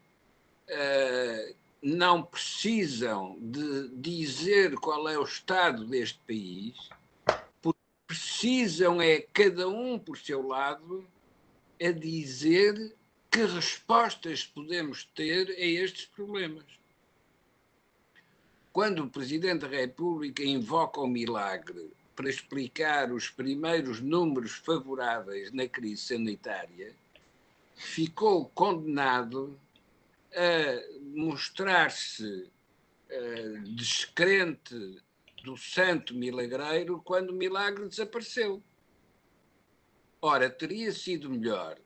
uh, 0.70 1.54
não 1.82 2.22
precisam 2.22 3.36
de 3.38 3.88
dizer 3.88 4.74
qual 4.76 5.06
é 5.06 5.18
o 5.18 5.24
estado 5.24 5.84
deste 5.84 6.18
país 6.26 6.88
precisam 8.11 9.00
é 9.00 9.20
cada 9.20 9.68
um 9.68 9.96
por 9.96 10.18
seu 10.18 10.44
lado 10.44 11.06
a 11.80 11.92
dizer 11.92 12.92
que 13.30 13.44
respostas 13.44 14.44
podemos 14.44 15.04
ter 15.14 15.48
a 15.48 15.64
estes 15.64 16.06
problemas. 16.06 16.64
Quando 18.72 19.04
o 19.04 19.08
Presidente 19.08 19.61
da 19.61 19.68
República 19.68 20.42
invoca 20.42 21.00
o 21.00 21.06
milagre 21.06 21.92
para 22.16 22.28
explicar 22.28 23.12
os 23.12 23.30
primeiros 23.30 24.00
números 24.00 24.56
favoráveis 24.56 25.52
na 25.52 25.68
crise 25.68 26.02
sanitária, 26.02 26.92
ficou 27.76 28.46
condenado 28.46 29.56
a 30.34 31.00
mostrar-se 31.14 32.50
uh, 33.08 33.61
descrente 33.68 35.00
do 35.43 35.57
santo 35.57 36.14
milagreiro 36.14 37.01
quando 37.03 37.30
o 37.30 37.34
milagre 37.34 37.88
desapareceu. 37.88 38.62
Ora, 40.22 40.51
teria 40.51 40.93
sido 40.93 41.30
melhor 41.30 41.78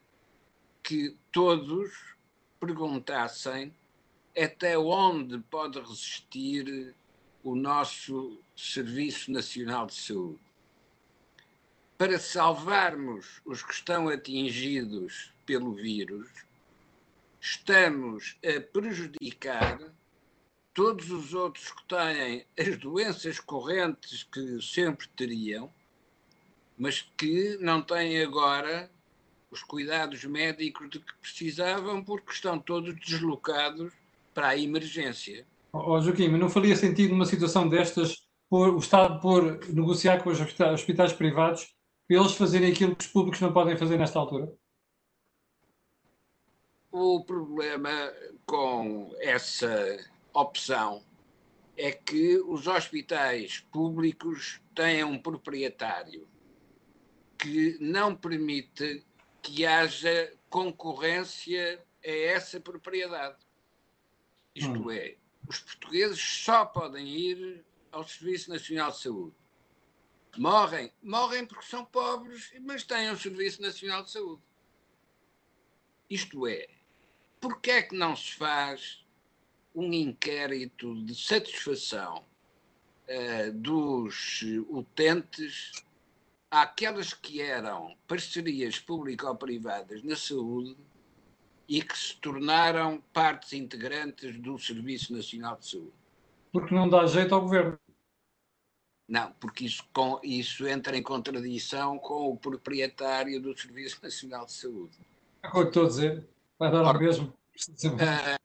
que 0.83 1.17
todos 1.31 2.17
perguntassem 2.59 3.75
até 4.37 4.77
onde 4.77 5.39
pode 5.39 5.79
resistir 5.81 6.95
o 7.43 7.55
nosso 7.55 8.39
Serviço 8.57 9.31
Nacional 9.31 9.87
de 9.87 9.95
Saúde. 9.95 10.41
Para 11.97 12.19
salvarmos 12.19 13.41
os 13.45 13.63
que 13.63 13.73
estão 13.73 14.09
atingidos 14.09 15.33
pelo 15.47 15.73
vírus, 15.75 16.29
estamos 17.41 18.37
a 18.45 18.61
prejudicar 18.61 19.79
todos 20.75 21.11
os 21.11 21.33
outros 21.33 21.71
que 21.71 21.85
têm 21.87 22.45
as 22.59 22.77
doenças 22.77 23.39
correntes 23.39 24.25
que 24.25 24.61
sempre 24.61 25.07
teriam, 25.17 25.73
mas 26.77 27.01
que 27.17 27.57
não 27.61 27.81
têm 27.81 28.21
agora 28.21 28.91
os 29.51 29.63
cuidados 29.63 30.25
médicos 30.25 30.91
de 30.91 30.99
que 30.99 31.15
precisavam 31.23 32.03
porque 32.03 32.33
estão 32.33 32.59
todos 32.59 32.93
deslocados 32.97 33.93
para 34.35 34.49
a 34.49 34.59
emergência. 34.59 35.47
Oh, 35.73 36.01
Joaquim, 36.01 36.29
mas 36.29 36.41
não 36.41 36.51
faria 36.51 36.75
sentido 36.75 37.13
numa 37.13 37.25
situação 37.25 37.69
destas 37.69 38.27
por, 38.51 38.75
o 38.75 38.79
Estado 38.79 39.21
por 39.21 39.65
negociar 39.69 40.23
com 40.23 40.31
os 40.31 40.41
hospitais, 40.41 40.73
hospitais 40.75 41.13
privados 41.13 41.73
para 42.09 42.17
eles 42.17 42.33
fazerem 42.33 42.73
aquilo 42.73 42.97
que 42.97 43.05
os 43.05 43.11
públicos 43.11 43.41
não 43.41 43.53
podem 43.53 43.77
fazer 43.77 43.97
nesta 43.97 44.19
altura? 44.19 44.53
O 46.91 47.25
problema 47.25 48.13
com 48.45 49.13
essa 49.21 49.99
opção 50.35 51.05
é 51.77 51.93
que 51.93 52.39
os 52.39 52.67
hospitais 52.67 53.61
públicos 53.73 54.61
têm 54.75 55.05
um 55.05 55.19
proprietário 55.19 56.29
que 57.39 57.79
não 57.81 58.15
permite 58.15 59.05
que 59.41 59.65
haja 59.65 60.37
concorrência 60.51 61.85
a 62.05 62.11
essa 62.11 62.61
propriedade. 62.61 63.39
Isto 64.55 64.89
hum. 64.89 64.91
é, 64.91 65.17
os 65.49 65.61
portugueses 65.61 66.21
só 66.21 66.65
podem 66.65 67.07
ir 67.07 67.65
ao 67.93 68.07
Serviço 68.07 68.51
Nacional 68.51 68.91
de 68.91 68.99
Saúde. 68.99 69.37
Morrem, 70.37 70.93
morrem 71.03 71.47
porque 71.47 71.67
são 71.67 71.85
pobres, 71.85 72.53
mas 72.61 72.83
têm 72.83 73.11
um 73.11 73.17
Serviço 73.17 73.63
Nacional 73.63 74.03
de 74.03 74.11
Saúde. 74.11 74.43
Isto 76.11 76.47
é, 76.47 76.69
porque 77.41 77.71
é 77.71 77.83
que 77.83 77.95
não 77.95 78.17
se 78.17 78.35
faz 78.35 79.04
um 79.75 79.93
inquérito 79.93 80.95
de 81.05 81.15
satisfação 81.15 82.25
uh, 83.09 83.53
dos 83.53 84.43
utentes 84.69 85.73
àquelas 86.51 87.13
que 87.13 87.41
eram 87.41 87.97
parcerias 88.07 88.79
público-privadas 88.79 90.03
na 90.05 90.15
saúde 90.15 90.77
e 91.69 91.83
que 91.83 91.99
se 91.99 92.17
tornaram 92.17 93.03
partes 93.13 93.53
integrantes 93.53 94.39
do 94.39 94.59
Serviço 94.59 95.13
Nacional 95.13 95.57
de 95.57 95.69
Saúde. 95.69 95.93
Porque 96.53 96.75
não 96.75 96.89
dá 96.89 97.07
jeito 97.07 97.35
ao 97.35 97.41
governo. 97.41 97.79
Não, 99.09 99.33
porque 99.33 99.65
isso, 99.65 99.85
com, 99.93 100.19
isso 100.23 100.67
entra 100.67 100.97
em 100.97 101.03
contradição 101.03 101.99
com 101.99 102.31
o 102.31 102.37
proprietário 102.37 103.41
do 103.41 103.59
Serviço 103.59 103.99
Nacional 104.03 104.47
de 104.47 104.53
Saúde. 104.53 104.97
É 105.43 105.49
o 105.49 105.53
que 105.53 105.59
estou 105.59 105.85
a 105.85 105.89
dizer. 105.89 106.29
Vai 106.59 106.71
dar 106.71 106.85
Ora, 106.85 106.97
o 106.97 107.01
mesmo. 107.01 107.27
Uh, 107.27 108.39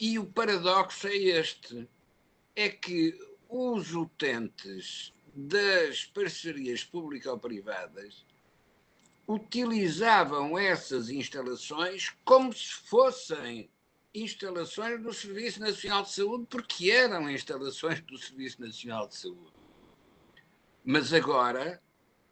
e 0.00 0.18
o 0.18 0.24
paradoxo 0.24 1.06
é 1.06 1.16
este: 1.16 1.86
é 2.56 2.70
que 2.70 3.16
os 3.48 3.94
utentes 3.94 5.12
das 5.34 6.06
parcerias 6.06 6.82
público-privadas 6.82 8.24
utilizavam 9.28 10.58
essas 10.58 11.10
instalações 11.10 12.12
como 12.24 12.52
se 12.52 12.72
fossem 12.72 13.70
instalações 14.12 15.00
do 15.00 15.12
Serviço 15.12 15.60
Nacional 15.60 16.02
de 16.02 16.10
Saúde, 16.10 16.46
porque 16.50 16.90
eram 16.90 17.30
instalações 17.30 18.00
do 18.00 18.18
Serviço 18.18 18.60
Nacional 18.60 19.06
de 19.06 19.16
Saúde. 19.16 19.52
Mas 20.84 21.12
agora, 21.12 21.80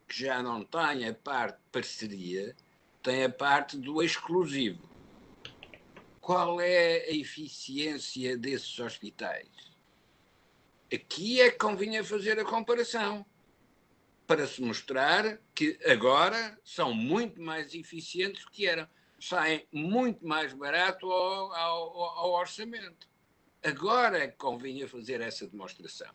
que 0.08 0.24
já 0.24 0.42
não 0.42 0.64
tem 0.64 1.06
a 1.06 1.14
parte 1.14 1.58
de 1.58 1.70
parceria, 1.70 2.56
tem 3.00 3.22
a 3.22 3.30
parte 3.30 3.76
do 3.76 4.02
exclusivo. 4.02 4.87
Qual 6.28 6.60
é 6.60 7.06
a 7.06 7.10
eficiência 7.10 8.36
desses 8.36 8.78
hospitais? 8.78 9.48
Aqui 10.92 11.40
é 11.40 11.50
que 11.50 11.56
convinha 11.56 12.04
fazer 12.04 12.38
a 12.38 12.44
comparação 12.44 13.24
para 14.26 14.46
se 14.46 14.60
mostrar 14.60 15.40
que 15.54 15.78
agora 15.86 16.60
são 16.62 16.92
muito 16.92 17.40
mais 17.40 17.72
eficientes 17.72 18.44
do 18.44 18.50
que 18.50 18.66
eram. 18.66 18.86
Saem 19.18 19.66
muito 19.72 20.26
mais 20.26 20.52
barato 20.52 21.10
ao, 21.10 21.50
ao, 21.54 22.02
ao 22.02 22.32
orçamento. 22.32 23.08
Agora 23.64 24.18
é 24.18 24.28
que 24.28 24.36
convinha 24.36 24.86
fazer 24.86 25.22
essa 25.22 25.46
demonstração. 25.46 26.14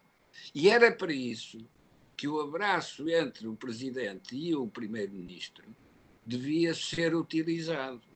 E 0.54 0.70
era 0.70 0.92
para 0.92 1.12
isso 1.12 1.68
que 2.16 2.28
o 2.28 2.40
abraço 2.40 3.10
entre 3.10 3.48
o 3.48 3.56
Presidente 3.56 4.36
e 4.36 4.54
o 4.54 4.68
Primeiro-Ministro 4.68 5.76
devia 6.24 6.76
ser 6.76 7.16
utilizado. 7.16 8.13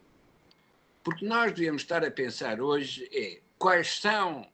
Porque 1.08 1.26
nós 1.26 1.54
devíamos 1.54 1.84
estar 1.84 2.04
a 2.04 2.12
pensar 2.12 2.60
hoje 2.60 3.10
é 3.14 3.40
quais 3.58 4.02
são 4.02 4.46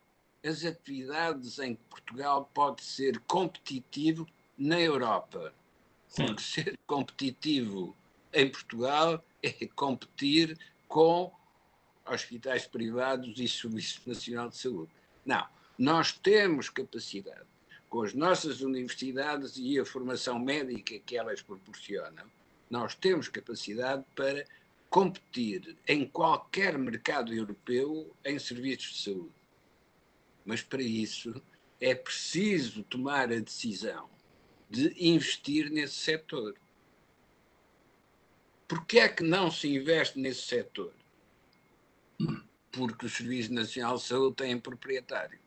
as 0.46 0.64
atividades 0.64 1.58
em 1.58 1.74
que 1.74 1.82
Portugal 1.90 2.48
pode 2.54 2.84
ser 2.84 3.20
competitivo 3.22 4.28
na 4.56 4.80
Europa. 4.80 5.52
Sim. 6.08 6.28
Porque 6.28 6.44
ser 6.44 6.80
competitivo 6.86 7.98
em 8.32 8.52
Portugal 8.52 9.26
é 9.42 9.66
competir 9.76 10.56
com 10.88 11.34
hospitais 12.06 12.68
privados 12.68 13.40
e 13.40 13.48
Serviço 13.48 14.08
Nacional 14.08 14.50
de 14.50 14.58
Saúde. 14.58 14.92
Não, 15.26 15.48
nós 15.76 16.12
temos 16.12 16.70
capacidade, 16.70 17.48
com 17.90 18.04
as 18.04 18.14
nossas 18.14 18.62
universidades 18.62 19.58
e 19.58 19.80
a 19.80 19.86
formação 19.86 20.38
médica 20.38 21.00
que 21.00 21.18
elas 21.18 21.42
proporcionam, 21.42 22.28
nós 22.70 22.94
temos 22.94 23.28
capacidade 23.28 24.06
para 24.16 24.46
competir 24.94 25.76
em 25.88 26.06
qualquer 26.06 26.78
mercado 26.78 27.34
europeu 27.34 28.16
em 28.24 28.38
serviços 28.38 28.94
de 28.94 29.02
saúde. 29.02 29.34
Mas 30.46 30.62
para 30.62 30.84
isso 30.84 31.42
é 31.82 31.96
preciso 31.96 32.84
tomar 32.84 33.32
a 33.32 33.40
decisão 33.40 34.08
de 34.70 34.94
investir 35.00 35.72
nesse 35.72 35.96
setor. 35.96 36.54
Porquê 38.68 39.00
é 39.00 39.10
que 39.10 39.24
não 39.24 39.50
se 39.50 39.68
investe 39.68 40.20
nesse 40.20 40.44
setor? 40.44 40.94
Porque 42.72 43.08
o 43.08 43.10
Serviço 43.10 43.52
Nacional 43.52 43.96
de 43.96 44.04
Saúde 44.04 44.36
tem 44.36 44.60
proprietário. 44.60 45.40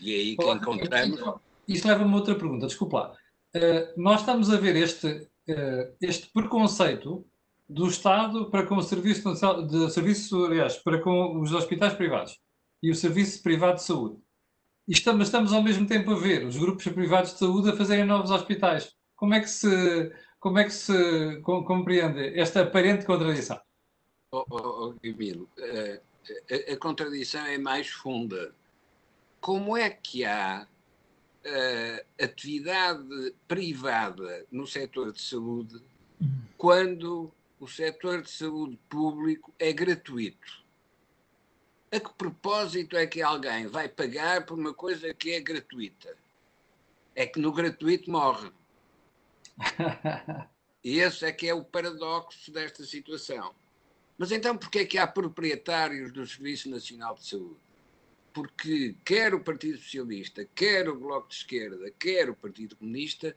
E 0.00 0.14
é 0.14 0.16
aí 0.18 0.36
que 0.36 0.48
encontramos. 0.48 1.20
Isso 1.66 1.88
leva-me 1.88 2.12
a 2.12 2.16
outra 2.16 2.36
pergunta, 2.36 2.68
desculpa 2.68 2.96
lá. 2.96 3.16
Uh, 3.56 4.00
nós 4.00 4.20
estamos 4.20 4.50
a 4.50 4.56
ver 4.56 4.76
este, 4.76 5.08
uh, 5.08 5.96
este 6.00 6.30
preconceito 6.30 7.26
do 7.72 7.86
Estado 7.86 8.50
para 8.50 8.66
com 8.66 8.76
o 8.76 8.82
serviço 8.82 9.32
de 9.66 9.90
serviço, 9.90 10.44
aliás, 10.44 10.76
para 10.76 11.00
com 11.00 11.40
os 11.40 11.52
hospitais 11.52 11.94
privados 11.94 12.38
e 12.82 12.90
o 12.90 12.94
serviço 12.94 13.42
privado 13.42 13.76
de 13.76 13.84
saúde. 13.84 14.20
E 14.86 14.92
estamos, 14.92 15.28
estamos 15.28 15.52
ao 15.52 15.62
mesmo 15.62 15.86
tempo 15.86 16.10
a 16.10 16.18
ver 16.18 16.44
os 16.44 16.56
grupos 16.56 16.84
privados 16.88 17.32
de 17.32 17.38
saúde 17.38 17.70
a 17.70 17.76
fazerem 17.76 18.04
novos 18.04 18.30
hospitais. 18.30 18.92
Como 19.16 19.32
é 19.32 19.40
que 19.40 19.48
se, 19.48 20.12
como 20.38 20.58
é 20.58 20.64
que 20.64 20.72
se 20.72 21.40
compreende 21.42 22.38
esta 22.38 22.62
aparente 22.62 23.06
contradição? 23.06 23.60
Oh, 24.32 24.44
oh, 24.50 24.88
oh 24.88 24.94
Emílio, 25.02 25.48
a, 25.58 26.72
a, 26.72 26.72
a, 26.72 26.76
contradição 26.76 27.46
é 27.46 27.58
mais 27.58 27.88
funda. 27.88 28.54
Como 29.40 29.76
é 29.76 29.88
que 29.90 30.24
há 30.24 30.66
uh, 31.46 32.24
atividade 32.24 33.34
privada 33.46 34.44
no 34.50 34.66
setor 34.66 35.12
de 35.12 35.20
saúde 35.20 35.80
quando 36.56 37.32
o 37.62 37.68
setor 37.68 38.22
de 38.22 38.28
saúde 38.28 38.76
público 38.88 39.54
é 39.56 39.72
gratuito? 39.72 40.64
A 41.92 42.00
que 42.00 42.12
propósito 42.14 42.96
é 42.96 43.06
que 43.06 43.22
alguém 43.22 43.68
vai 43.68 43.88
pagar 43.88 44.44
por 44.44 44.58
uma 44.58 44.74
coisa 44.74 45.14
que 45.14 45.30
é 45.30 45.40
gratuita? 45.40 46.16
É 47.14 47.24
que 47.24 47.38
no 47.38 47.52
gratuito 47.52 48.10
morre. 48.10 48.50
e 50.82 50.98
esse 50.98 51.24
é 51.24 51.30
que 51.30 51.46
é 51.46 51.54
o 51.54 51.62
paradoxo 51.62 52.50
desta 52.50 52.82
situação. 52.82 53.54
Mas 54.18 54.32
então 54.32 54.58
porquê 54.58 54.80
é 54.80 54.84
que 54.84 54.98
há 54.98 55.06
proprietários 55.06 56.10
do 56.10 56.26
Serviço 56.26 56.68
Nacional 56.68 57.14
de 57.14 57.28
Saúde? 57.28 57.60
Porque 58.32 58.96
quer 59.04 59.34
o 59.34 59.44
Partido 59.44 59.78
Socialista, 59.78 60.44
quer 60.52 60.88
o 60.88 60.98
Bloco 60.98 61.28
de 61.28 61.36
Esquerda, 61.36 61.92
quer 61.96 62.28
o 62.28 62.34
Partido 62.34 62.74
Comunista, 62.74 63.36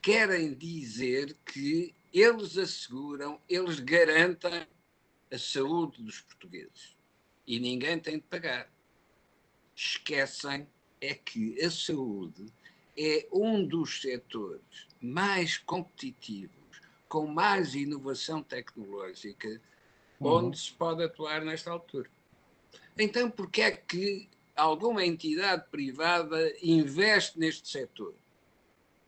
querem 0.00 0.54
dizer 0.54 1.36
que 1.44 1.94
eles 2.18 2.56
asseguram, 2.56 3.38
eles 3.46 3.78
garantem 3.78 4.66
a 5.30 5.38
saúde 5.38 6.02
dos 6.02 6.20
portugueses 6.22 6.96
e 7.46 7.60
ninguém 7.60 7.98
tem 7.98 8.16
de 8.16 8.22
pagar. 8.22 8.70
Esquecem 9.74 10.66
é 10.98 11.12
que 11.12 11.62
a 11.62 11.70
saúde 11.70 12.46
é 12.96 13.28
um 13.30 13.66
dos 13.66 14.00
setores 14.00 14.88
mais 14.98 15.58
competitivos, 15.58 16.80
com 17.06 17.26
mais 17.26 17.74
inovação 17.74 18.42
tecnológica, 18.42 19.60
uhum. 20.18 20.46
onde 20.46 20.58
se 20.58 20.72
pode 20.72 21.02
atuar 21.04 21.44
nesta 21.44 21.70
altura. 21.70 22.10
Então, 22.98 23.30
por 23.30 23.50
que 23.50 23.60
é 23.60 23.72
que 23.72 24.30
alguma 24.56 25.04
entidade 25.04 25.68
privada 25.70 26.50
investe 26.62 27.38
neste 27.38 27.68
setor? 27.68 28.14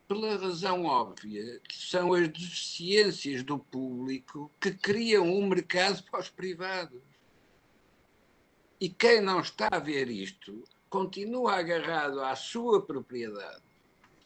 Pela 0.09 0.37
razão 0.37 0.85
óbvia 0.85 1.59
que 1.59 1.77
são 1.77 2.13
as 2.13 2.27
deficiências 2.27 3.43
do 3.43 3.59
público 3.59 4.51
que 4.59 4.71
criam 4.71 5.23
um 5.23 5.47
mercado 5.47 6.03
para 6.05 6.19
os 6.19 6.29
privados. 6.29 6.99
E 8.81 8.89
quem 8.89 9.21
não 9.21 9.39
está 9.39 9.69
a 9.71 9.77
ver 9.77 10.09
isto 10.09 10.63
continua 10.89 11.57
agarrado 11.57 12.21
à 12.21 12.35
sua 12.35 12.81
propriedade 12.81 13.61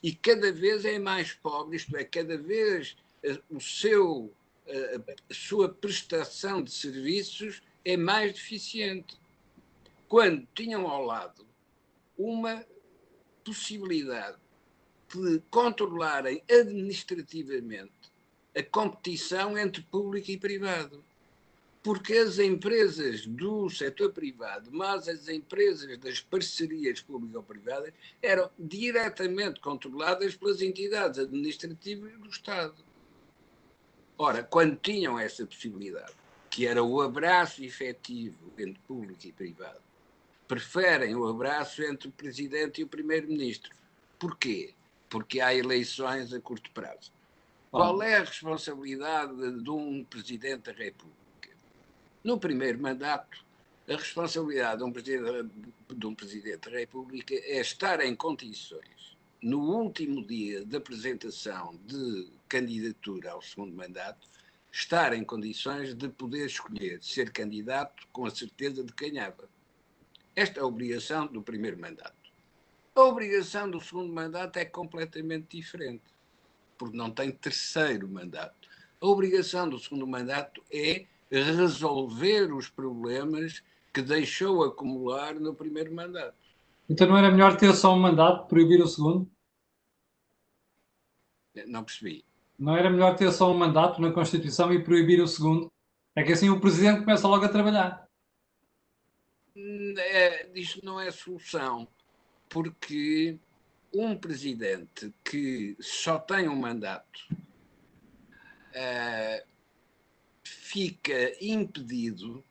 e 0.02 0.16
cada 0.16 0.54
vez 0.54 0.86
é 0.86 0.98
mais 0.98 1.34
pobre, 1.34 1.76
isto 1.76 1.98
é, 1.98 2.06
cada 2.06 2.38
vez 2.38 2.96
eh, 3.22 3.42
o 3.50 3.60
seu, 3.60 4.34
eh, 4.66 5.02
a 5.30 5.34
sua 5.34 5.68
prestação 5.68 6.64
de 6.64 6.72
serviços 6.72 7.62
é 7.84 7.98
mais 7.98 8.32
deficiente. 8.32 9.20
Quando 10.08 10.48
tinham 10.56 10.88
ao 10.88 11.04
lado 11.04 11.46
uma 12.18 12.66
possibilidade 13.44 14.43
de 15.22 15.42
controlarem 15.50 16.44
administrativamente 16.50 17.92
a 18.56 18.64
competição 18.64 19.58
entre 19.58 19.82
público 19.84 20.32
e 20.32 20.38
privado 20.38 21.04
porque 21.84 22.14
as 22.14 22.40
empresas 22.40 23.28
do 23.28 23.70
setor 23.70 24.14
privado, 24.14 24.70
mas 24.72 25.10
as 25.10 25.28
empresas 25.28 25.98
das 26.00 26.22
parcerias 26.22 27.02
público-privadas, 27.02 27.94
eram 28.22 28.50
diretamente 28.58 29.60
controladas 29.60 30.34
pelas 30.34 30.62
entidades 30.62 31.20
administrativas 31.20 32.14
do 32.18 32.30
Estado. 32.30 32.76
Ora, 34.18 34.44
quando 34.44 34.78
tinham 34.78 35.20
essa 35.20 35.46
possibilidade, 35.46 36.14
que 36.50 36.66
era 36.66 36.82
o 36.82 37.02
abraço 37.02 37.62
efetivo 37.62 38.54
entre 38.58 38.80
público 38.88 39.28
e 39.28 39.34
privado, 39.34 39.82
preferem 40.48 41.16
o 41.16 41.28
abraço 41.28 41.84
entre 41.84 42.08
o 42.08 42.12
Presidente 42.12 42.80
e 42.80 42.84
o 42.86 42.88
Primeiro-Ministro. 42.88 43.76
Porquê? 44.18 44.74
Porque 45.14 45.40
há 45.40 45.54
eleições 45.54 46.34
a 46.34 46.42
curto 46.42 46.72
prazo. 46.72 47.12
Qual 47.70 48.02
é 48.02 48.16
a 48.16 48.24
responsabilidade 48.24 49.62
de 49.62 49.70
um 49.70 50.04
Presidente 50.04 50.64
da 50.64 50.72
República? 50.72 51.52
No 52.24 52.40
primeiro 52.40 52.82
mandato, 52.82 53.46
a 53.88 53.94
responsabilidade 53.94 54.80
de 54.80 54.84
um, 54.84 54.92
presidente, 54.92 55.52
de 55.88 56.08
um 56.08 56.16
Presidente 56.16 56.68
da 56.68 56.80
República 56.80 57.36
é 57.36 57.62
estar 57.62 58.02
em 58.02 58.16
condições, 58.16 59.16
no 59.40 59.60
último 59.60 60.26
dia 60.26 60.66
da 60.66 60.80
apresentação 60.80 61.80
de 61.86 62.32
candidatura 62.50 63.34
ao 63.34 63.42
segundo 63.44 63.76
mandato, 63.76 64.28
estar 64.72 65.14
em 65.14 65.24
condições 65.24 65.94
de 65.94 66.10
poder 66.10 66.48
escolher 66.48 67.04
ser 67.04 67.32
candidato 67.32 68.08
com 68.12 68.26
a 68.26 68.32
certeza 68.32 68.84
de 68.84 68.92
ganhava. 68.94 69.48
Esta 70.36 70.60
é 70.60 70.64
a 70.64 70.66
obrigação 70.66 71.28
do 71.28 71.44
primeiro 71.44 71.80
mandato. 71.80 72.23
A 72.96 73.02
obrigação 73.02 73.70
do 73.70 73.82
segundo 73.82 74.14
mandato 74.14 74.58
é 74.58 74.66
completamente 74.66 75.58
diferente, 75.58 76.04
porque 76.78 76.96
não 76.96 77.10
tem 77.10 77.32
terceiro 77.32 78.08
mandato. 78.08 78.70
A 79.02 79.08
obrigação 79.08 79.68
do 79.68 79.80
segundo 79.80 80.06
mandato 80.06 80.64
é 80.72 81.06
resolver 81.32 82.54
os 82.54 82.70
problemas 82.70 83.64
que 83.92 84.02
deixou 84.02 84.64
acumular 84.64 85.34
no 85.36 85.56
primeiro 85.56 85.94
mandato. 85.94 86.36
Então 86.88 87.08
não 87.08 87.18
era 87.18 87.32
melhor 87.32 87.58
ter 87.58 87.74
só 87.74 87.94
um 87.94 88.00
mandato, 88.00 88.48
proibir 88.48 88.82
o 88.82 88.88
segundo? 88.88 89.30
Não 91.66 91.84
percebi. 91.84 92.24
Não 92.58 92.76
era 92.76 92.90
melhor 92.90 93.16
ter 93.16 93.32
só 93.32 93.52
um 93.52 93.58
mandato 93.58 94.00
na 94.02 94.12
Constituição 94.12 94.72
e 94.72 94.84
proibir 94.84 95.20
o 95.20 95.28
segundo? 95.28 95.72
É 96.16 96.24
que 96.24 96.32
assim 96.32 96.50
o 96.50 96.60
Presidente 96.60 97.00
começa 97.00 97.28
logo 97.28 97.44
a 97.44 97.50
trabalhar. 97.50 98.08
é, 99.56 100.52
isto 100.54 100.84
não 100.86 101.00
é 101.00 101.10
solução, 101.10 101.88
porque 102.54 103.40
um 103.92 104.16
presidente 104.16 105.12
que 105.26 105.76
só 105.80 106.20
tem 106.20 106.48
um 106.48 106.56
mandato 106.56 107.28
uh, 108.70 109.48
fica 110.44 111.36
impedido 111.44 112.44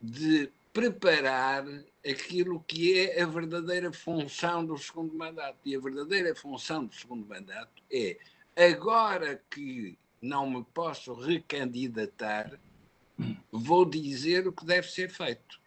de 0.00 0.48
preparar 0.72 1.66
aquilo 2.08 2.62
que 2.68 3.00
é 3.00 3.20
a 3.20 3.26
verdadeira 3.26 3.92
função 3.92 4.64
do 4.64 4.78
segundo 4.78 5.12
mandato. 5.12 5.58
E 5.64 5.74
a 5.74 5.80
verdadeira 5.80 6.32
função 6.32 6.86
do 6.86 6.94
segundo 6.94 7.26
mandato 7.26 7.82
é 7.90 8.16
agora 8.56 9.42
que 9.50 9.98
não 10.22 10.48
me 10.48 10.64
posso 10.72 11.14
recandidatar, 11.14 12.60
vou 13.50 13.84
dizer 13.84 14.46
o 14.46 14.52
que 14.52 14.64
deve 14.64 14.88
ser 14.88 15.10
feito. 15.10 15.60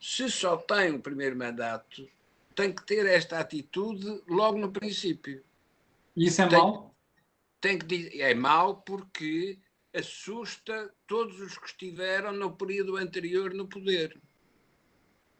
Se 0.00 0.28
só 0.28 0.56
tem 0.56 0.94
o 0.94 1.00
primeiro 1.00 1.36
mandato, 1.36 2.08
tem 2.56 2.72
que 2.72 2.84
ter 2.84 3.06
esta 3.06 3.38
atitude 3.38 4.22
logo 4.26 4.58
no 4.58 4.72
princípio. 4.72 5.44
E 6.16 6.26
isso 6.26 6.40
é 6.40 6.48
tem, 6.48 6.58
mau? 6.58 6.96
Tem 7.60 7.78
que, 7.78 8.20
é 8.20 8.34
mau 8.34 8.78
porque 8.78 9.58
assusta 9.94 10.92
todos 11.06 11.38
os 11.40 11.58
que 11.58 11.66
estiveram 11.66 12.32
no 12.32 12.56
período 12.56 12.96
anterior 12.96 13.52
no 13.52 13.68
poder. 13.68 14.18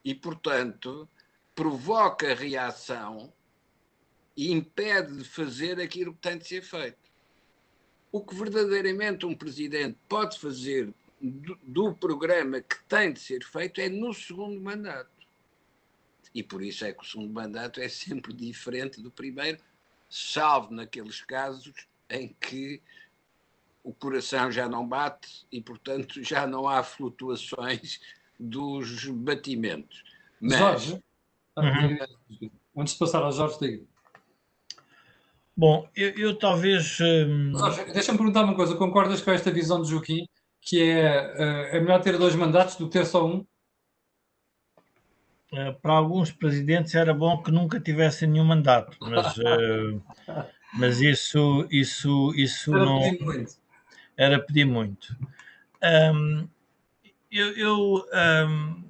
E, 0.05 0.15
portanto, 0.15 1.09
provoca 1.55 2.35
reação 2.35 3.33
e 4.37 4.53
impede 4.53 5.17
de 5.17 5.25
fazer 5.25 5.81
aquilo 5.81 6.13
que 6.13 6.21
tem 6.21 6.37
de 6.37 6.47
ser 6.47 6.63
feito. 6.63 7.11
O 8.13 8.23
que 8.23 8.35
verdadeiramente 8.35 9.25
um 9.25 9.35
presidente 9.35 9.99
pode 10.07 10.39
fazer 10.39 10.95
do, 11.21 11.59
do 11.63 11.95
programa 11.95 12.61
que 12.61 12.83
tem 12.85 13.11
de 13.11 13.21
ser 13.21 13.43
feito 13.43 13.81
é 13.81 13.89
no 13.89 14.13
segundo 14.13 14.61
mandato. 14.61 15.16
E 16.37 16.43
por 16.43 16.63
isso 16.63 16.85
é 16.85 16.93
que 16.93 17.03
o 17.03 17.07
segundo 17.07 17.33
mandato 17.33 17.81
é 17.81 17.89
sempre 17.89 18.31
diferente 18.35 19.01
do 19.01 19.11
primeiro, 19.11 19.57
salvo 20.07 20.71
naqueles 20.71 21.23
casos 21.23 21.73
em 22.11 22.37
que 22.39 22.83
o 23.83 23.91
coração 23.95 24.53
já 24.53 24.69
não 24.69 24.87
bate 24.87 25.47
e, 25.51 25.63
portanto, 25.63 26.23
já 26.23 26.47
não 26.47 26.69
há 26.69 26.83
flutuações 26.83 28.01
dos 28.39 29.07
batimentos. 29.07 30.05
Mas... 30.39 30.59
Jorge, 30.59 31.03
uhum. 31.57 32.51
antes 32.77 32.93
de 32.93 32.99
passar 32.99 33.23
ao 33.23 33.33
Jorge, 33.33 33.59
diga. 33.59 33.85
Bom, 35.57 35.89
eu, 35.97 36.11
eu 36.11 36.39
talvez. 36.39 36.99
Hum... 37.01 37.53
Deixa-me 37.95 38.19
perguntar 38.19 38.45
uma 38.45 38.55
coisa: 38.55 38.77
concordas 38.77 39.23
com 39.23 39.31
esta 39.31 39.51
visão 39.51 39.81
de 39.81 39.89
Joaquim, 39.89 40.29
que 40.61 40.83
é, 40.83 41.73
uh, 41.73 41.77
é 41.77 41.81
melhor 41.81 42.03
ter 42.03 42.19
dois 42.19 42.35
mandatos 42.35 42.77
do 42.77 42.85
que 42.85 42.93
ter 42.93 43.07
só 43.07 43.27
um? 43.27 43.47
Uh, 45.53 45.73
para 45.81 45.93
alguns 45.93 46.33
presidentes 46.33 46.95
era 46.95 47.15
bom 47.15 47.41
que 47.43 47.51
nunca 47.51 47.79
tivessem 47.79 48.29
nenhum 48.29 48.45
mandato, 48.45 48.97
mas, 49.01 49.37
uh, 49.39 50.03
mas 50.75 51.01
isso, 51.01 51.67
isso, 51.71 52.33
isso 52.35 52.73
não. 52.73 53.01
Muito 53.01 53.67
era 54.17 54.41
pedir 54.41 54.65
muito. 54.65 55.17
Um, 55.83 56.49
eu, 57.31 57.57
eu 57.57 58.07
um, 58.49 58.83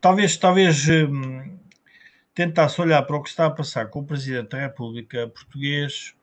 talvez, 0.00 0.36
talvez 0.36 0.88
um, 0.88 1.56
tentasse 2.34 2.80
olhar 2.80 3.02
para 3.02 3.16
o 3.16 3.22
que 3.22 3.28
está 3.28 3.46
a 3.46 3.50
passar 3.50 3.88
com 3.88 4.00
o 4.00 4.04
Presidente 4.04 4.50
da 4.50 4.58
República 4.58 5.28
português 5.28 6.14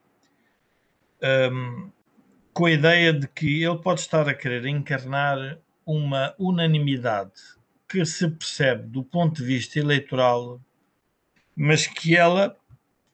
com 2.52 2.66
a 2.66 2.70
ideia 2.70 3.14
de 3.14 3.26
que 3.26 3.62
ele 3.62 3.78
pode 3.78 4.00
estar 4.00 4.28
a 4.28 4.34
querer 4.34 4.66
encarnar 4.66 5.58
uma 5.86 6.34
unanimidade 6.38 7.32
que 7.94 8.04
se 8.04 8.28
percebe 8.28 8.88
do 8.88 9.04
ponto 9.04 9.36
de 9.36 9.44
vista 9.44 9.78
eleitoral, 9.78 10.60
mas 11.54 11.86
que 11.86 12.16
ela 12.16 12.56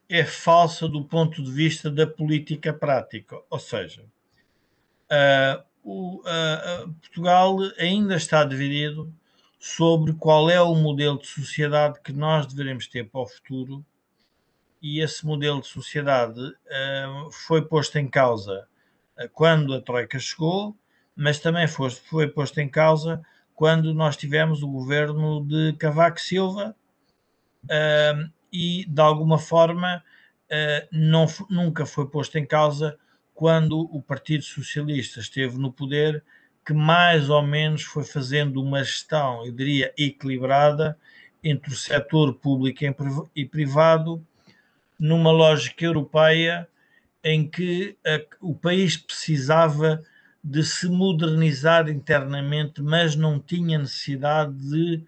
é 0.08 0.24
falsa 0.24 0.88
do 0.88 1.04
ponto 1.04 1.42
de 1.42 1.50
vista 1.50 1.90
da 1.90 2.06
política 2.06 2.72
prática. 2.72 3.38
Ou 3.50 3.58
seja, 3.58 4.02
uh, 4.02 5.62
o, 5.84 6.20
uh, 6.20 6.92
Portugal 6.94 7.58
ainda 7.78 8.16
está 8.16 8.42
dividido 8.42 9.12
sobre 9.58 10.14
qual 10.14 10.48
é 10.48 10.62
o 10.62 10.74
modelo 10.74 11.18
de 11.18 11.26
sociedade 11.26 12.00
que 12.00 12.14
nós 12.14 12.46
devemos 12.46 12.86
ter 12.86 13.04
para 13.04 13.20
o 13.20 13.26
futuro 13.26 13.84
e 14.80 15.00
esse 15.02 15.26
modelo 15.26 15.60
de 15.60 15.66
sociedade 15.66 16.40
foi 17.30 17.60
posto 17.60 17.98
em 17.98 18.08
causa 18.08 18.66
quando 19.34 19.74
a 19.74 19.82
Troika 19.82 20.18
chegou, 20.18 20.74
mas 21.14 21.38
também 21.38 21.68
foi, 21.68 21.90
foi 21.90 22.26
posto 22.28 22.58
em 22.60 22.68
causa 22.70 23.22
quando 23.60 23.92
nós 23.92 24.16
tivemos 24.16 24.62
o 24.62 24.68
governo 24.68 25.44
de 25.44 25.74
Cavaco 25.74 26.18
Silva 26.18 26.74
e 28.50 28.86
de 28.88 29.02
alguma 29.02 29.38
forma 29.38 30.02
uh, 30.50 30.88
não, 30.90 31.26
nunca 31.50 31.84
foi 31.84 32.06
posto 32.06 32.38
em 32.38 32.46
causa 32.46 32.96
quando 33.34 33.80
o 33.94 34.00
Partido 34.00 34.44
Socialista 34.44 35.20
esteve 35.20 35.58
no 35.58 35.70
poder, 35.70 36.24
que 36.64 36.72
mais 36.72 37.28
ou 37.28 37.42
menos 37.42 37.82
foi 37.82 38.02
fazendo 38.02 38.62
uma 38.62 38.82
gestão, 38.82 39.44
eu 39.44 39.52
diria, 39.52 39.92
equilibrada 39.94 40.98
entre 41.44 41.70
o 41.70 41.76
setor 41.76 42.32
público 42.32 42.82
e 43.36 43.44
privado, 43.44 44.26
numa 44.98 45.30
lógica 45.30 45.84
europeia 45.84 46.66
em 47.22 47.46
que 47.46 47.94
a, 48.06 48.22
o 48.40 48.54
país 48.54 48.96
precisava 48.96 50.02
de 50.42 50.64
se 50.64 50.88
modernizar 50.88 51.88
internamente, 51.88 52.82
mas 52.82 53.14
não 53.14 53.38
tinha 53.38 53.78
necessidade 53.78 54.54
de 54.56 55.04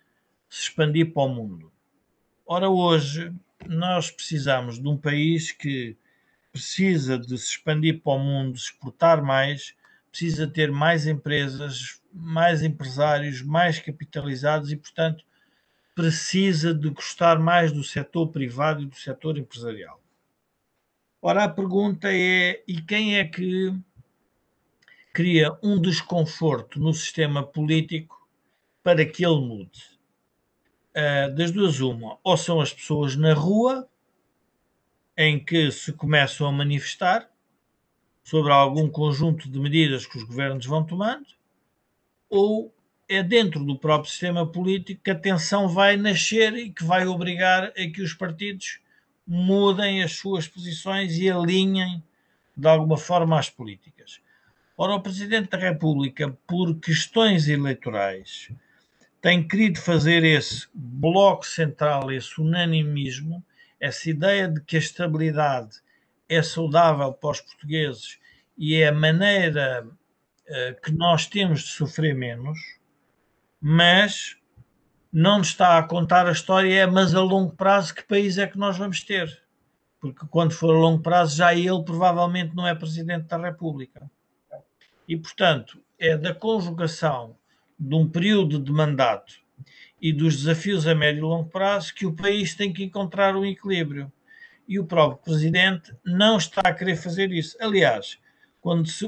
se 0.48 0.64
expandir 0.64 1.12
para 1.12 1.22
o 1.22 1.28
mundo. 1.28 1.72
Ora, 2.46 2.68
hoje 2.68 3.32
nós 3.66 4.10
precisamos 4.10 4.78
de 4.78 4.86
um 4.86 4.96
país 4.96 5.52
que 5.52 5.96
precisa 6.52 7.18
de 7.18 7.38
se 7.38 7.50
expandir 7.50 8.00
para 8.02 8.12
o 8.12 8.18
mundo, 8.18 8.56
exportar 8.56 9.22
mais, 9.22 9.74
precisa 10.10 10.46
ter 10.46 10.70
mais 10.70 11.06
empresas, 11.06 12.02
mais 12.12 12.62
empresários, 12.62 13.40
mais 13.40 13.78
capitalizados 13.78 14.70
e, 14.70 14.76
portanto, 14.76 15.24
precisa 15.94 16.74
de 16.74 16.90
gostar 16.90 17.38
mais 17.38 17.72
do 17.72 17.82
setor 17.82 18.28
privado 18.28 18.82
e 18.82 18.86
do 18.86 18.96
setor 18.96 19.38
empresarial. 19.38 20.00
Ora, 21.20 21.44
a 21.44 21.48
pergunta 21.48 22.08
é: 22.12 22.62
e 22.68 22.82
quem 22.82 23.16
é 23.16 23.24
que 23.24 23.72
cria 25.12 25.56
um 25.62 25.80
desconforto 25.80 26.80
no 26.80 26.92
sistema 26.92 27.42
político 27.42 28.28
para 28.82 29.04
que 29.04 29.24
ele 29.24 29.40
mude? 29.40 29.92
uh, 30.92 31.34
das 31.34 31.50
duas 31.50 31.80
uma, 31.80 32.18
ou 32.22 32.36
são 32.36 32.60
as 32.60 32.72
pessoas 32.72 33.16
na 33.16 33.34
rua 33.34 33.88
em 35.16 35.42
que 35.42 35.70
se 35.70 35.92
começam 35.92 36.46
a 36.46 36.52
manifestar 36.52 37.28
sobre 38.24 38.52
algum 38.52 38.88
conjunto 38.88 39.48
de 39.48 39.58
medidas 39.58 40.06
que 40.06 40.16
os 40.16 40.24
governos 40.24 40.64
vão 40.64 40.84
tomando, 40.84 41.26
ou 42.30 42.72
é 43.08 43.22
dentro 43.22 43.62
do 43.64 43.76
próprio 43.76 44.10
sistema 44.10 44.46
político 44.46 45.02
que 45.02 45.10
a 45.10 45.18
tensão 45.18 45.68
vai 45.68 45.96
nascer 45.96 46.54
e 46.54 46.70
que 46.70 46.84
vai 46.84 47.06
obrigar 47.06 47.64
a 47.64 47.90
que 47.90 48.00
os 48.00 48.14
partidos 48.14 48.80
mudem 49.26 50.02
as 50.02 50.12
suas 50.12 50.48
posições 50.48 51.18
e 51.18 51.30
alinhem 51.30 52.02
de 52.56 52.68
alguma 52.68 52.96
forma 52.96 53.38
as 53.38 53.50
políticas. 53.50 54.20
Ora, 54.84 54.96
o 54.96 55.00
Presidente 55.00 55.50
da 55.50 55.58
República, 55.58 56.36
por 56.44 56.74
questões 56.80 57.46
eleitorais, 57.46 58.50
tem 59.20 59.46
querido 59.46 59.78
fazer 59.78 60.24
esse 60.24 60.66
bloco 60.74 61.46
central, 61.46 62.10
esse 62.10 62.40
unanimismo, 62.40 63.44
essa 63.78 64.10
ideia 64.10 64.48
de 64.48 64.60
que 64.60 64.74
a 64.74 64.80
estabilidade 64.80 65.80
é 66.28 66.42
saudável 66.42 67.12
para 67.12 67.30
os 67.30 67.40
portugueses 67.40 68.18
e 68.58 68.74
é 68.74 68.88
a 68.88 68.92
maneira 68.92 69.86
uh, 69.86 70.80
que 70.82 70.90
nós 70.90 71.26
temos 71.26 71.60
de 71.60 71.68
sofrer 71.68 72.12
menos, 72.12 72.58
mas 73.60 74.36
não 75.12 75.38
nos 75.38 75.50
está 75.50 75.78
a 75.78 75.84
contar 75.84 76.26
a 76.26 76.32
história, 76.32 76.74
é 76.74 76.86
mas 76.88 77.14
a 77.14 77.20
longo 77.20 77.54
prazo 77.54 77.94
que 77.94 78.02
país 78.02 78.36
é 78.36 78.48
que 78.48 78.58
nós 78.58 78.76
vamos 78.76 79.00
ter? 79.04 79.44
Porque 80.00 80.26
quando 80.26 80.50
for 80.50 80.74
a 80.74 80.78
longo 80.80 81.00
prazo 81.00 81.36
já 81.36 81.54
ele 81.54 81.84
provavelmente 81.84 82.56
não 82.56 82.66
é 82.66 82.74
Presidente 82.74 83.28
da 83.28 83.38
República. 83.38 84.10
E, 85.12 85.16
portanto, 85.18 85.78
é 85.98 86.16
da 86.16 86.34
conjugação 86.34 87.36
de 87.78 87.94
um 87.94 88.08
período 88.08 88.58
de 88.58 88.72
mandato 88.72 89.34
e 90.00 90.10
dos 90.10 90.38
desafios 90.38 90.86
a 90.86 90.94
médio 90.94 91.18
e 91.18 91.20
longo 91.20 91.50
prazo 91.50 91.94
que 91.94 92.06
o 92.06 92.14
país 92.14 92.54
tem 92.54 92.72
que 92.72 92.82
encontrar 92.82 93.36
um 93.36 93.44
equilíbrio. 93.44 94.10
E 94.66 94.80
o 94.80 94.86
próprio 94.86 95.22
Presidente 95.22 95.94
não 96.02 96.38
está 96.38 96.62
a 96.64 96.72
querer 96.72 96.96
fazer 96.96 97.30
isso. 97.30 97.58
Aliás, 97.60 98.18
quando 98.58 98.88
se, 98.88 99.06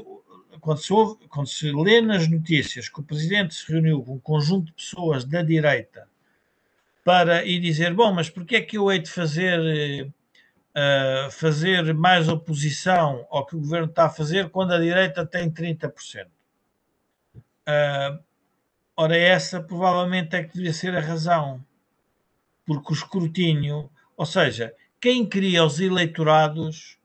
quando 0.60 0.76
se, 0.76 0.92
ouve, 0.92 1.26
quando 1.26 1.46
se 1.46 1.72
lê 1.72 2.02
nas 2.02 2.28
notícias 2.28 2.86
que 2.86 3.00
o 3.00 3.02
Presidente 3.02 3.54
se 3.54 3.72
reuniu 3.72 4.02
com 4.02 4.16
um 4.16 4.20
conjunto 4.20 4.66
de 4.66 4.72
pessoas 4.74 5.24
da 5.24 5.40
direita 5.40 6.06
para 7.02 7.46
e 7.46 7.58
dizer, 7.58 7.94
bom, 7.94 8.12
mas 8.12 8.28
porquê 8.28 8.56
é 8.56 8.60
que 8.60 8.76
eu 8.76 8.92
hei 8.92 8.98
de 8.98 9.08
fazer, 9.08 10.06
uh, 10.76 11.30
fazer 11.30 11.94
mais 11.94 12.28
oposição 12.28 13.26
ao 13.30 13.46
que 13.46 13.56
o 13.56 13.60
Governo 13.60 13.86
está 13.86 14.06
a 14.06 14.10
fazer 14.10 14.50
quando 14.50 14.72
a 14.72 14.78
direita 14.78 15.24
tem 15.26 15.50
30%? 15.50 16.26
Uh, 17.36 18.22
Ora, 18.96 19.16
essa 19.16 19.60
provavelmente 19.60 20.36
é 20.36 20.44
que 20.44 20.54
devia 20.54 20.72
ser 20.72 20.96
a 20.96 21.00
razão. 21.00 21.64
Porque 22.64 22.92
o 22.92 22.94
escrutínio, 22.94 23.90
ou 24.16 24.24
seja, 24.24 24.72
quem 25.00 25.26
cria 25.26 25.64
os 25.64 25.80
eleitorados 25.80 26.96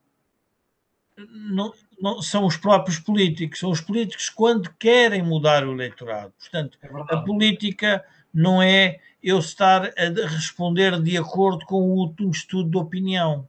não, 1.17 1.74
não, 1.99 2.22
são 2.22 2.45
os 2.45 2.55
próprios 2.55 2.99
políticos. 2.99 3.59
São 3.59 3.72
os 3.72 3.82
políticos 3.82 4.30
quando 4.30 4.72
querem 4.76 5.24
mudar 5.24 5.65
o 5.65 5.74
eleitorado. 5.74 6.32
Portanto, 6.38 6.78
é 6.82 7.15
a 7.15 7.17
política 7.22 8.05
não 8.32 8.61
é 8.61 8.99
eu 9.22 9.39
estar 9.39 9.86
a 9.86 10.28
responder 10.28 11.01
de 11.01 11.17
acordo 11.17 11.65
com 11.65 11.82
o 11.82 11.95
último 11.95 12.30
estudo 12.30 12.70
de 12.70 12.78
opinião. 12.78 13.49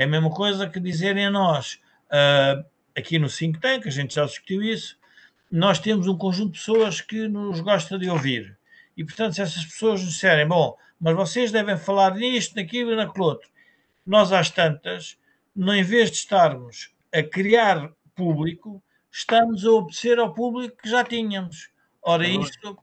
É 0.00 0.04
a 0.04 0.06
mesma 0.06 0.30
coisa 0.30 0.66
que 0.66 0.80
dizerem 0.80 1.26
a 1.26 1.30
nós, 1.30 1.78
uh, 2.06 2.64
aqui 2.96 3.18
no 3.18 3.28
Think 3.28 3.60
Tank, 3.60 3.86
a 3.86 3.90
gente 3.90 4.14
já 4.14 4.24
discutiu 4.24 4.62
isso, 4.62 4.98
nós 5.52 5.78
temos 5.78 6.08
um 6.08 6.16
conjunto 6.16 6.52
de 6.52 6.58
pessoas 6.58 7.02
que 7.02 7.28
nos 7.28 7.60
gosta 7.60 7.98
de 7.98 8.08
ouvir. 8.08 8.56
E, 8.96 9.04
portanto, 9.04 9.34
se 9.34 9.42
essas 9.42 9.62
pessoas 9.62 10.00
nos 10.00 10.12
disserem, 10.12 10.48
bom, 10.48 10.74
mas 10.98 11.14
vocês 11.14 11.52
devem 11.52 11.76
falar 11.76 12.14
nisto, 12.14 12.56
naquilo 12.56 12.92
e 12.92 12.96
naquele 12.96 13.26
outro, 13.26 13.50
nós 14.06 14.32
às 14.32 14.48
tantas, 14.48 15.18
não, 15.54 15.74
em 15.74 15.82
vez 15.82 16.10
de 16.10 16.16
estarmos 16.16 16.94
a 17.14 17.22
criar 17.22 17.92
público, 18.14 18.82
estamos 19.12 19.66
a 19.66 19.70
obedecer 19.70 20.18
ao 20.18 20.32
público 20.32 20.78
que 20.78 20.88
já 20.88 21.04
tínhamos. 21.04 21.68
Ora, 22.00 22.26
isto 22.26 22.78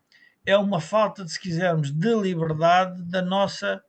é 0.45 0.55
uma 0.55 0.79
falta, 0.79 1.25
de, 1.25 1.31
se 1.31 1.39
quisermos, 1.39 1.89
de 1.89 2.13
liberdade 2.13 3.01
da 3.09 3.23
nossa 3.23 3.81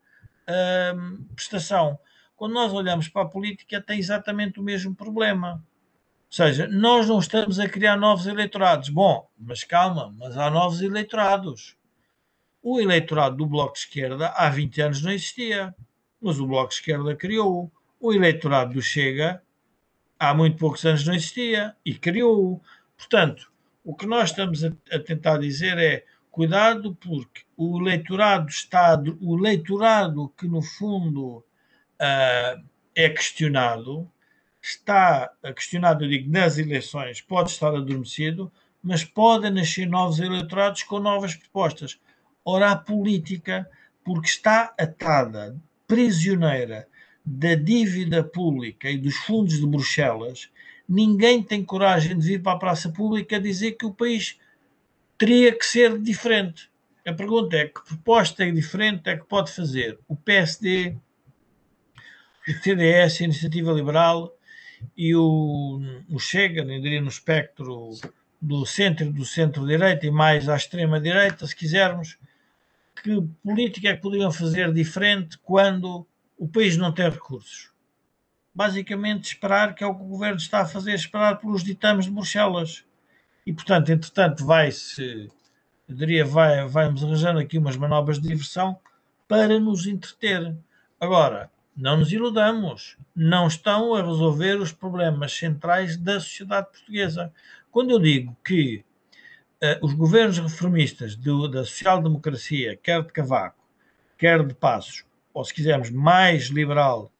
hum, 0.96 1.26
prestação. 1.36 1.98
Quando 2.38 2.52
nós 2.52 2.72
olhamos 2.72 3.08
para 3.08 3.22
a 3.22 3.28
política, 3.28 3.80
tem 3.80 3.98
exatamente 3.98 4.60
o 4.60 4.62
mesmo 4.62 4.94
problema. 4.94 5.54
Ou 5.54 6.32
seja, 6.32 6.68
nós 6.68 7.08
não 7.08 7.18
estamos 7.18 7.58
a 7.58 7.68
criar 7.68 7.96
novos 7.96 8.28
eleitorados. 8.28 8.90
Bom, 8.90 9.28
mas 9.36 9.64
calma, 9.64 10.14
mas 10.16 10.38
há 10.38 10.48
novos 10.48 10.80
eleitorados. 10.80 11.76
O 12.62 12.80
eleitorado 12.80 13.34
do 13.34 13.44
Bloco 13.44 13.72
de 13.72 13.80
Esquerda 13.80 14.28
há 14.28 14.48
20 14.48 14.80
anos 14.82 15.02
não 15.02 15.10
existia, 15.10 15.74
mas 16.22 16.38
o 16.38 16.46
Bloco 16.46 16.68
de 16.68 16.76
Esquerda 16.76 17.16
criou-o. 17.16 17.72
O 17.98 18.12
eleitorado 18.12 18.74
do 18.74 18.80
Chega 18.80 19.42
há 20.16 20.32
muito 20.32 20.58
poucos 20.58 20.86
anos 20.86 21.04
não 21.04 21.14
existia 21.14 21.74
e 21.84 21.92
criou-o. 21.92 22.62
Portanto, 22.96 23.50
o 23.82 23.96
que 23.96 24.06
nós 24.06 24.30
estamos 24.30 24.62
a, 24.62 24.68
a, 24.92 25.00
tentar 25.00 25.38
dizer 25.38 25.76
é 25.76 26.04
cuidado 26.30 26.94
porque 26.94 27.42
o 27.56 27.80
eleitorado 27.80 28.48
está 28.48 28.96
o 29.20 29.36
eleitorado 29.36 30.28
que 30.38 30.46
no 30.46 30.62
fundo 30.62 31.44
uh, 32.00 32.62
é 32.94 33.08
questionado 33.10 34.10
está 34.60 35.30
questionado, 35.54 36.04
eu 36.04 36.08
digo, 36.08 36.30
nas 36.30 36.58
eleições, 36.58 37.20
pode 37.20 37.50
estar 37.50 37.74
adormecido, 37.74 38.50
mas 38.82 39.04
podem 39.04 39.50
nascer 39.50 39.86
novos 39.86 40.18
eleitorados 40.18 40.82
com 40.82 40.98
novas 40.98 41.34
propostas. 41.34 41.98
Ora, 42.44 42.72
a 42.72 42.76
política, 42.76 43.68
porque 44.04 44.28
está 44.28 44.74
atada, 44.78 45.56
prisioneira 45.86 46.88
da 47.24 47.54
dívida 47.54 48.22
pública 48.22 48.90
e 48.90 48.98
dos 48.98 49.16
fundos 49.16 49.60
de 49.60 49.66
Bruxelas, 49.66 50.50
ninguém 50.88 51.42
tem 51.42 51.64
coragem 51.64 52.18
de 52.18 52.26
vir 52.26 52.42
para 52.42 52.52
a 52.52 52.58
praça 52.58 52.90
pública 52.90 53.40
dizer 53.40 53.72
que 53.72 53.84
o 53.86 53.92
país 53.92 54.38
teria 55.16 55.56
que 55.56 55.64
ser 55.64 55.98
diferente. 55.98 56.70
A 57.06 57.12
pergunta 57.12 57.56
é 57.56 57.66
que 57.66 57.84
proposta 57.86 58.44
é 58.44 58.50
diferente 58.50 59.08
é 59.08 59.16
que 59.16 59.26
pode 59.26 59.50
fazer 59.50 59.98
o 60.06 60.16
PSD, 60.16 60.96
CDS, 62.54 63.20
a 63.20 63.24
Iniciativa 63.24 63.72
Liberal 63.72 64.34
e 64.96 65.14
o, 65.14 65.80
o 66.08 66.18
Chega, 66.18 66.64
nem 66.64 66.80
diria 66.80 67.00
no 67.00 67.08
espectro 67.08 67.90
do 68.40 68.64
centro 68.64 69.12
do 69.12 69.24
centro-direita 69.24 70.06
e 70.06 70.10
mais 70.10 70.48
à 70.48 70.56
extrema-direita, 70.56 71.46
se 71.46 71.56
quisermos, 71.56 72.16
que 73.02 73.20
política 73.44 73.88
é 73.88 73.96
que 73.96 74.02
poderiam 74.02 74.30
fazer 74.30 74.72
diferente 74.72 75.38
quando 75.38 76.06
o 76.36 76.48
país 76.48 76.76
não 76.76 76.92
tem 76.92 77.08
recursos? 77.08 77.70
Basicamente, 78.54 79.32
esperar, 79.32 79.74
que 79.74 79.84
é 79.84 79.86
o 79.86 79.94
que 79.94 80.02
o 80.02 80.06
governo 80.06 80.36
está 80.36 80.60
a 80.60 80.66
fazer, 80.66 80.94
esperar 80.94 81.38
pelos 81.38 81.62
ditames 81.62 82.06
de 82.06 82.10
Bruxelas. 82.10 82.84
E, 83.46 83.52
portanto, 83.52 83.90
entretanto, 83.90 84.44
vai-se, 84.44 85.28
eu 85.88 85.94
diria, 85.94 86.24
vai, 86.24 86.66
vamos 86.66 87.04
arranjando 87.04 87.38
aqui 87.38 87.56
umas 87.56 87.76
manobras 87.76 88.20
de 88.20 88.28
diversão 88.28 88.78
para 89.28 89.60
nos 89.60 89.86
entreter. 89.86 90.56
Agora, 91.00 91.50
não 91.78 91.96
nos 91.96 92.12
iludamos, 92.12 92.96
não 93.14 93.46
estão 93.46 93.94
a 93.94 94.02
resolver 94.02 94.56
os 94.60 94.72
problemas 94.72 95.32
centrais 95.32 95.96
da 95.96 96.18
sociedade 96.18 96.70
portuguesa. 96.72 97.32
Quando 97.70 97.92
eu 97.92 98.00
digo 98.00 98.36
que 98.44 98.84
uh, 99.62 99.86
os 99.86 99.94
governos 99.94 100.38
reformistas 100.38 101.14
do, 101.14 101.46
da 101.46 101.64
social-democracia, 101.64 102.76
quer 102.82 103.02
de 103.02 103.12
Cavaco, 103.12 103.64
quer 104.18 104.44
de 104.44 104.54
Passos, 104.54 105.04
ou 105.32 105.44
se 105.44 105.54
quisermos 105.54 105.88
mais 105.90 106.46
liberal 106.46 107.12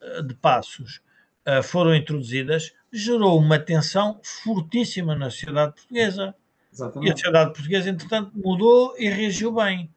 uh, 0.00 0.22
de 0.22 0.34
Passos, 0.34 1.02
uh, 1.46 1.62
foram 1.62 1.94
introduzidas, 1.94 2.72
gerou 2.90 3.38
uma 3.38 3.58
tensão 3.58 4.18
fortíssima 4.24 5.14
na 5.14 5.28
sociedade 5.28 5.74
portuguesa. 5.74 6.34
Exatamente. 6.72 7.06
E 7.06 7.12
a 7.12 7.16
sociedade 7.16 7.52
portuguesa, 7.52 7.90
entretanto, 7.90 8.32
mudou 8.34 8.94
e 8.98 9.10
reagiu 9.10 9.52
bem. 9.52 9.90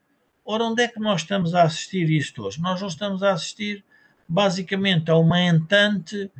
Ora, 0.43 0.65
onde 0.65 0.83
é 0.83 0.89
que 0.89 0.99
nós 0.99 1.21
estamos 1.21 1.55
a 1.55 1.63
assistir 1.63 2.09
isto 2.09 2.43
hoje? 2.43 2.59
Nós 2.59 2.81
não 2.81 2.89
estamos 2.89 3.23
a 3.23 3.31
assistir 3.31 3.85
basicamente 4.29 5.09
é 5.09 5.13
uma 5.13 5.41
entante 5.41 6.31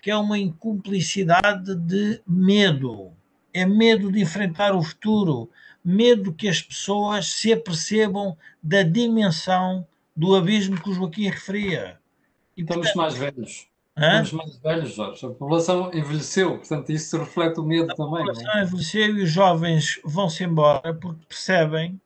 que 0.00 0.10
é 0.10 0.16
uma 0.16 0.38
incumplicidade 0.38 1.74
de 1.74 2.20
medo. 2.26 3.12
É 3.52 3.66
medo 3.66 4.10
de 4.10 4.20
enfrentar 4.20 4.74
o 4.74 4.82
futuro, 4.82 5.50
medo 5.84 6.32
que 6.32 6.48
as 6.48 6.62
pessoas 6.62 7.26
se 7.26 7.52
apercebam 7.52 8.36
da 8.62 8.82
dimensão 8.82 9.86
do 10.14 10.34
abismo 10.34 10.80
que 10.80 10.90
o 10.90 10.94
Joaquim 10.94 11.28
referia. 11.28 11.98
E, 12.56 12.62
Estamos 12.62 12.92
portanto, 12.92 12.96
mais 12.96 13.14
velhos. 13.14 13.68
Hã? 13.96 14.22
Estamos 14.22 14.32
mais 14.32 14.56
velhos, 14.58 14.94
Jorge. 14.94 15.26
A 15.26 15.28
população 15.28 15.90
envelheceu, 15.92 16.56
portanto, 16.56 16.90
isso 16.90 17.18
reflete 17.18 17.60
o 17.60 17.64
medo 17.64 17.92
a 17.92 17.94
também. 17.94 18.22
A 18.22 18.26
população 18.26 18.52
é? 18.54 18.62
envelheceu 18.62 19.18
e 19.18 19.22
os 19.22 19.30
jovens 19.30 20.00
vão-se 20.04 20.44
embora 20.44 20.94
porque 20.94 21.24
percebem 21.28 22.00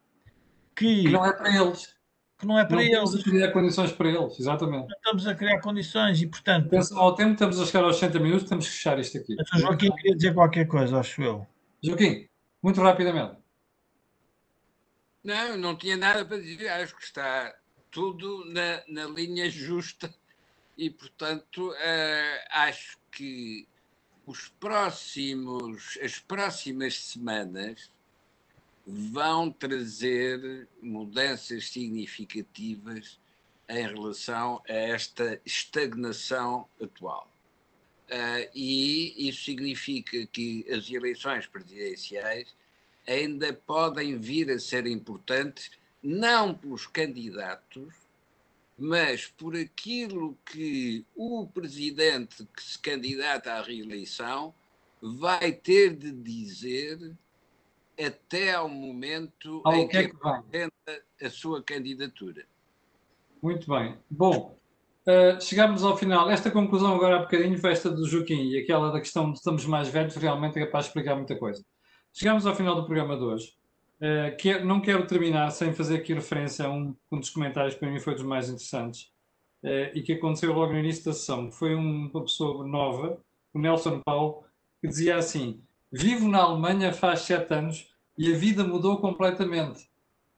que, 0.75 1.03
que 1.03 1.09
não 1.09 1.25
é 1.25 1.33
para 1.33 1.55
eles 1.57 1.96
que 2.39 2.47
não 2.47 2.59
é 2.59 2.65
para 2.65 2.77
não 2.77 2.83
eles. 2.83 2.95
Estamos 2.95 3.21
a 3.21 3.31
criar 3.31 3.53
condições 3.53 3.93
para 3.93 4.09
eles, 4.09 4.41
exatamente. 4.41 4.89
Não 4.89 4.97
estamos 4.97 5.27
a 5.27 5.35
criar 5.35 5.61
condições 5.61 6.21
e, 6.21 6.27
portanto. 6.27 6.69
Pensa, 6.69 6.99
ao 6.99 7.15
tempo 7.15 7.33
estamos 7.33 7.61
a 7.61 7.67
chegar 7.67 7.85
aos 7.85 7.97
60 7.97 8.21
minutos, 8.21 8.49
temos 8.49 8.67
que 8.67 8.73
fechar 8.73 8.99
isto 8.99 9.19
aqui. 9.19 9.33
Então, 9.33 9.61
Joaquim 9.61 9.91
queria 9.93 10.17
dizer 10.17 10.35
qualquer 10.35 10.67
coisa, 10.67 10.99
acho 10.99 11.23
eu. 11.23 11.47
Joaquim, 11.83 12.29
muito 12.63 12.81
rapidamente. 12.81 13.37
Não, 15.25 15.57
não 15.57 15.77
tinha 15.77 15.97
nada 15.97 16.25
para 16.25 16.39
dizer, 16.39 16.69
acho 16.69 16.95
que 16.95 17.03
está 17.03 17.55
tudo 17.91 18.45
na, 18.47 18.83
na 18.89 19.07
linha 19.07 19.51
justa 19.51 20.15
e, 20.77 20.91
portanto, 20.91 21.71
uh, 21.71 22.47
acho 22.51 22.99
que 23.11 23.67
os 24.27 24.49
próximos, 24.61 25.99
as 26.03 26.19
próximas 26.19 26.95
semanas 26.97 27.91
vão 28.87 29.51
trazer 29.51 30.69
mudanças 30.81 31.71
significativas 31.71 33.19
em 33.69 33.87
relação 33.87 34.63
a 34.69 34.73
esta 34.73 35.41
estagnação 35.45 36.69
atual. 36.81 37.29
Uh, 38.09 38.49
e 38.55 39.29
isso 39.29 39.45
significa 39.45 40.25
que 40.27 40.65
as 40.71 40.89
eleições 40.89 41.47
presidenciais 41.49 42.55
ainda 43.05 43.53
podem 43.53 44.17
vir 44.17 44.51
a 44.51 44.61
ser 44.61 44.87
importantes, 44.87 45.73
não 46.01 46.55
pelos 46.55 46.87
candidatos, 46.87 47.93
mas 48.79 49.27
por 49.27 49.57
aquilo 49.57 50.39
que 50.45 51.05
o 51.17 51.49
presidente 51.49 52.47
que 52.55 52.63
se 52.63 52.79
candidata 52.79 53.55
à 53.55 53.63
reeleição 53.63 54.55
vai 55.01 55.51
ter 55.53 55.97
de 55.97 56.13
dizer 56.13 57.17
até 57.99 58.55
ao 58.55 58.69
momento 58.69 59.63
ao 59.65 59.75
em 59.75 59.89
que, 59.89 59.97
é 59.97 60.09
que 60.09 60.17
apresenta 60.21 61.05
a 61.23 61.31
sua 61.31 61.63
candidatura. 61.63 62.45
Muito 63.43 63.69
bem. 63.69 63.97
Bom, 64.11 64.57
uh, 65.07 65.41
chegamos 65.41 65.85
ao 65.85 65.97
final. 65.97 66.31
Esta 66.31 66.51
conclusão 66.51 66.95
agora 66.95 67.17
há 67.17 67.19
bocadinho 67.21 67.59
foi 67.59 67.73
esta 67.73 67.91
do 67.91 68.07
Joaquim 68.07 68.51
e 68.51 68.59
aquela 68.59 68.91
da 68.91 69.01
questão 69.01 69.31
de 69.31 69.39
estamos 69.39 69.65
mais 69.67 69.89
velhos 69.89 70.17
realmente 70.17 70.59
é 70.59 70.67
capaz 70.67 70.85
de 70.85 70.91
explicar 70.91 71.17
muita 71.17 71.37
coisa. 71.37 71.65
Chegamos 72.13 72.47
ao 72.47 72.55
final 72.55 72.75
do 72.75 72.85
programa 72.87 73.17
de 73.17 73.23
hoje. 73.23 73.55
Uh, 73.99 74.37
que, 74.37 74.59
não 74.59 74.81
quero 74.81 75.07
terminar 75.07 75.51
sem 75.51 75.73
fazer 75.73 75.97
aqui 75.97 76.13
referência 76.13 76.67
a 76.67 76.71
um, 76.71 76.95
um 77.11 77.19
dos 77.19 77.31
comentários 77.31 77.75
que 77.75 77.81
para 77.81 77.91
mim 77.91 77.99
foi 77.99 78.15
dos 78.15 78.25
mais 78.25 78.47
interessantes 78.47 79.11
uh, 79.65 79.91
e 79.95 80.03
que 80.03 80.13
aconteceu 80.13 80.53
logo 80.53 80.73
no 80.73 80.79
início 80.79 81.05
da 81.05 81.15
sessão. 81.15 81.51
Foi 81.51 81.75
um, 81.75 82.11
uma 82.13 82.23
pessoa 82.23 82.67
nova, 82.67 83.19
o 83.55 83.59
Nelson 83.59 84.01
Paulo, 84.05 84.45
que 84.83 84.89
dizia 84.89 85.17
assim: 85.17 85.63
Vivo 85.99 86.29
na 86.29 86.43
Alemanha 86.43 86.93
faz 86.93 87.21
sete 87.21 87.55
anos 87.55 87.89
e 88.19 88.31
a 88.31 88.37
vida 88.37 88.63
mudou 88.63 88.99
completamente 88.99 89.89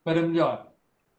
para 0.05 0.23
melhor. 0.23 0.69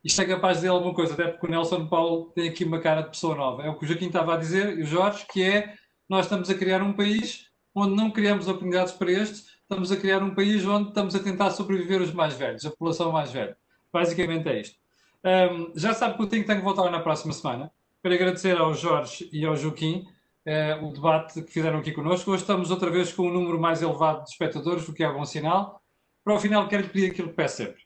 Isto 0.01 0.21
é 0.21 0.25
capaz 0.25 0.55
de 0.55 0.61
dizer 0.61 0.69
alguma 0.69 0.93
coisa, 0.93 1.13
até 1.13 1.27
porque 1.27 1.45
o 1.45 1.49
Nelson 1.49 1.87
Paulo 1.87 2.31
tem 2.33 2.47
aqui 2.47 2.63
uma 2.63 2.79
cara 2.79 3.01
de 3.01 3.09
pessoa 3.09 3.35
nova. 3.35 3.63
É 3.63 3.69
o 3.69 3.77
que 3.77 3.83
o 3.83 3.87
Joaquim 3.87 4.07
estava 4.07 4.33
a 4.33 4.37
dizer, 4.37 4.79
e 4.79 4.83
o 4.83 4.85
Jorge, 4.85 5.25
que 5.29 5.43
é 5.43 5.75
nós 6.07 6.25
estamos 6.25 6.49
a 6.49 6.55
criar 6.55 6.81
um 6.81 6.93
país 6.93 7.47
onde 7.75 7.93
não 7.93 8.09
criamos 8.09 8.47
oportunidades 8.47 8.93
para 8.93 9.11
estes, 9.11 9.57
estamos 9.61 9.91
a 9.91 9.97
criar 9.97 10.23
um 10.23 10.33
país 10.33 10.65
onde 10.65 10.87
estamos 10.87 11.15
a 11.15 11.19
tentar 11.19 11.51
sobreviver 11.51 12.01
os 12.01 12.13
mais 12.13 12.33
velhos, 12.35 12.65
a 12.65 12.69
população 12.69 13.11
mais 13.11 13.31
velha. 13.31 13.57
Basicamente 13.91 14.47
é 14.47 14.61
isto. 14.61 14.77
Um, 15.21 15.77
já 15.77 15.93
sabe 15.93 16.15
que 16.15 16.23
o 16.23 16.27
Think 16.27 16.47
Tank 16.47 16.63
voltará 16.63 16.89
na 16.89 17.01
próxima 17.01 17.33
semana. 17.33 17.69
Para 18.01 18.15
agradecer 18.15 18.57
ao 18.57 18.73
Jorge 18.73 19.29
e 19.33 19.45
ao 19.45 19.57
Joaquim 19.57 20.07
uh, 20.49 20.85
o 20.85 20.91
debate 20.91 21.41
que 21.43 21.51
fizeram 21.51 21.79
aqui 21.79 21.91
connosco. 21.91 22.31
Hoje 22.31 22.41
estamos 22.41 22.71
outra 22.71 22.89
vez 22.89 23.13
com 23.13 23.27
um 23.27 23.33
número 23.33 23.59
mais 23.59 23.81
elevado 23.81 24.23
de 24.23 24.31
espectadores, 24.31 24.87
o 24.87 24.93
que 24.93 25.03
é 25.03 25.11
bom 25.11 25.25
sinal. 25.25 25.81
Para 26.23 26.33
o 26.33 26.39
final, 26.39 26.67
quero-lhe 26.67 26.89
pedir 26.89 27.11
aquilo 27.11 27.29
que 27.29 27.35
peço 27.35 27.57
sempre. 27.57 27.83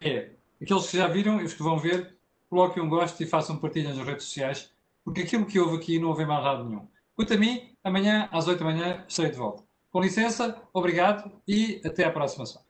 É, 0.00 0.30
aqueles 0.60 0.90
que 0.90 0.96
já 0.96 1.06
viram 1.06 1.40
e 1.40 1.44
os 1.44 1.54
que 1.54 1.62
vão 1.62 1.78
ver, 1.78 2.16
coloquem 2.48 2.82
um 2.82 2.88
gosto 2.88 3.22
e 3.22 3.26
façam 3.26 3.58
partilha 3.58 3.92
nas 3.92 4.06
redes 4.06 4.24
sociais, 4.24 4.72
porque 5.04 5.22
aquilo 5.22 5.46
que 5.46 5.58
houve 5.58 5.76
aqui 5.76 5.98
não 5.98 6.08
houve 6.08 6.24
mais 6.24 6.42
nada 6.42 6.64
nenhum. 6.64 6.88
Quanto 7.14 7.32
a 7.34 7.36
mim, 7.36 7.72
amanhã 7.82 8.28
às 8.32 8.48
8 8.48 8.58
da 8.58 8.64
manhã 8.64 9.04
estarei 9.08 9.30
de 9.30 9.38
volta. 9.38 9.64
Com 9.90 10.00
licença, 10.00 10.60
obrigado 10.72 11.30
e 11.46 11.80
até 11.84 12.04
à 12.04 12.10
próxima 12.10 12.44
semana. 12.44 12.65